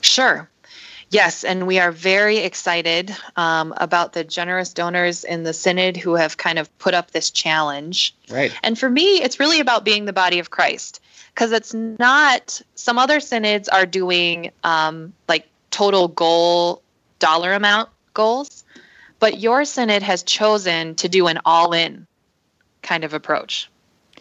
Sure. 0.00 0.48
Yes, 1.12 1.42
and 1.42 1.66
we 1.66 1.80
are 1.80 1.90
very 1.90 2.38
excited 2.38 3.14
um, 3.34 3.74
about 3.78 4.12
the 4.12 4.22
generous 4.22 4.72
donors 4.72 5.24
in 5.24 5.42
the 5.42 5.52
synod 5.52 5.96
who 5.96 6.14
have 6.14 6.36
kind 6.36 6.56
of 6.56 6.78
put 6.78 6.94
up 6.94 7.10
this 7.10 7.30
challenge. 7.30 8.14
Right. 8.30 8.56
And 8.62 8.78
for 8.78 8.88
me, 8.88 9.20
it's 9.20 9.40
really 9.40 9.58
about 9.58 9.84
being 9.84 10.04
the 10.04 10.12
body 10.12 10.38
of 10.38 10.50
Christ 10.50 11.00
because 11.34 11.50
it's 11.50 11.74
not. 11.74 12.62
Some 12.76 12.96
other 12.96 13.18
synods 13.18 13.68
are 13.68 13.86
doing 13.86 14.52
um, 14.62 15.12
like 15.28 15.48
total 15.72 16.06
goal 16.06 16.80
dollar 17.18 17.54
amount 17.54 17.88
goals, 18.14 18.64
but 19.18 19.38
your 19.38 19.64
synod 19.64 20.02
has 20.02 20.22
chosen 20.22 20.94
to 20.96 21.08
do 21.08 21.26
an 21.26 21.38
all 21.44 21.72
in 21.72 22.06
kind 22.82 23.04
of 23.04 23.14
approach. 23.14 23.70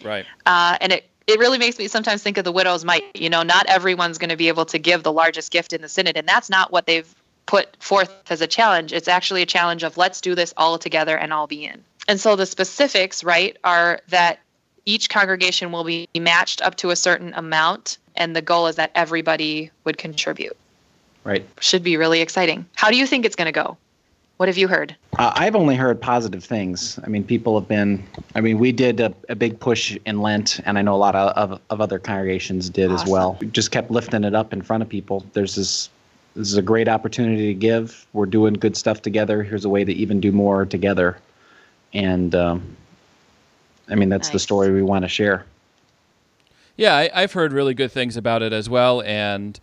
Right. 0.03 0.25
Uh, 0.45 0.77
and 0.81 0.93
it, 0.93 1.09
it 1.27 1.39
really 1.39 1.57
makes 1.57 1.77
me 1.77 1.87
sometimes 1.87 2.23
think 2.23 2.37
of 2.37 2.43
the 2.43 2.51
widow's 2.51 2.83
mite. 2.83 3.03
You 3.15 3.29
know, 3.29 3.43
not 3.43 3.65
everyone's 3.67 4.17
going 4.17 4.29
to 4.29 4.37
be 4.37 4.47
able 4.47 4.65
to 4.65 4.79
give 4.79 5.03
the 5.03 5.11
largest 5.11 5.51
gift 5.51 5.73
in 5.73 5.81
the 5.81 5.89
synod, 5.89 6.17
and 6.17 6.27
that's 6.27 6.49
not 6.49 6.71
what 6.71 6.85
they've 6.85 7.13
put 7.45 7.81
forth 7.81 8.31
as 8.31 8.41
a 8.41 8.47
challenge. 8.47 8.93
It's 8.93 9.07
actually 9.07 9.41
a 9.41 9.45
challenge 9.45 9.83
of 9.83 9.97
let's 9.97 10.21
do 10.21 10.35
this 10.35 10.53
all 10.55 10.77
together 10.77 11.17
and 11.17 11.33
all 11.33 11.47
be 11.47 11.65
in. 11.65 11.83
And 12.07 12.19
so 12.19 12.35
the 12.35 12.45
specifics, 12.45 13.23
right, 13.23 13.57
are 13.63 14.01
that 14.09 14.39
each 14.85 15.09
congregation 15.09 15.71
will 15.71 15.83
be 15.83 16.07
matched 16.15 16.61
up 16.61 16.75
to 16.75 16.89
a 16.89 16.95
certain 16.95 17.33
amount, 17.35 17.97
and 18.15 18.35
the 18.35 18.41
goal 18.41 18.67
is 18.67 18.75
that 18.77 18.91
everybody 18.95 19.71
would 19.83 19.97
contribute. 19.97 20.57
Right. 21.23 21.45
Should 21.59 21.83
be 21.83 21.97
really 21.97 22.21
exciting. 22.21 22.65
How 22.75 22.89
do 22.89 22.97
you 22.97 23.05
think 23.05 23.25
it's 23.25 23.35
going 23.35 23.47
to 23.47 23.51
go? 23.51 23.77
What 24.37 24.47
have 24.47 24.57
you 24.57 24.69
heard? 24.69 24.95
Uh, 25.17 25.33
I've 25.35 25.53
only 25.53 25.75
heard 25.75 25.99
positive 25.99 26.45
things. 26.45 26.97
I 27.03 27.09
mean, 27.09 27.25
people 27.25 27.59
have 27.59 27.67
been. 27.67 28.01
I 28.35 28.41
mean, 28.41 28.57
we 28.57 28.71
did 28.71 29.01
a, 29.01 29.13
a 29.27 29.35
big 29.35 29.59
push 29.59 29.97
in 30.05 30.21
Lent, 30.21 30.61
and 30.65 30.77
I 30.77 30.81
know 30.81 30.95
a 30.95 30.97
lot 30.97 31.13
of, 31.13 31.51
of, 31.51 31.61
of 31.69 31.81
other 31.81 31.99
congregations 31.99 32.69
did 32.69 32.89
awesome. 32.89 33.05
as 33.05 33.11
well. 33.11 33.37
We 33.41 33.47
just 33.47 33.71
kept 33.71 33.91
lifting 33.91 34.23
it 34.23 34.33
up 34.33 34.53
in 34.53 34.61
front 34.61 34.81
of 34.81 34.87
people. 34.87 35.25
There's 35.33 35.55
this. 35.55 35.89
This 36.35 36.47
is 36.47 36.57
a 36.57 36.61
great 36.61 36.87
opportunity 36.87 37.47
to 37.47 37.53
give. 37.53 38.05
We're 38.13 38.27
doing 38.27 38.53
good 38.53 38.77
stuff 38.77 39.01
together. 39.01 39.43
Here's 39.43 39.65
a 39.65 39.69
way 39.69 39.83
to 39.83 39.91
even 39.91 40.21
do 40.21 40.31
more 40.31 40.65
together, 40.65 41.17
and 41.93 42.33
um, 42.33 42.77
I 43.89 43.95
mean 43.95 44.07
that's 44.07 44.29
nice. 44.29 44.33
the 44.33 44.39
story 44.39 44.71
we 44.71 44.83
want 44.83 45.03
to 45.03 45.09
share. 45.09 45.45
Yeah, 46.77 46.95
I, 46.95 47.09
I've 47.13 47.33
heard 47.33 47.51
really 47.51 47.73
good 47.73 47.91
things 47.91 48.15
about 48.15 48.41
it 48.41 48.53
as 48.53 48.69
well, 48.69 49.01
and 49.01 49.59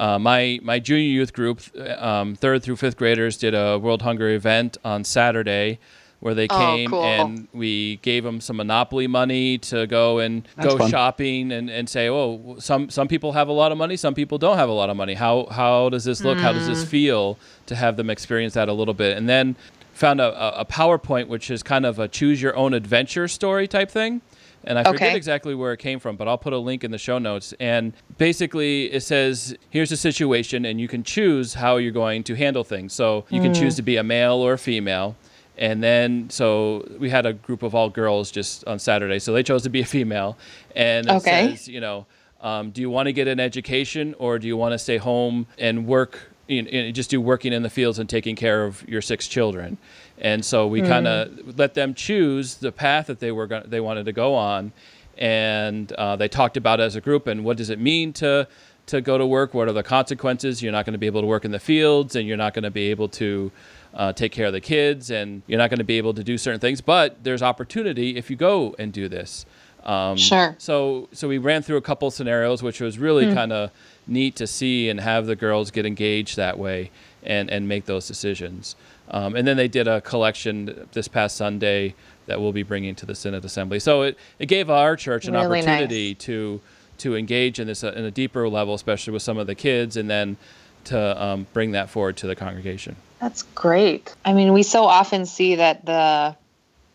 uh, 0.00 0.18
my 0.18 0.58
my 0.62 0.78
junior 0.78 1.04
youth 1.04 1.34
group, 1.34 1.60
um, 1.98 2.34
third 2.34 2.62
through 2.62 2.76
fifth 2.76 2.96
graders, 2.96 3.36
did 3.36 3.54
a 3.54 3.78
World 3.78 4.00
Hunger 4.00 4.30
event 4.30 4.78
on 4.82 5.04
Saturday, 5.04 5.78
where 6.20 6.34
they 6.34 6.46
oh, 6.48 6.58
came 6.58 6.90
cool. 6.90 7.04
and 7.04 7.48
we 7.52 7.96
gave 7.96 8.24
them 8.24 8.40
some 8.40 8.56
Monopoly 8.56 9.06
money 9.06 9.58
to 9.58 9.86
go 9.86 10.18
and 10.18 10.48
That's 10.56 10.68
go 10.68 10.78
fun. 10.78 10.90
shopping 10.90 11.52
and, 11.52 11.68
and 11.68 11.86
say, 11.86 12.08
oh, 12.08 12.56
some 12.58 12.88
some 12.88 13.08
people 13.08 13.32
have 13.32 13.48
a 13.48 13.52
lot 13.52 13.72
of 13.72 13.78
money, 13.78 13.98
some 13.98 14.14
people 14.14 14.38
don't 14.38 14.56
have 14.56 14.70
a 14.70 14.72
lot 14.72 14.88
of 14.88 14.96
money. 14.96 15.12
How 15.12 15.46
how 15.50 15.90
does 15.90 16.04
this 16.04 16.24
look? 16.24 16.38
Mm. 16.38 16.40
How 16.40 16.54
does 16.54 16.66
this 16.66 16.82
hmm. 16.82 16.88
feel 16.88 17.38
to 17.66 17.76
have 17.76 17.98
them 17.98 18.08
experience 18.08 18.54
that 18.54 18.70
a 18.70 18.72
little 18.72 18.94
bit? 18.94 19.18
And 19.18 19.28
then 19.28 19.54
found 19.92 20.18
a, 20.18 20.60
a 20.60 20.64
PowerPoint 20.64 21.28
which 21.28 21.50
is 21.50 21.62
kind 21.62 21.84
of 21.84 21.98
a 21.98 22.08
choose 22.08 22.40
your 22.40 22.56
own 22.56 22.72
adventure 22.72 23.28
story 23.28 23.68
type 23.68 23.90
thing 23.90 24.22
and 24.64 24.78
I 24.78 24.84
forget 24.84 25.16
exactly 25.16 25.54
where 25.54 25.72
it 25.72 25.78
came 25.78 25.98
from, 25.98 26.16
but 26.16 26.28
I'll 26.28 26.38
put 26.38 26.52
a 26.52 26.58
link 26.58 26.84
in 26.84 26.90
the 26.90 26.98
show 26.98 27.18
notes. 27.18 27.54
And 27.60 27.92
basically, 28.18 28.92
it 28.92 29.02
says, 29.02 29.56
here's 29.70 29.90
a 29.92 29.96
situation, 29.96 30.64
and 30.64 30.80
you 30.80 30.88
can 30.88 31.02
choose 31.02 31.54
how 31.54 31.76
you're 31.76 31.92
going 31.92 32.24
to 32.24 32.34
handle 32.34 32.64
things. 32.64 32.92
So 32.92 33.24
you 33.30 33.40
can 33.40 33.54
choose 33.54 33.74
mm. 33.74 33.76
to 33.76 33.82
be 33.82 33.96
a 33.96 34.02
male 34.02 34.34
or 34.34 34.54
a 34.54 34.58
female. 34.58 35.16
And 35.56 35.82
then, 35.82 36.30
so 36.30 36.86
we 36.98 37.10
had 37.10 37.26
a 37.26 37.32
group 37.32 37.62
of 37.62 37.74
all 37.74 37.90
girls 37.90 38.30
just 38.30 38.64
on 38.66 38.78
Saturday. 38.78 39.18
So 39.18 39.32
they 39.32 39.42
chose 39.42 39.62
to 39.64 39.70
be 39.70 39.80
a 39.80 39.86
female. 39.86 40.36
And 40.74 41.06
it 41.06 41.12
okay. 41.16 41.50
says, 41.50 41.68
you 41.68 41.80
know, 41.80 42.06
um, 42.40 42.70
do 42.70 42.80
you 42.80 42.88
want 42.88 43.06
to 43.06 43.12
get 43.12 43.28
an 43.28 43.40
education 43.40 44.14
or 44.18 44.38
do 44.38 44.46
you 44.46 44.56
want 44.56 44.72
to 44.72 44.78
stay 44.78 44.96
home 44.96 45.46
and 45.58 45.86
work 45.86 46.30
you 46.50 46.62
know, 46.62 46.90
just 46.90 47.10
do 47.10 47.20
working 47.20 47.52
in 47.52 47.62
the 47.62 47.70
fields 47.70 47.98
and 47.98 48.08
taking 48.08 48.34
care 48.34 48.64
of 48.64 48.86
your 48.88 49.00
six 49.00 49.28
children. 49.28 49.78
And 50.20 50.44
so 50.44 50.66
we 50.66 50.82
mm. 50.82 50.88
kind 50.88 51.06
of 51.06 51.58
let 51.58 51.74
them 51.74 51.94
choose 51.94 52.56
the 52.56 52.72
path 52.72 53.06
that 53.06 53.20
they 53.20 53.32
were 53.32 53.62
they 53.64 53.80
wanted 53.80 54.04
to 54.04 54.12
go 54.12 54.34
on, 54.34 54.72
and 55.16 55.90
uh, 55.92 56.16
they 56.16 56.28
talked 56.28 56.56
about 56.56 56.80
it 56.80 56.84
as 56.84 56.96
a 56.96 57.00
group 57.00 57.26
and 57.26 57.44
what 57.44 57.56
does 57.56 57.70
it 57.70 57.78
mean 57.78 58.12
to 58.14 58.46
to 58.86 59.00
go 59.00 59.16
to 59.16 59.26
work? 59.26 59.54
What 59.54 59.68
are 59.68 59.72
the 59.72 59.82
consequences? 59.82 60.62
You're 60.62 60.72
not 60.72 60.84
going 60.84 60.94
to 60.94 60.98
be 60.98 61.06
able 61.06 61.20
to 61.20 61.26
work 61.26 61.44
in 61.44 61.52
the 61.52 61.60
fields, 61.60 62.16
and 62.16 62.26
you're 62.26 62.36
not 62.36 62.54
going 62.54 62.64
to 62.64 62.70
be 62.70 62.90
able 62.90 63.08
to 63.08 63.52
uh, 63.94 64.12
take 64.12 64.32
care 64.32 64.46
of 64.46 64.52
the 64.52 64.60
kids, 64.60 65.10
and 65.10 65.42
you're 65.46 65.58
not 65.58 65.70
going 65.70 65.78
to 65.78 65.84
be 65.84 65.98
able 65.98 66.12
to 66.14 66.24
do 66.24 66.36
certain 66.36 66.60
things. 66.60 66.80
But 66.80 67.22
there's 67.22 67.42
opportunity 67.42 68.16
if 68.16 68.30
you 68.30 68.36
go 68.36 68.74
and 68.78 68.92
do 68.92 69.08
this. 69.08 69.46
Um, 69.84 70.16
sure. 70.16 70.56
So 70.58 71.08
so 71.12 71.28
we 71.28 71.38
ran 71.38 71.62
through 71.62 71.78
a 71.78 71.82
couple 71.82 72.10
scenarios, 72.10 72.62
which 72.62 72.80
was 72.80 72.98
really 72.98 73.26
mm. 73.26 73.34
kind 73.34 73.52
of 73.52 73.70
neat 74.06 74.36
to 74.36 74.46
see 74.46 74.88
and 74.88 75.00
have 75.00 75.26
the 75.26 75.36
girls 75.36 75.70
get 75.70 75.86
engaged 75.86 76.36
that 76.36 76.58
way 76.58 76.90
and 77.22 77.50
and 77.50 77.68
make 77.68 77.86
those 77.86 78.06
decisions. 78.06 78.76
Um, 79.10 79.34
and 79.34 79.46
then 79.46 79.56
they 79.56 79.68
did 79.68 79.88
a 79.88 80.00
collection 80.00 80.88
this 80.92 81.08
past 81.08 81.36
Sunday 81.36 81.94
that 82.26 82.40
we'll 82.40 82.52
be 82.52 82.62
bringing 82.62 82.94
to 82.96 83.06
the 83.06 83.14
Synod 83.14 83.44
Assembly. 83.44 83.80
So 83.80 84.02
it, 84.02 84.18
it 84.38 84.46
gave 84.46 84.70
our 84.70 84.96
church 84.96 85.26
an 85.26 85.34
really 85.34 85.60
opportunity 85.60 86.10
nice. 86.10 86.24
to 86.24 86.60
to 86.98 87.16
engage 87.16 87.58
in 87.58 87.66
this 87.66 87.82
uh, 87.82 87.92
in 87.96 88.04
a 88.04 88.10
deeper 88.10 88.48
level, 88.48 88.74
especially 88.74 89.12
with 89.12 89.22
some 89.22 89.38
of 89.38 89.46
the 89.46 89.54
kids, 89.54 89.96
and 89.96 90.08
then 90.08 90.36
to 90.84 91.22
um, 91.22 91.46
bring 91.52 91.72
that 91.72 91.90
forward 91.90 92.16
to 92.18 92.26
the 92.26 92.36
congregation. 92.36 92.94
That's 93.20 93.42
great. 93.42 94.14
I 94.24 94.32
mean, 94.32 94.52
we 94.52 94.62
so 94.62 94.84
often 94.84 95.26
see 95.26 95.56
that 95.56 95.84
the 95.84 96.36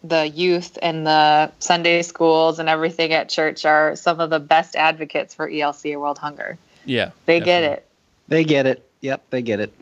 the 0.03 0.27
youth 0.27 0.77
and 0.81 1.05
the 1.05 1.51
Sunday 1.59 2.01
schools 2.01 2.59
and 2.59 2.69
everything 2.69 3.11
at 3.11 3.27
church 3.27 3.65
are 3.65 3.95
some 3.95 4.19
of 4.19 4.29
the 4.29 4.39
best 4.39 4.75
advocates 4.75 5.33
for 5.33 5.49
ELCA 5.49 5.99
World 5.99 6.19
Hunger. 6.19 6.57
Yeah. 6.85 7.11
They 7.25 7.39
definitely. 7.39 7.45
get 7.45 7.63
it. 7.63 7.87
They 8.27 8.43
get 8.43 8.65
it. 8.67 8.89
Yep, 9.01 9.23
they 9.29 9.41
get 9.41 9.59
it. 9.59 9.73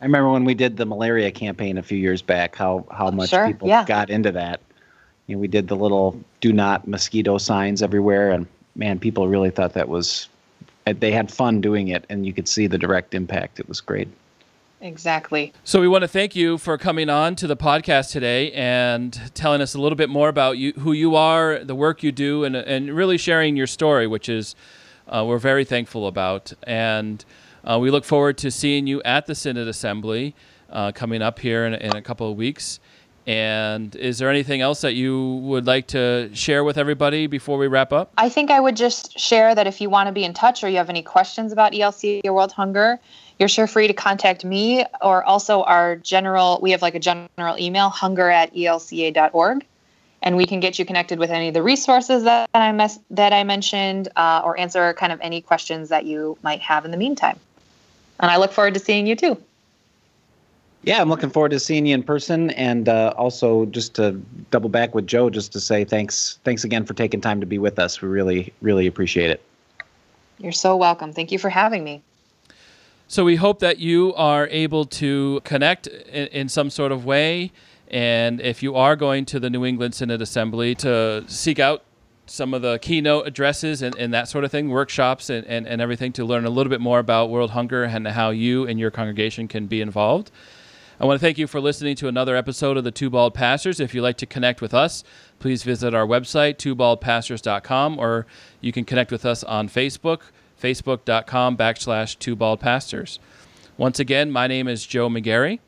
I 0.00 0.04
remember 0.04 0.30
when 0.30 0.44
we 0.44 0.54
did 0.54 0.76
the 0.76 0.86
malaria 0.86 1.30
campaign 1.30 1.76
a 1.76 1.82
few 1.82 1.98
years 1.98 2.22
back, 2.22 2.54
how 2.54 2.86
how 2.90 3.10
much 3.10 3.30
sure, 3.30 3.46
people 3.46 3.68
yeah. 3.68 3.84
got 3.84 4.10
into 4.10 4.32
that. 4.32 4.60
You 5.26 5.36
know, 5.36 5.40
we 5.40 5.48
did 5.48 5.68
the 5.68 5.76
little 5.76 6.18
"do 6.40 6.52
not 6.52 6.86
mosquito" 6.86 7.38
signs 7.38 7.82
everywhere, 7.82 8.30
and 8.30 8.46
man, 8.76 8.98
people 8.98 9.28
really 9.28 9.50
thought 9.50 9.74
that 9.74 9.88
was. 9.88 10.28
They 10.86 11.12
had 11.12 11.30
fun 11.30 11.60
doing 11.60 11.88
it, 11.88 12.06
and 12.08 12.24
you 12.24 12.32
could 12.32 12.48
see 12.48 12.66
the 12.66 12.78
direct 12.78 13.12
impact. 13.12 13.60
It 13.60 13.68
was 13.68 13.82
great. 13.82 14.08
Exactly. 14.80 15.52
So 15.64 15.80
we 15.80 15.88
want 15.88 16.02
to 16.02 16.08
thank 16.08 16.36
you 16.36 16.56
for 16.56 16.78
coming 16.78 17.10
on 17.10 17.34
to 17.36 17.46
the 17.46 17.56
podcast 17.56 18.12
today 18.12 18.52
and 18.52 19.20
telling 19.34 19.60
us 19.60 19.74
a 19.74 19.80
little 19.80 19.96
bit 19.96 20.08
more 20.08 20.28
about 20.28 20.56
you, 20.56 20.72
who 20.74 20.92
you 20.92 21.16
are, 21.16 21.62
the 21.62 21.74
work 21.74 22.02
you 22.02 22.12
do, 22.12 22.44
and 22.44 22.54
and 22.54 22.94
really 22.94 23.18
sharing 23.18 23.56
your 23.56 23.66
story, 23.66 24.06
which 24.06 24.28
is 24.28 24.54
uh, 25.08 25.24
we're 25.26 25.38
very 25.38 25.64
thankful 25.64 26.06
about. 26.06 26.52
And 26.62 27.24
uh, 27.68 27.78
we 27.78 27.90
look 27.90 28.04
forward 28.04 28.38
to 28.38 28.50
seeing 28.50 28.86
you 28.86 29.02
at 29.02 29.26
the 29.26 29.34
Synod 29.34 29.68
Assembly 29.68 30.34
uh, 30.70 30.92
coming 30.92 31.22
up 31.22 31.38
here 31.38 31.66
in, 31.66 31.74
in 31.74 31.94
a 31.94 32.02
couple 32.02 32.30
of 32.30 32.36
weeks. 32.36 32.80
And 33.26 33.94
is 33.94 34.16
there 34.16 34.30
anything 34.30 34.62
else 34.62 34.80
that 34.80 34.94
you 34.94 35.34
would 35.42 35.66
like 35.66 35.88
to 35.88 36.30
share 36.32 36.64
with 36.64 36.78
everybody 36.78 37.26
before 37.26 37.58
we 37.58 37.66
wrap 37.66 37.92
up? 37.92 38.10
I 38.16 38.30
think 38.30 38.50
I 38.50 38.58
would 38.58 38.74
just 38.74 39.18
share 39.18 39.54
that 39.54 39.66
if 39.66 39.82
you 39.82 39.90
want 39.90 40.06
to 40.06 40.12
be 40.12 40.24
in 40.24 40.32
touch 40.32 40.64
or 40.64 40.68
you 40.70 40.78
have 40.78 40.88
any 40.88 41.02
questions 41.02 41.52
about 41.52 41.72
ELCA 41.72 42.30
World 42.30 42.52
Hunger, 42.52 42.98
you're 43.38 43.50
sure 43.50 43.66
free 43.66 43.86
to 43.86 43.92
contact 43.92 44.46
me 44.46 44.86
or 45.02 45.22
also 45.24 45.62
our 45.64 45.96
general, 45.96 46.58
we 46.62 46.70
have 46.70 46.80
like 46.80 46.94
a 46.94 46.98
general 46.98 47.58
email, 47.58 47.90
hunger 47.90 48.30
at 48.30 48.54
elca.org. 48.54 49.66
And 50.22 50.36
we 50.36 50.46
can 50.46 50.58
get 50.58 50.78
you 50.78 50.86
connected 50.86 51.18
with 51.18 51.30
any 51.30 51.48
of 51.48 51.54
the 51.54 51.62
resources 51.62 52.24
that 52.24 52.48
I, 52.54 52.72
mes- 52.72 52.98
that 53.10 53.34
I 53.34 53.44
mentioned 53.44 54.08
uh, 54.16 54.40
or 54.42 54.58
answer 54.58 54.94
kind 54.94 55.12
of 55.12 55.20
any 55.20 55.42
questions 55.42 55.90
that 55.90 56.06
you 56.06 56.38
might 56.42 56.60
have 56.60 56.86
in 56.86 56.90
the 56.90 56.96
meantime. 56.96 57.38
And 58.20 58.30
I 58.30 58.36
look 58.36 58.52
forward 58.52 58.74
to 58.74 58.80
seeing 58.80 59.06
you 59.06 59.16
too. 59.16 59.40
Yeah, 60.82 61.00
I'm 61.00 61.08
looking 61.08 61.30
forward 61.30 61.50
to 61.50 61.60
seeing 61.60 61.86
you 61.86 61.94
in 61.94 62.02
person, 62.02 62.50
and 62.50 62.88
uh, 62.88 63.12
also 63.16 63.66
just 63.66 63.94
to 63.96 64.12
double 64.50 64.68
back 64.68 64.94
with 64.94 65.06
Joe, 65.06 65.28
just 65.28 65.52
to 65.52 65.60
say 65.60 65.84
thanks, 65.84 66.38
thanks 66.44 66.62
again 66.64 66.84
for 66.84 66.94
taking 66.94 67.20
time 67.20 67.40
to 67.40 67.46
be 67.46 67.58
with 67.58 67.78
us. 67.78 68.00
We 68.00 68.08
really, 68.08 68.52
really 68.62 68.86
appreciate 68.86 69.30
it. 69.30 69.42
You're 70.38 70.52
so 70.52 70.76
welcome. 70.76 71.12
Thank 71.12 71.32
you 71.32 71.38
for 71.38 71.50
having 71.50 71.82
me. 71.82 72.00
So 73.08 73.24
we 73.24 73.36
hope 73.36 73.58
that 73.58 73.78
you 73.78 74.14
are 74.14 74.46
able 74.48 74.84
to 74.84 75.40
connect 75.44 75.88
in, 75.88 76.28
in 76.28 76.48
some 76.48 76.70
sort 76.70 76.92
of 76.92 77.04
way, 77.04 77.50
and 77.88 78.40
if 78.40 78.62
you 78.62 78.76
are 78.76 78.94
going 78.94 79.24
to 79.26 79.40
the 79.40 79.50
New 79.50 79.64
England 79.64 79.94
Synod 79.94 80.22
Assembly, 80.22 80.74
to 80.76 81.24
seek 81.26 81.58
out 81.58 81.82
some 82.30 82.54
of 82.54 82.62
the 82.62 82.78
keynote 82.78 83.26
addresses 83.26 83.82
and, 83.82 83.96
and 83.96 84.12
that 84.14 84.28
sort 84.28 84.44
of 84.44 84.50
thing, 84.50 84.68
workshops 84.68 85.30
and, 85.30 85.46
and, 85.46 85.66
and 85.66 85.80
everything 85.80 86.12
to 86.12 86.24
learn 86.24 86.44
a 86.44 86.50
little 86.50 86.70
bit 86.70 86.80
more 86.80 86.98
about 86.98 87.30
World 87.30 87.50
Hunger 87.50 87.84
and 87.84 88.06
how 88.08 88.30
you 88.30 88.66
and 88.66 88.78
your 88.78 88.90
congregation 88.90 89.48
can 89.48 89.66
be 89.66 89.80
involved. 89.80 90.30
I 91.00 91.06
want 91.06 91.20
to 91.20 91.24
thank 91.24 91.38
you 91.38 91.46
for 91.46 91.60
listening 91.60 91.94
to 91.96 92.08
another 92.08 92.34
episode 92.34 92.76
of 92.76 92.82
the 92.82 92.90
Two 92.90 93.08
Bald 93.08 93.32
Pastors. 93.32 93.78
If 93.78 93.94
you'd 93.94 94.02
like 94.02 94.16
to 94.16 94.26
connect 94.26 94.60
with 94.60 94.74
us, 94.74 95.04
please 95.38 95.62
visit 95.62 95.94
our 95.94 96.04
website, 96.04 96.56
twobaldpastors.com, 96.56 97.98
or 98.00 98.26
you 98.60 98.72
can 98.72 98.84
connect 98.84 99.12
with 99.12 99.24
us 99.24 99.44
on 99.44 99.68
Facebook, 99.68 100.22
facebook.com 100.60 101.56
backslash 101.56 102.18
twobaldpastors. 102.18 103.20
Once 103.76 104.00
again, 104.00 104.32
my 104.32 104.48
name 104.48 104.66
is 104.66 104.84
Joe 104.84 105.08
McGarry. 105.08 105.60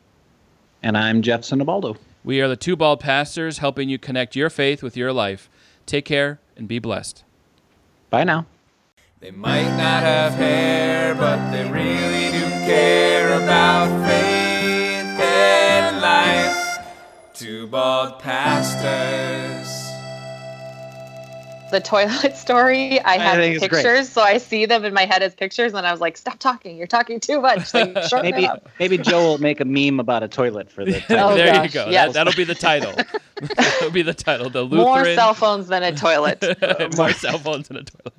And 0.82 0.98
I'm 0.98 1.22
Jeff 1.22 1.42
Sinabaldo. 1.42 1.96
We 2.24 2.40
are 2.40 2.48
the 2.48 2.56
Two 2.56 2.74
Bald 2.74 2.98
Pastors, 2.98 3.58
helping 3.58 3.88
you 3.88 3.98
connect 3.98 4.34
your 4.34 4.50
faith 4.50 4.82
with 4.82 4.96
your 4.96 5.12
life. 5.12 5.48
Take 5.86 6.06
care 6.06 6.40
and 6.60 6.68
be 6.68 6.78
blessed. 6.78 7.24
Bye 8.10 8.22
now. 8.22 8.46
They 9.18 9.32
might 9.32 9.70
not 9.76 10.02
have 10.02 10.34
hair, 10.34 11.14
but 11.14 11.50
they 11.50 11.64
really 11.68 12.30
do 12.38 12.44
care 12.64 13.42
about 13.42 13.88
faith 14.06 15.20
and 15.20 16.00
life. 16.00 16.86
Two 17.34 17.66
bald 17.66 18.20
pastors. 18.20 19.59
The 21.70 21.80
toilet 21.80 22.36
story, 22.36 23.00
I 23.00 23.18
have 23.18 23.36
think 23.36 23.56
it's 23.56 23.66
great. 23.68 23.82
pictures, 23.84 24.08
so 24.08 24.22
I 24.22 24.38
see 24.38 24.66
them 24.66 24.84
in 24.84 24.92
my 24.92 25.04
head 25.04 25.22
as 25.22 25.34
pictures, 25.34 25.72
and 25.72 25.86
I 25.86 25.92
was 25.92 26.00
like, 26.00 26.16
"Stop 26.16 26.38
talking! 26.38 26.76
You're 26.76 26.86
talking 26.86 27.20
too 27.20 27.40
much." 27.40 27.72
Like, 27.72 27.94
Maybe 28.22 28.48
maybe 28.78 28.98
Joe 28.98 29.20
will 29.22 29.38
make 29.38 29.60
a 29.60 29.64
meme 29.64 30.00
about 30.00 30.22
a 30.22 30.28
toilet 30.28 30.70
for 30.70 30.84
the. 30.84 31.00
Oh, 31.10 31.34
there 31.34 31.62
you 31.64 31.70
go. 31.70 31.88
yes. 31.88 32.08
That, 32.08 32.24
that'll 32.24 32.36
be 32.36 32.44
the 32.44 32.54
title. 32.54 32.92
that'll 33.56 33.90
be 33.90 34.02
the 34.02 34.14
title. 34.14 34.50
The 34.50 34.62
Lutheran. 34.62 34.84
More 34.84 35.04
cell 35.14 35.34
phones 35.34 35.68
than 35.68 35.82
a 35.82 35.94
toilet. 35.94 36.42
more 36.96 37.12
cell 37.12 37.38
phones 37.38 37.70
in 37.70 37.76
a 37.76 37.82
toilet. 37.84 38.14